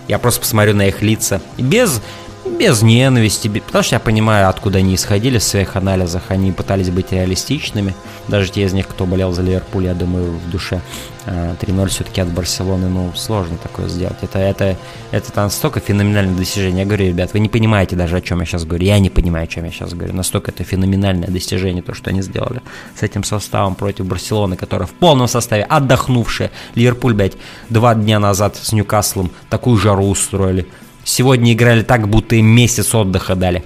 Я 0.07 0.19
просто 0.19 0.41
посмотрю 0.41 0.73
на 0.73 0.87
их 0.87 1.01
лица. 1.01 1.41
Без 1.57 2.01
без 2.47 2.81
ненависти, 2.81 3.47
потому 3.47 3.83
что 3.83 3.95
я 3.95 3.99
понимаю, 3.99 4.49
откуда 4.49 4.79
они 4.79 4.95
исходили 4.95 5.37
в 5.37 5.43
своих 5.43 5.75
анализах, 5.75 6.23
они 6.29 6.51
пытались 6.51 6.89
быть 6.89 7.11
реалистичными, 7.11 7.93
даже 8.27 8.51
те 8.51 8.63
из 8.63 8.73
них, 8.73 8.87
кто 8.87 9.05
болел 9.05 9.31
за 9.31 9.41
Ливерпуль, 9.41 9.85
я 9.85 9.93
думаю, 9.93 10.31
в 10.31 10.49
душе. 10.49 10.81
А, 11.29 11.55
3-0 11.59 11.87
все-таки 11.87 12.21
от 12.21 12.29
Барселоны, 12.29 12.87
ну, 12.87 13.11
сложно 13.13 13.57
такое 13.57 13.89
сделать. 13.89 14.17
Это, 14.21 14.39
это, 14.39 14.77
это 15.11 15.31
настолько 15.35 15.81
феноменальное 15.81 16.35
достижение. 16.35 16.79
Я 16.79 16.85
говорю, 16.85 17.07
ребят, 17.07 17.33
вы 17.33 17.39
не 17.39 17.49
понимаете 17.49 17.97
даже, 17.97 18.15
о 18.15 18.21
чем 18.21 18.39
я 18.39 18.45
сейчас 18.45 18.63
говорю. 18.63 18.85
Я 18.85 18.97
не 18.99 19.09
понимаю, 19.09 19.43
о 19.43 19.47
чем 19.47 19.65
я 19.65 19.71
сейчас 19.71 19.93
говорю. 19.93 20.13
Настолько 20.13 20.51
это 20.51 20.63
феноменальное 20.63 21.27
достижение, 21.27 21.83
то, 21.83 21.93
что 21.93 22.11
они 22.11 22.21
сделали 22.21 22.61
с 22.97 23.03
этим 23.03 23.25
составом 23.25 23.75
против 23.75 24.05
Барселоны, 24.05 24.55
которая 24.55 24.87
в 24.87 24.93
полном 24.93 25.27
составе, 25.27 25.63
отдохнувшая. 25.63 26.49
Ливерпуль, 26.75 27.13
блядь, 27.13 27.33
два 27.69 27.93
дня 27.93 28.19
назад 28.19 28.55
с 28.55 28.71
Ньюкаслом 28.71 29.31
такую 29.49 29.77
жару 29.77 30.05
устроили. 30.05 30.65
Сегодня 31.07 31.53
играли 31.53 31.83
так, 31.83 32.09
будто 32.09 32.35
им 32.35 32.47
месяц 32.47 32.93
отдыха 32.93 33.35
дали. 33.35 33.63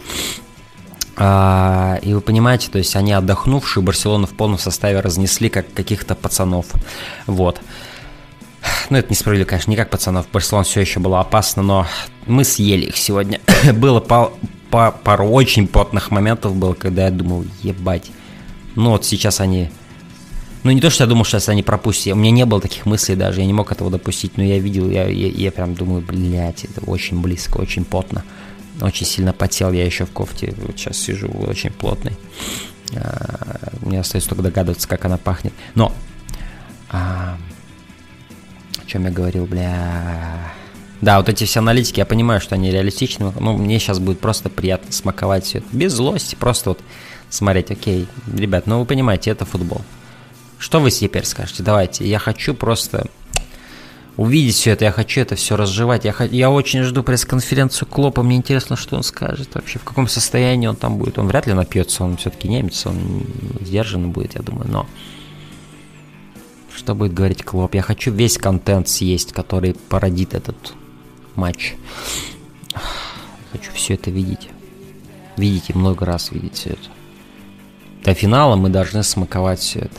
А, 1.17 1.97
и 2.03 2.13
вы 2.13 2.21
понимаете, 2.21 2.69
то 2.69 2.77
есть 2.77 2.95
они 2.95 3.13
отдохнувшие, 3.13 3.81
Барселону 3.81 4.27
в 4.27 4.35
полном 4.35 4.59
составе 4.59 4.99
разнесли, 4.99 5.49
как 5.49 5.73
каких-то 5.73 6.13
пацанов. 6.13 6.67
Вот. 7.25 7.59
Ну, 8.91 8.97
это 8.97 9.09
несправедливо, 9.09 9.47
конечно, 9.47 9.71
не 9.71 9.75
как 9.75 9.89
пацанов. 9.89 10.27
Барселона 10.31 10.65
все 10.65 10.81
еще 10.81 10.99
была 10.99 11.19
опасна, 11.19 11.63
но 11.63 11.87
мы 12.27 12.43
съели 12.43 12.85
их 12.85 12.97
сегодня. 12.97 13.41
было 13.73 13.99
по, 13.99 14.33
по- 14.69 14.91
пару 14.91 15.27
очень 15.27 15.67
потных 15.67 16.11
моментов 16.11 16.55
было, 16.55 16.75
когда 16.75 17.05
я 17.05 17.11
думал, 17.11 17.45
ебать. 17.63 18.11
Ну, 18.75 18.91
вот 18.91 19.03
сейчас 19.03 19.41
они... 19.41 19.71
Ну, 20.63 20.71
не 20.71 20.79
то, 20.79 20.89
что 20.91 21.03
я 21.03 21.07
думал, 21.07 21.23
что 21.23 21.39
сейчас 21.39 21.49
они 21.49 21.63
пропустят. 21.63 22.13
У 22.13 22.17
меня 22.17 22.31
не 22.31 22.45
было 22.45 22.61
таких 22.61 22.85
мыслей 22.85 23.15
даже, 23.15 23.41
я 23.41 23.47
не 23.47 23.53
мог 23.53 23.71
этого 23.71 23.89
допустить, 23.89 24.37
но 24.37 24.43
я 24.43 24.59
видел, 24.59 24.89
я, 24.89 25.07
я, 25.07 25.27
я 25.27 25.51
прям 25.51 25.73
думаю, 25.73 26.01
блядь, 26.01 26.65
это 26.65 26.81
очень 26.81 27.19
близко, 27.19 27.57
очень 27.57 27.83
потно. 27.83 28.23
Очень 28.79 29.05
сильно 29.05 29.33
потел, 29.33 29.71
я 29.71 29.85
еще 29.85 30.05
в 30.05 30.11
кофте, 30.11 30.53
вот 30.57 30.77
сейчас 30.77 30.97
сижу 30.97 31.27
очень 31.27 31.71
плотный. 31.71 32.13
А, 32.95 33.71
Мне 33.81 33.99
остается 33.99 34.29
только 34.29 34.43
догадываться, 34.43 34.87
как 34.87 35.05
она 35.05 35.17
пахнет. 35.17 35.53
Но 35.75 35.93
а, 36.89 37.37
о 38.81 38.85
чем 38.85 39.05
я 39.05 39.11
говорил, 39.11 39.45
бля. 39.45 40.53
Да, 41.01 41.17
вот 41.17 41.29
эти 41.29 41.45
все 41.45 41.59
аналитики, 41.59 41.99
я 41.99 42.05
понимаю, 42.05 42.39
что 42.39 42.53
они 42.53 42.69
реалистичны. 42.69 43.33
Ну, 43.39 43.57
мне 43.57 43.79
сейчас 43.79 43.97
будет 43.97 44.19
просто 44.19 44.49
приятно 44.49 44.91
смаковать 44.91 45.45
все 45.45 45.57
это. 45.59 45.67
Без 45.71 45.93
злости, 45.93 46.35
просто 46.35 46.69
вот 46.71 46.79
смотреть, 47.29 47.71
окей, 47.71 48.07
ребят, 48.31 48.67
ну 48.67 48.79
вы 48.79 48.85
понимаете, 48.85 49.31
это 49.31 49.45
футбол. 49.45 49.81
Что 50.61 50.79
вы 50.79 50.91
теперь 50.91 51.25
скажете? 51.25 51.63
Давайте, 51.63 52.07
я 52.07 52.19
хочу 52.19 52.53
просто 52.53 53.07
увидеть 54.15 54.53
все 54.53 54.71
это, 54.71 54.85
я 54.85 54.91
хочу 54.91 55.21
это 55.21 55.35
все 55.35 55.55
разжевать. 55.55 56.05
Я, 56.05 56.13
я 56.29 56.51
очень 56.51 56.83
жду 56.83 57.01
пресс-конференцию 57.01 57.87
Клопа, 57.87 58.21
мне 58.21 58.35
интересно, 58.35 58.75
что 58.75 58.95
он 58.95 59.01
скажет 59.01 59.55
вообще, 59.55 59.79
в 59.79 59.83
каком 59.83 60.07
состоянии 60.07 60.67
он 60.67 60.75
там 60.75 60.99
будет. 60.99 61.17
Он 61.17 61.27
вряд 61.27 61.47
ли 61.47 61.53
напьется, 61.53 62.03
он 62.03 62.15
все-таки 62.17 62.47
немец, 62.47 62.85
он 62.85 63.25
сдержанный 63.59 64.09
будет, 64.09 64.35
я 64.35 64.43
думаю, 64.43 64.69
но... 64.69 64.87
Что 66.75 66.93
будет 66.93 67.15
говорить 67.15 67.43
Клоп? 67.43 67.73
Я 67.73 67.81
хочу 67.81 68.11
весь 68.11 68.37
контент 68.37 68.87
съесть, 68.87 69.33
который 69.33 69.73
породит 69.73 70.35
этот 70.35 70.73
матч. 71.35 71.73
Хочу 73.51 73.71
все 73.73 73.95
это 73.95 74.11
видеть. 74.11 74.49
И 75.37 75.61
много 75.73 76.05
раз 76.05 76.31
видеть 76.31 76.53
все 76.53 76.69
это. 76.69 76.89
До 78.03 78.13
финала 78.13 78.55
мы 78.55 78.69
должны 78.69 79.01
смаковать 79.01 79.59
все 79.59 79.79
это. 79.79 79.97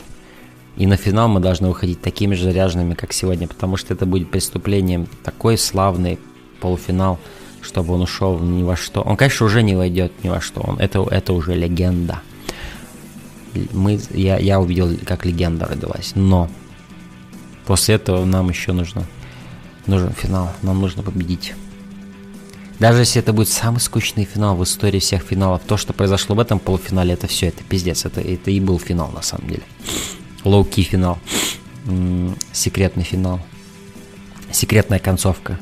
И 0.75 0.87
на 0.87 0.97
финал 0.97 1.27
мы 1.27 1.39
должны 1.39 1.67
выходить 1.67 2.01
такими 2.01 2.33
же 2.33 2.45
заряженными, 2.45 2.95
как 2.95 3.13
сегодня, 3.13 3.47
потому 3.47 3.77
что 3.77 3.93
это 3.93 4.05
будет 4.05 4.31
преступлением 4.31 5.07
такой 5.23 5.57
славный 5.57 6.17
полуфинал, 6.59 7.19
чтобы 7.61 7.93
он 7.93 8.01
ушел 8.01 8.39
ни 8.39 8.63
во 8.63 8.75
что. 8.75 9.01
Он, 9.01 9.15
конечно, 9.15 9.45
уже 9.45 9.61
не 9.61 9.75
войдет 9.75 10.11
ни 10.23 10.29
во 10.29 10.41
что. 10.41 10.61
Он, 10.61 10.79
это, 10.79 11.05
это 11.09 11.33
уже 11.33 11.53
легенда. 11.53 12.21
Мы, 13.71 13.99
я, 14.11 14.37
я 14.39 14.59
увидел, 14.59 14.89
как 15.05 15.25
легенда 15.25 15.65
родилась. 15.65 16.13
Но 16.15 16.49
после 17.65 17.95
этого 17.95 18.25
нам 18.25 18.49
еще 18.49 18.71
нужно 18.71 19.05
нужен 19.85 20.11
финал. 20.13 20.51
Нам 20.61 20.81
нужно 20.81 21.03
победить. 21.03 21.53
Даже 22.79 23.01
если 23.01 23.21
это 23.21 23.31
будет 23.31 23.49
самый 23.49 23.79
скучный 23.79 24.25
финал 24.25 24.55
в 24.55 24.63
истории 24.63 24.99
всех 24.99 25.21
финалов, 25.21 25.61
то, 25.65 25.77
что 25.77 25.93
произошло 25.93 26.35
в 26.35 26.39
этом 26.39 26.59
полуфинале, 26.59 27.13
это 27.13 27.27
все, 27.27 27.47
это 27.47 27.63
пиздец. 27.63 28.05
Это, 28.05 28.21
это 28.21 28.51
и 28.51 28.59
был 28.59 28.79
финал 28.79 29.11
на 29.11 29.21
самом 29.21 29.47
деле. 29.47 29.63
Лоу-ки 30.43 30.83
финал. 30.83 31.19
Секретный 32.51 33.03
финал. 33.03 33.39
Секретная 34.51 34.99
концовка. 34.99 35.59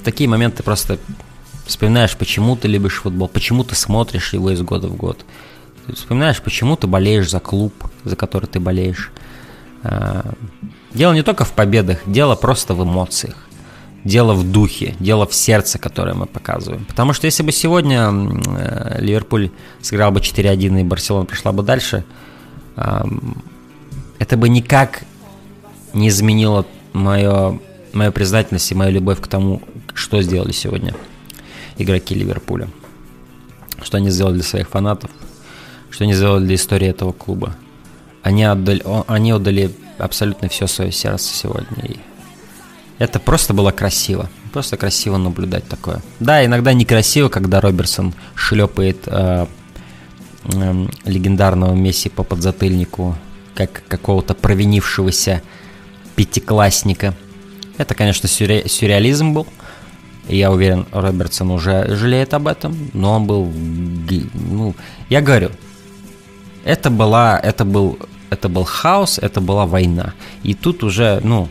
В 0.00 0.02
такие 0.04 0.28
моменты 0.28 0.62
просто 0.62 0.98
вспоминаешь, 1.66 2.16
почему 2.16 2.56
ты 2.56 2.68
любишь 2.68 3.00
футбол, 3.00 3.28
почему 3.28 3.64
ты 3.64 3.74
смотришь 3.74 4.32
его 4.32 4.50
из 4.50 4.62
года 4.62 4.88
в 4.88 4.96
год. 4.96 5.24
Ты 5.86 5.94
вспоминаешь, 5.94 6.42
почему 6.42 6.76
ты 6.76 6.86
болеешь 6.86 7.30
за 7.30 7.40
клуб, 7.40 7.72
за 8.04 8.16
который 8.16 8.46
ты 8.46 8.60
болеешь. 8.60 9.12
А, 9.82 10.34
Дело 10.92 11.12
не 11.12 11.22
только 11.22 11.44
в 11.44 11.52
победах, 11.52 12.00
дело 12.06 12.34
просто 12.34 12.74
в 12.74 12.82
эмоциях. 12.82 13.36
Дело 14.04 14.32
в 14.32 14.50
духе, 14.50 14.94
дело 14.98 15.26
в 15.26 15.34
сердце, 15.34 15.78
которое 15.78 16.14
мы 16.14 16.26
показываем. 16.26 16.84
Потому 16.86 17.12
что 17.12 17.26
если 17.26 17.42
бы 17.42 17.52
сегодня 17.52 18.10
э, 18.10 18.96
Ливерпуль 19.00 19.50
сыграл 19.82 20.10
бы 20.10 20.20
4-1 20.20 20.80
и 20.80 20.84
Барселона 20.84 21.26
прошла 21.26 21.52
бы 21.52 21.62
дальше, 21.62 22.04
это 24.18 24.36
бы 24.36 24.48
никак 24.48 25.02
не 25.92 26.08
изменило 26.08 26.66
мое, 26.92 27.58
мою 27.92 28.12
признательность 28.12 28.70
и 28.70 28.74
мою 28.74 28.92
любовь 28.92 29.20
к 29.20 29.26
тому, 29.26 29.62
что 29.94 30.22
сделали 30.22 30.52
сегодня 30.52 30.94
игроки 31.78 32.14
Ливерпуля. 32.14 32.68
Что 33.82 33.96
они 33.96 34.10
сделали 34.10 34.34
для 34.34 34.42
своих 34.42 34.68
фанатов, 34.68 35.10
что 35.90 36.04
они 36.04 36.12
сделали 36.12 36.44
для 36.44 36.54
истории 36.54 36.88
этого 36.88 37.12
клуба. 37.12 37.56
Они 38.22 38.44
отдали, 38.44 38.82
они 39.08 39.32
отдали 39.32 39.70
абсолютно 39.98 40.48
все 40.48 40.66
свое 40.66 40.92
сердце 40.92 41.34
сегодня. 41.34 41.84
И 41.86 41.96
это 43.00 43.18
просто 43.18 43.54
было 43.54 43.70
красиво. 43.72 44.28
Просто 44.52 44.76
красиво 44.76 45.16
наблюдать 45.16 45.66
такое. 45.66 46.02
Да, 46.20 46.44
иногда 46.44 46.74
некрасиво, 46.74 47.30
когда 47.30 47.60
Роберсон 47.60 48.12
шлепает 48.34 48.98
э, 49.06 49.46
эм, 50.52 50.90
легендарного 51.06 51.74
Месси 51.74 52.10
по 52.10 52.24
подзатыльнику, 52.24 53.16
как 53.54 53.82
какого-то 53.88 54.34
провинившегося 54.34 55.42
пятиклассника. 56.14 57.14
Это, 57.78 57.94
конечно, 57.94 58.26
сюрре- 58.26 58.68
сюрреализм 58.68 59.32
был. 59.32 59.46
Я 60.28 60.52
уверен, 60.52 60.86
Робертсон 60.92 61.50
уже 61.52 61.96
жалеет 61.96 62.34
об 62.34 62.48
этом, 62.48 62.90
но 62.92 63.14
он 63.14 63.26
был, 63.26 63.50
ну, 64.34 64.76
я 65.08 65.22
говорю, 65.22 65.50
это 66.64 66.90
была, 66.90 67.40
это 67.42 67.64
был, 67.64 67.98
это 68.28 68.50
был 68.50 68.64
хаос, 68.64 69.18
это 69.18 69.40
была 69.40 69.64
война. 69.64 70.12
И 70.42 70.52
тут 70.52 70.84
уже, 70.84 71.20
ну, 71.24 71.48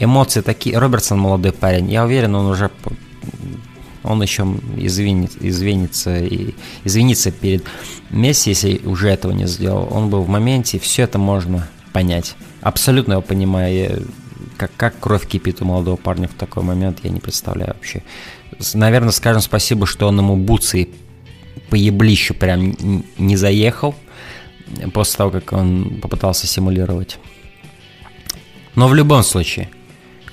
эмоции 0.00 0.40
такие. 0.40 0.76
Робертсон 0.76 1.20
молодой 1.20 1.52
парень, 1.52 1.90
я 1.90 2.04
уверен, 2.04 2.34
он 2.34 2.46
уже, 2.46 2.70
он 4.02 4.22
еще 4.22 4.42
извинит, 4.76 5.32
извинится 5.40 6.18
и 6.18 6.54
извинится 6.84 7.30
перед 7.30 7.64
Месси, 8.10 8.50
если 8.50 8.80
уже 8.84 9.10
этого 9.10 9.32
не 9.32 9.46
сделал. 9.46 9.88
Он 9.92 10.10
был 10.10 10.22
в 10.22 10.28
моменте, 10.28 10.78
все 10.80 11.02
это 11.02 11.18
можно 11.18 11.68
понять. 11.92 12.34
Абсолютно 12.62 13.12
его 13.12 13.22
понимаю. 13.22 14.08
Как, 14.56 14.72
как 14.76 14.98
кровь 15.00 15.26
кипит 15.26 15.62
у 15.62 15.64
молодого 15.64 15.96
парня 15.96 16.28
в 16.28 16.34
такой 16.34 16.62
момент, 16.62 16.98
я 17.02 17.10
не 17.10 17.20
представляю 17.20 17.74
вообще. 17.74 18.02
Наверное, 18.74 19.12
скажем 19.12 19.40
спасибо, 19.40 19.86
что 19.86 20.08
он 20.08 20.18
ему 20.18 20.36
бутсы 20.36 20.88
по 21.70 21.76
еблищу 21.76 22.34
прям 22.34 22.74
не 23.16 23.36
заехал 23.36 23.94
после 24.92 25.16
того, 25.16 25.30
как 25.30 25.52
он 25.52 26.00
попытался 26.02 26.46
симулировать. 26.46 27.18
Но 28.74 28.88
в 28.88 28.94
любом 28.94 29.22
случае, 29.22 29.70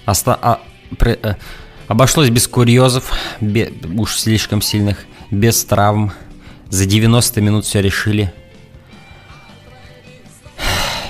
оста- 0.08 0.40
а- 0.42 0.60
при- 0.98 1.20
э, 1.22 1.36
обошлось 1.88 2.30
без 2.30 2.48
курьезов, 2.48 3.12
бе- 3.42 3.72
уж 3.98 4.18
слишком 4.18 4.62
сильных, 4.62 5.06
без 5.32 5.64
травм. 5.66 6.12
За 6.70 6.86
90 6.86 7.42
минут 7.42 7.66
все 7.66 7.82
решили. 7.82 8.34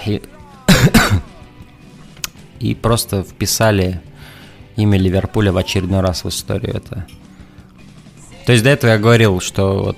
И, 0.05 0.21
и 2.59 2.75
просто 2.75 3.23
вписали 3.23 4.01
имя 4.75 4.97
Ливерпуля 4.97 5.51
в 5.51 5.57
очередной 5.57 6.01
раз 6.01 6.23
в 6.23 6.29
историю. 6.29 6.75
Это... 6.75 7.07
То 8.45 8.51
есть 8.51 8.63
до 8.63 8.69
этого 8.69 8.91
я 8.91 8.97
говорил, 8.97 9.39
что 9.41 9.83
вот 9.83 9.97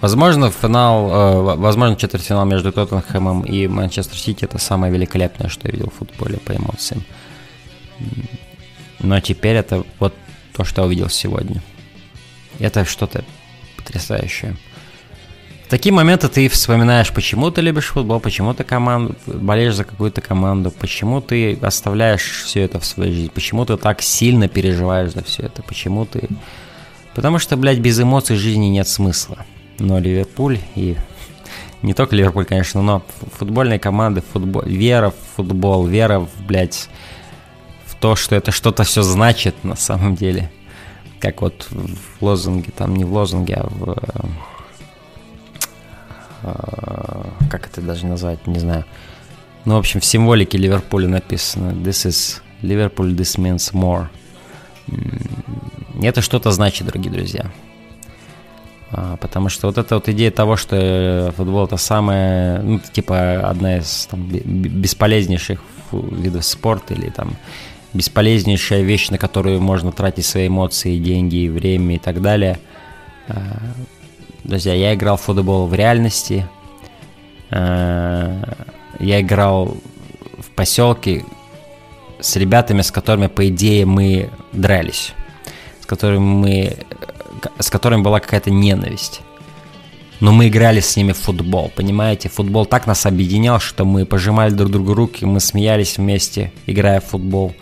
Возможно, 0.00 0.50
финал, 0.50 1.10
э, 1.10 1.56
возможно, 1.56 1.96
четвертьфинал 1.96 2.44
между 2.44 2.70
Тоттенхэмом 2.72 3.42
и 3.42 3.66
Манчестер 3.66 4.16
Сити 4.16 4.44
это 4.44 4.58
самое 4.58 4.92
великолепное, 4.92 5.48
что 5.48 5.66
я 5.66 5.72
видел 5.72 5.90
в 5.90 5.98
футболе 5.98 6.38
по 6.38 6.52
эмоциям. 6.52 7.02
Но 9.00 9.20
теперь 9.20 9.56
это 9.56 9.84
вот 9.98 10.14
то, 10.54 10.64
что 10.64 10.82
я 10.82 10.86
увидел 10.86 11.08
сегодня. 11.08 11.62
Это 12.58 12.84
что-то 12.84 13.24
потрясающее. 13.76 14.56
В 15.68 15.70
такие 15.70 15.92
моменты 15.92 16.28
ты 16.28 16.48
вспоминаешь, 16.48 17.12
почему 17.12 17.50
ты 17.50 17.60
любишь 17.60 17.88
футбол, 17.88 18.20
почему 18.20 18.54
ты 18.54 18.64
команду, 18.64 19.14
болеешь 19.26 19.74
за 19.74 19.84
какую-то 19.84 20.22
команду, 20.22 20.70
почему 20.70 21.20
ты 21.20 21.58
оставляешь 21.60 22.42
все 22.44 22.62
это 22.62 22.80
в 22.80 22.86
своей 22.86 23.12
жизни, 23.12 23.28
почему 23.28 23.66
ты 23.66 23.76
так 23.76 24.00
сильно 24.00 24.48
переживаешь 24.48 25.12
за 25.12 25.22
все 25.22 25.42
это, 25.42 25.62
почему 25.62 26.06
ты... 26.06 26.26
Потому 27.14 27.38
что, 27.38 27.58
блядь, 27.58 27.80
без 27.80 28.00
эмоций 28.00 28.36
жизни 28.36 28.66
нет 28.66 28.88
смысла. 28.88 29.44
Но 29.78 29.98
Ливерпуль 29.98 30.58
и 30.74 30.96
не 31.82 31.92
только 31.92 32.16
Ливерпуль, 32.16 32.46
конечно, 32.46 32.80
но 32.80 33.02
футбольные 33.38 33.78
команды, 33.78 34.22
футбол, 34.22 34.62
вера 34.62 35.10
в 35.10 35.36
футбол, 35.36 35.86
вера, 35.86 36.20
в, 36.20 36.30
блядь, 36.46 36.88
то, 38.00 38.14
что 38.16 38.34
это 38.36 38.50
что-то 38.52 38.84
все 38.84 39.02
значит 39.02 39.64
на 39.64 39.76
самом 39.76 40.14
деле. 40.14 40.50
Как 41.20 41.42
вот 41.42 41.66
в 41.70 42.22
лозунге, 42.24 42.70
там 42.76 42.94
не 42.94 43.04
в 43.04 43.12
лозунге, 43.12 43.54
а 43.54 43.66
в... 43.68 43.96
э, 46.42 47.24
Как 47.50 47.66
это 47.66 47.80
даже 47.80 48.06
назвать, 48.06 48.46
не 48.46 48.58
знаю. 48.58 48.84
Ну, 49.64 49.74
в 49.74 49.78
общем, 49.78 50.00
в 50.00 50.04
символике 50.04 50.58
Ливерпуля 50.58 51.08
написано 51.08 51.72
This 51.72 52.06
is 52.08 52.40
Liverpool, 52.62 53.14
this 53.14 53.38
means 53.38 53.72
more. 53.74 54.06
Это 56.02 56.22
что-то 56.22 56.50
значит, 56.52 56.86
дорогие 56.86 57.12
друзья. 57.12 57.50
А, 58.90 59.16
Потому 59.16 59.48
что 59.50 59.66
вот 59.66 59.76
эта 59.76 59.96
вот 59.96 60.08
идея 60.08 60.30
того, 60.30 60.56
что 60.56 60.76
э, 60.76 61.32
футбол 61.36 61.66
это 61.66 61.76
самая, 61.76 62.62
ну, 62.62 62.78
типа, 62.78 63.40
одна 63.50 63.78
из 63.78 64.06
там, 64.10 64.22
бе- 64.26 64.40
бе- 64.40 64.70
бесполезнейших 64.70 65.60
видов 65.92 66.44
спорта 66.44 66.94
или 66.94 67.10
там 67.10 67.36
бесполезнейшая 67.98 68.82
вещь, 68.82 69.10
на 69.10 69.18
которую 69.18 69.60
можно 69.60 69.90
тратить 69.92 70.24
свои 70.24 70.46
эмоции, 70.46 70.98
деньги, 70.98 71.48
время 71.48 71.96
и 71.96 71.98
так 71.98 72.22
далее. 72.22 72.58
А, 73.28 73.58
Друзья, 74.44 74.72
я 74.72 74.94
играл 74.94 75.16
в 75.16 75.22
футбол 75.22 75.66
в 75.66 75.74
реальности. 75.74 76.46
А, 77.50 78.54
Я 79.00 79.20
играл 79.20 79.76
в 80.38 80.50
поселке 80.54 81.24
с 82.20 82.36
ребятами, 82.36 82.82
с 82.82 82.90
которыми, 82.90 83.26
по 83.26 83.48
идее, 83.48 83.84
мы 83.84 84.30
дрались. 84.52 85.12
С 85.80 85.86
которыми 85.86 86.24
мы 86.24 86.76
с 87.58 87.70
которыми 87.70 88.02
была 88.02 88.20
какая-то 88.20 88.50
ненависть. 88.50 89.20
Но 90.20 90.32
мы 90.32 90.48
играли 90.48 90.80
с 90.80 90.96
ними 90.96 91.12
в 91.12 91.18
футбол, 91.18 91.70
понимаете? 91.74 92.28
Футбол 92.28 92.66
так 92.66 92.86
нас 92.86 93.06
объединял, 93.06 93.60
что 93.60 93.84
мы 93.84 94.04
пожимали 94.04 94.50
друг 94.50 94.70
другу 94.70 94.94
руки, 94.94 95.24
мы 95.24 95.38
смеялись 95.38 95.98
вместе, 95.98 96.52
играя 96.66 97.00
в 97.00 97.04
футбол. 97.04 97.54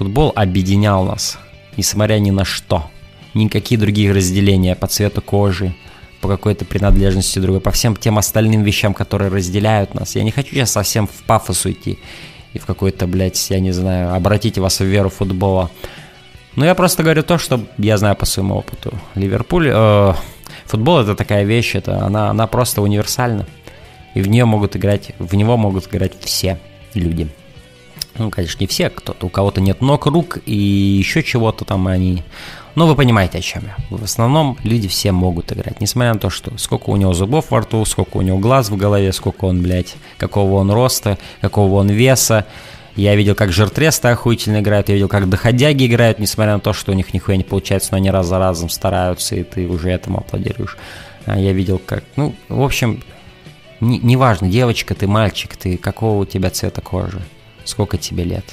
Футбол 0.00 0.32
объединял 0.34 1.04
нас, 1.04 1.38
несмотря 1.76 2.14
ни 2.14 2.30
на 2.30 2.46
что. 2.46 2.90
Никакие 3.34 3.78
другие 3.78 4.12
разделения 4.12 4.74
по 4.74 4.86
цвету 4.86 5.20
кожи, 5.20 5.74
по 6.22 6.28
какой-то 6.28 6.64
принадлежности 6.64 7.38
другой, 7.38 7.60
по 7.60 7.70
всем 7.70 7.94
тем 7.94 8.16
остальным 8.16 8.62
вещам, 8.62 8.94
которые 8.94 9.30
разделяют 9.30 9.92
нас. 9.92 10.16
Я 10.16 10.22
не 10.22 10.30
хочу 10.30 10.54
сейчас 10.54 10.70
совсем 10.70 11.06
в 11.06 11.22
пафос 11.26 11.66
уйти 11.66 11.98
и 12.54 12.58
в 12.58 12.64
какой-то, 12.64 13.06
блядь, 13.06 13.50
я 13.50 13.60
не 13.60 13.72
знаю, 13.72 14.14
обратите 14.14 14.62
вас 14.62 14.80
в 14.80 14.84
веру 14.84 15.10
футбола. 15.10 15.70
Ну, 16.56 16.64
я 16.64 16.74
просто 16.74 17.02
говорю 17.02 17.22
то, 17.22 17.36
что 17.36 17.60
я 17.76 17.98
знаю 17.98 18.16
по 18.16 18.24
своему 18.24 18.54
опыту. 18.54 18.98
Ливерпуль, 19.16 19.68
э, 19.70 20.14
футбол 20.64 21.00
это 21.00 21.14
такая 21.14 21.44
вещь, 21.44 21.74
это 21.74 22.06
она, 22.06 22.30
она 22.30 22.46
просто 22.46 22.80
универсальна. 22.80 23.46
И 24.14 24.22
в 24.22 24.28
нее 24.28 24.46
могут 24.46 24.76
играть, 24.76 25.12
в 25.18 25.34
него 25.34 25.58
могут 25.58 25.88
играть 25.88 26.14
все 26.24 26.58
люди. 26.94 27.28
Ну, 28.20 28.28
конечно, 28.28 28.58
не 28.60 28.66
все, 28.66 28.90
кто-то, 28.90 29.24
у 29.24 29.28
кого-то 29.30 29.62
нет 29.62 29.80
ног, 29.80 30.04
рук 30.04 30.38
и 30.44 30.54
еще 30.54 31.22
чего-то 31.22 31.64
там 31.64 31.88
они... 31.88 32.22
Ну, 32.74 32.86
вы 32.86 32.94
понимаете, 32.94 33.38
о 33.38 33.40
чем 33.40 33.62
я. 33.64 33.76
В 33.88 34.04
основном 34.04 34.58
люди 34.62 34.88
все 34.88 35.10
могут 35.10 35.50
играть, 35.52 35.80
несмотря 35.80 36.12
на 36.12 36.20
то, 36.20 36.28
что 36.28 36.52
сколько 36.58 36.90
у 36.90 36.96
него 36.96 37.14
зубов 37.14 37.50
во 37.50 37.60
рту, 37.60 37.82
сколько 37.86 38.18
у 38.18 38.20
него 38.20 38.36
глаз 38.36 38.68
в 38.68 38.76
голове, 38.76 39.14
сколько 39.14 39.46
он, 39.46 39.62
блядь, 39.62 39.94
какого 40.18 40.56
он 40.56 40.70
роста, 40.70 41.16
какого 41.40 41.76
он 41.76 41.88
веса. 41.88 42.44
Я 42.94 43.16
видел, 43.16 43.34
как 43.34 43.52
жиртресты 43.52 44.08
охуительно 44.08 44.60
играют, 44.60 44.90
я 44.90 44.96
видел, 44.96 45.08
как 45.08 45.26
доходяги 45.30 45.86
играют, 45.86 46.18
несмотря 46.18 46.52
на 46.52 46.60
то, 46.60 46.74
что 46.74 46.92
у 46.92 46.94
них 46.94 47.14
нихуя 47.14 47.38
не 47.38 47.44
получается, 47.44 47.88
но 47.92 47.96
они 47.96 48.10
раз 48.10 48.26
за 48.26 48.38
разом 48.38 48.68
стараются, 48.68 49.34
и 49.34 49.44
ты 49.44 49.66
уже 49.66 49.88
этому 49.88 50.18
аплодируешь. 50.18 50.76
А 51.24 51.38
Я 51.38 51.54
видел, 51.54 51.80
как... 51.84 52.04
Ну, 52.16 52.34
в 52.50 52.62
общем, 52.62 53.02
не- 53.80 53.98
неважно, 53.98 54.48
девочка 54.48 54.94
ты, 54.94 55.06
мальчик 55.06 55.56
ты, 55.56 55.78
какого 55.78 56.20
у 56.20 56.26
тебя 56.26 56.50
цвета 56.50 56.82
кожи, 56.82 57.22
сколько 57.64 57.98
тебе 57.98 58.24
лет. 58.24 58.44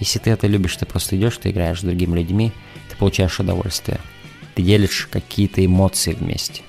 Если 0.00 0.18
ты 0.18 0.30
это 0.30 0.46
любишь, 0.46 0.76
ты 0.76 0.86
просто 0.86 1.16
идешь, 1.16 1.38
ты 1.38 1.50
играешь 1.50 1.80
с 1.80 1.84
другими 1.84 2.16
людьми, 2.18 2.52
ты 2.90 2.96
получаешь 2.96 3.38
удовольствие. 3.40 4.00
Ты 4.54 4.62
делишь 4.62 5.08
какие-то 5.10 5.64
эмоции 5.64 6.12
вместе. 6.12 6.62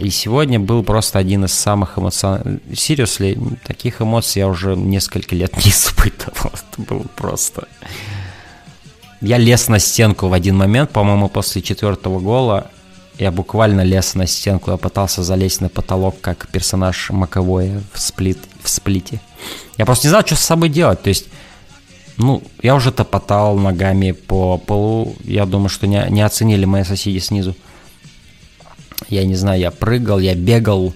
И 0.00 0.10
сегодня 0.10 0.60
был 0.60 0.84
просто 0.84 1.18
один 1.18 1.44
из 1.44 1.52
самых 1.52 1.98
эмоциональных... 1.98 2.60
Seriously, 2.70 3.58
таких 3.66 4.00
эмоций 4.00 4.40
я 4.40 4.48
уже 4.48 4.76
несколько 4.76 5.34
лет 5.34 5.56
не 5.64 5.70
испытывал. 5.70 6.52
Это 6.72 6.82
было 6.82 7.04
просто... 7.16 7.66
Я 9.20 9.36
лез 9.36 9.66
на 9.66 9.80
стенку 9.80 10.28
в 10.28 10.32
один 10.32 10.56
момент, 10.56 10.90
по-моему, 10.90 11.28
после 11.28 11.60
четвертого 11.60 12.20
гола. 12.20 12.70
Я 13.18 13.32
буквально 13.32 13.80
лез 13.80 14.14
на 14.14 14.26
стенку, 14.26 14.70
я 14.70 14.76
пытался 14.76 15.24
залезть 15.24 15.60
на 15.60 15.68
потолок, 15.68 16.20
как 16.20 16.46
персонаж 16.48 17.10
Маковой 17.10 17.80
в, 17.92 17.98
сплит, 17.98 18.38
в 18.62 18.68
сплите. 18.68 19.20
Я 19.76 19.86
просто 19.86 20.06
не 20.06 20.10
знал, 20.10 20.24
что 20.24 20.36
с 20.36 20.40
собой 20.40 20.68
делать. 20.68 21.02
То 21.02 21.08
есть, 21.08 21.26
ну, 22.16 22.42
я 22.62 22.76
уже 22.76 22.92
топотал 22.92 23.58
ногами 23.58 24.12
по 24.12 24.56
полу. 24.56 25.16
Я 25.24 25.46
думаю, 25.46 25.68
что 25.68 25.88
не, 25.88 26.06
не 26.10 26.22
оценили 26.22 26.64
мои 26.64 26.84
соседи 26.84 27.18
снизу. 27.18 27.56
Я 29.08 29.24
не 29.24 29.34
знаю, 29.34 29.60
я 29.60 29.72
прыгал, 29.72 30.20
я 30.20 30.36
бегал. 30.36 30.94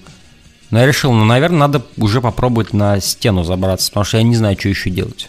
Но 0.71 0.79
я 0.79 0.87
решил, 0.87 1.13
ну, 1.13 1.25
наверное, 1.25 1.59
надо 1.59 1.83
уже 1.97 2.21
попробовать 2.21 2.73
на 2.73 3.01
стену 3.01 3.43
забраться, 3.43 3.91
потому 3.91 4.05
что 4.05 4.19
я 4.19 4.23
не 4.23 4.37
знаю, 4.37 4.57
что 4.59 4.69
еще 4.69 4.91
делать. 4.91 5.29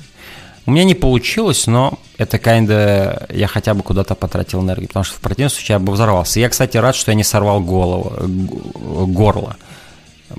У 0.65 0.71
меня 0.71 0.85
не 0.85 0.95
получилось, 0.95 1.67
но 1.67 1.99
это 2.17 2.37
kinda 2.37 3.25
я 3.33 3.47
хотя 3.47 3.73
бы 3.73 3.83
куда-то 3.83 4.15
потратил 4.15 4.61
энергию, 4.61 4.87
потому 4.87 5.03
что 5.03 5.17
в 5.17 5.19
противном 5.19 5.49
случае 5.49 5.75
я 5.75 5.79
бы 5.79 5.91
взорвался. 5.91 6.39
Я, 6.39 6.49
кстати, 6.49 6.77
рад, 6.77 6.95
что 6.95 7.11
я 7.11 7.15
не 7.15 7.23
сорвал 7.23 7.59
голову, 7.59 8.13
горло. 9.07 9.57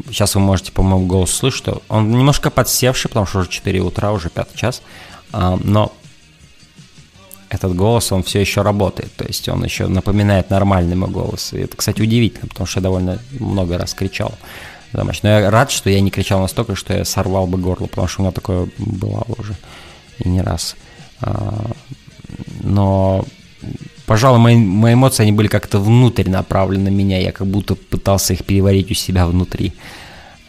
Сейчас 0.06 0.34
вы 0.34 0.40
можете 0.40 0.72
по 0.72 0.82
моему 0.82 1.06
голосу 1.06 1.36
слышать, 1.36 1.58
что 1.58 1.82
он 1.88 2.10
немножко 2.10 2.50
подсевший, 2.50 3.10
потому 3.10 3.26
что 3.26 3.40
уже 3.40 3.50
4 3.50 3.80
утра, 3.80 4.12
уже 4.12 4.30
5 4.30 4.54
час. 4.54 4.82
А, 5.32 5.58
но 5.62 5.92
этот 7.48 7.76
голос, 7.76 8.10
он 8.10 8.22
все 8.22 8.40
еще 8.40 8.62
работает, 8.62 9.14
то 9.14 9.24
есть 9.24 9.48
он 9.48 9.62
еще 9.62 9.86
напоминает 9.86 10.50
нормальный 10.50 10.96
мой 10.96 11.10
голос. 11.10 11.52
И 11.52 11.58
это, 11.58 11.76
кстати, 11.76 12.00
удивительно, 12.00 12.48
потому 12.48 12.66
что 12.66 12.80
я 12.80 12.82
довольно 12.82 13.18
много 13.38 13.78
раз 13.78 13.94
кричал. 13.94 14.34
Но 14.92 15.10
я 15.22 15.50
рад, 15.50 15.70
что 15.70 15.90
я 15.90 16.00
не 16.00 16.10
кричал 16.10 16.40
настолько, 16.40 16.76
что 16.76 16.94
я 16.94 17.04
сорвал 17.04 17.46
бы 17.46 17.58
горло, 17.58 17.86
потому 17.86 18.08
что 18.08 18.22
у 18.22 18.24
меня 18.24 18.32
такое 18.32 18.68
бывало 18.78 19.26
уже 19.38 19.54
и 20.18 20.28
не 20.28 20.40
раз. 20.42 20.76
А, 21.20 21.70
Но, 22.62 23.24
пожалуй, 24.06 24.38
мои, 24.38 24.56
мои 24.56 24.94
эмоции, 24.94 25.22
они 25.22 25.32
были 25.32 25.48
как-то 25.48 25.78
внутрь 25.78 26.28
направлены 26.28 26.90
на 26.90 26.94
меня, 26.94 27.18
я 27.20 27.32
как 27.32 27.46
будто 27.46 27.74
пытался 27.74 28.32
их 28.34 28.44
переварить 28.44 28.90
у 28.90 28.94
себя 28.94 29.26
внутри. 29.26 29.72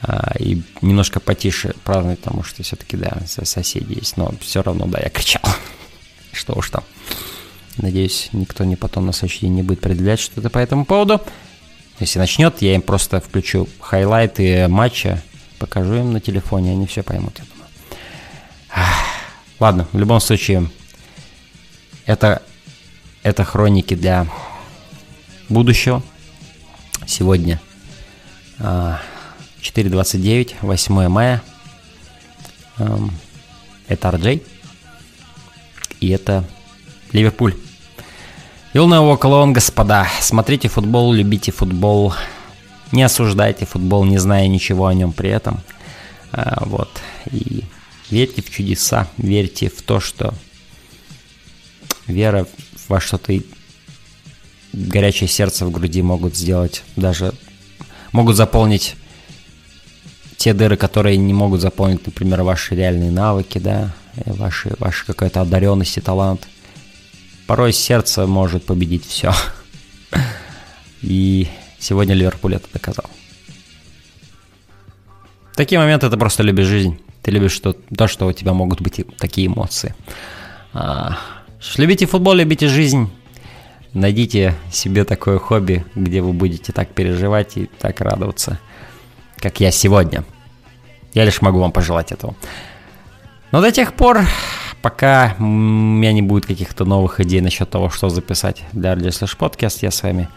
А, 0.01 0.34
И 0.39 0.61
немножко 0.82 1.20
потише 1.20 1.74
праздновать, 1.84 2.20
потому 2.20 2.43
что 2.43 2.63
все-таки, 2.63 2.97
да, 2.97 3.18
со- 3.28 3.45
соседи 3.45 3.93
есть, 3.95 4.18
но 4.18 4.34
все 4.41 4.61
равно, 4.63 4.86
да, 4.88 4.99
я 5.01 5.09
кричал. 5.09 5.41
Что 6.32 6.53
уж 6.53 6.70
там. 6.70 6.84
Надеюсь, 7.78 8.30
никто 8.34 8.63
не 8.63 8.76
потом 8.76 9.05
на 9.05 9.13
следующий 9.13 9.41
день 9.41 9.55
не 9.55 9.63
будет 9.63 9.82
предъявлять 9.82 10.20
что-то 10.20 10.49
по 10.49 10.59
этому 10.59 10.86
поводу. 10.86 11.22
Если 11.99 12.20
начнет, 12.20 12.61
я 12.61 12.76
им 12.76 12.82
просто 12.82 13.20
включу 13.22 13.68
хайлайты 13.80 14.68
матча, 14.68 15.22
покажу 15.59 15.95
им 15.95 16.11
на 16.13 16.20
телефоне, 16.20 16.72
они 16.72 16.86
все 16.88 17.03
поймут, 17.03 17.39
я 17.39 17.45
думаю. 17.53 18.86
Ладно, 19.60 19.88
в 19.93 19.97
любом 19.97 20.20
случае, 20.20 20.70
это, 22.06 22.41
это 23.24 23.43
хроники 23.43 23.95
для 23.95 24.28
будущего. 25.49 26.03
Сегодня 27.08 27.62
а, 28.60 28.99
4.29, 29.62 30.56
8 30.62 31.08
мая. 31.08 31.41
Ам, 32.78 33.12
Это 33.88 34.10
RJ. 34.10 34.41
И 36.01 36.10
это 36.10 36.43
Ливерпуль. 37.14 37.56
Юлная 38.74 38.99
около 38.99 39.38
он, 39.38 39.53
господа. 39.53 40.08
Смотрите 40.20 40.68
футбол, 40.68 41.14
любите 41.14 41.51
футбол. 41.51 42.14
Не 42.91 43.03
осуждайте 43.03 43.66
футбол, 43.66 44.03
не 44.03 44.18
зная 44.18 44.47
ничего 44.47 44.88
о 44.88 44.93
нем 44.93 45.14
при 45.14 45.30
этом. 45.30 45.62
А, 46.34 46.64
вот. 46.66 46.89
И 47.32 47.64
верьте 48.10 48.41
в 48.41 48.49
чудеса, 48.49 49.08
верьте 49.18 49.70
в 49.70 49.82
то, 49.82 49.99
что 49.99 50.34
вера 52.08 52.47
во 52.88 52.99
что-то 52.99 53.34
и 53.34 53.41
горячее 54.74 55.28
сердце 55.28 55.66
в 55.66 55.72
груди 55.72 56.01
могут 56.01 56.36
сделать, 56.36 56.84
даже 56.95 57.34
могут 58.12 58.36
заполнить 58.36 58.95
те 60.38 60.53
дыры, 60.53 60.78
которые 60.78 61.18
не 61.18 61.34
могут 61.34 61.62
заполнить, 61.62 62.06
например, 62.06 62.43
ваши 62.43 62.76
реальные 62.76 63.12
навыки, 63.12 63.58
да, 63.58 63.93
ваши, 64.26 64.74
ваши 64.80 65.06
какая-то 65.06 65.41
одаренность 65.41 65.97
и 65.97 66.01
талант. 66.01 66.47
Порой 67.47 67.74
сердце 67.74 68.28
может 68.28 68.66
победить 68.66 69.06
все. 69.06 69.34
И 71.01 71.47
Сегодня 71.88 72.16
Ливерпуль 72.16 72.56
это 72.56 72.68
доказал. 72.74 73.06
Такие 75.56 75.80
моменты 75.80 76.10
ты 76.10 76.18
просто 76.18 76.43
любишь 76.43 76.68
жизнь. 76.68 76.99
Ты 77.22 77.32
любишь 77.32 77.53
что, 77.53 77.74
то, 77.74 78.08
что 78.08 78.28
у 78.28 78.34
тебя 78.34 78.53
могут 78.53 78.82
быть 78.82 79.01
такие 79.18 79.47
эмоции. 79.47 79.95
А, 80.74 81.18
любите 81.78 82.06
футбол, 82.06 82.34
любите 82.34 82.68
жизнь. 82.68 83.10
Найдите 83.93 84.53
себе 84.72 85.06
такое 85.06 85.39
хобби, 85.39 85.86
где 85.95 86.22
вы 86.22 86.34
будете 86.34 86.74
так 86.74 86.89
переживать 86.89 87.56
и 87.56 87.70
так 87.80 88.01
радоваться, 88.01 88.60
как 89.38 89.62
я 89.62 89.72
сегодня. 89.72 90.26
Я 91.14 91.24
лишь 91.24 91.41
могу 91.41 91.60
вам 91.60 91.72
пожелать 91.72 92.12
этого. 92.12 92.36
Но 93.51 93.62
до 93.62 93.72
тех 93.72 93.93
пор, 93.93 94.20
пока 94.82 95.36
у 95.39 95.43
меня 95.43 96.12
не 96.12 96.22
будет 96.22 96.45
каких-то 96.45 96.84
новых 96.84 97.22
идей 97.22 97.39
насчет 97.39 97.70
того, 97.70 97.89
что 97.89 98.10
записать 98.10 98.64
для 98.74 98.93
RJ 98.93 99.08
Slash 99.08 99.38
Podcast, 99.38 99.80
я 99.82 99.91
с 99.91 100.03
вами 100.03 100.28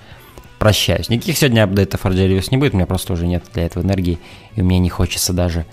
прощаюсь. 0.59 1.09
Никаких 1.09 1.39
сегодня 1.39 1.65
апдейтов 1.65 2.05
Reviews 2.05 2.49
не 2.51 2.57
будет, 2.57 2.75
у 2.75 2.77
меня 2.77 2.87
просто 2.87 3.13
уже 3.13 3.27
нет 3.27 3.45
для 3.55 3.67
этого 3.67 3.83
энергии, 3.83 4.19
и 4.57 4.63
мне 4.63 4.79
не 4.79 4.91
хочется 4.91 5.33
даже 5.33 5.67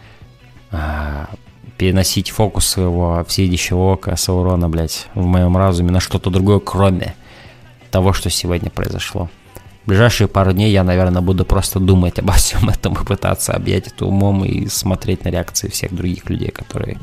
а, 0.71 1.29
переносить 1.77 2.29
фокус 2.29 2.67
своего 2.67 3.23
всеидящего 3.27 3.93
ока 3.93 4.15
Саурона, 4.15 4.69
блядь, 4.69 5.07
в 5.13 5.25
моем 5.25 5.57
разуме 5.57 5.91
на 5.91 5.99
что-то 5.99 6.29
другое, 6.29 6.59
кроме 6.59 7.15
того, 7.91 8.13
что 8.13 8.29
сегодня 8.29 8.69
произошло. 8.69 9.29
В 9.83 9.89
ближайшие 9.89 10.27
пару 10.27 10.51
дней 10.51 10.71
я, 10.71 10.83
наверное, 10.83 11.21
буду 11.21 11.45
просто 11.45 11.79
думать 11.79 12.17
обо 12.19 12.33
всем 12.33 12.69
этом 12.69 12.93
и 12.93 13.05
пытаться 13.05 13.53
объять 13.53 13.87
это 13.87 14.05
умом 14.05 14.43
и 14.43 14.67
смотреть 14.67 15.25
на 15.25 15.29
реакции 15.29 15.69
всех 15.69 15.93
других 15.93 16.29
людей, 16.29 16.49
которые 16.49 16.97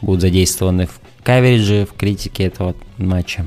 будут 0.00 0.20
задействованы 0.20 0.86
в 0.86 1.00
каверидже, 1.22 1.86
в 1.86 1.96
критике 1.96 2.44
этого 2.44 2.74
матча. 2.98 3.46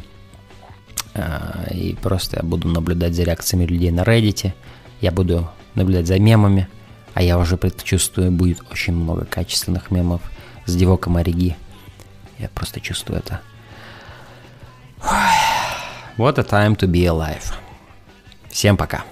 А, 1.15 1.67
и 1.71 1.95
просто 1.95 2.37
я 2.37 2.43
буду 2.43 2.67
наблюдать 2.67 3.15
за 3.15 3.23
реакциями 3.23 3.65
людей 3.65 3.91
на 3.91 4.01
Reddit, 4.01 4.51
я 4.99 5.11
буду 5.11 5.49
наблюдать 5.73 6.07
за 6.07 6.19
мемами, 6.19 6.67
а 7.13 7.21
я 7.23 7.37
уже 7.37 7.55
предчувствую, 7.55 8.31
будет 8.31 8.59
очень 8.69 8.93
много 8.93 9.23
качественных 9.23 9.91
мемов 9.91 10.21
с 10.65 10.75
Дивоком 10.75 11.15
Ориги. 11.15 11.55
Я 12.37 12.49
просто 12.49 12.81
чувствую 12.81 13.19
это. 13.19 13.39
What 16.17 16.37
a 16.37 16.43
time 16.43 16.75
to 16.77 16.87
be 16.87 17.05
alive. 17.05 17.53
Всем 18.49 18.75
пока. 18.75 19.05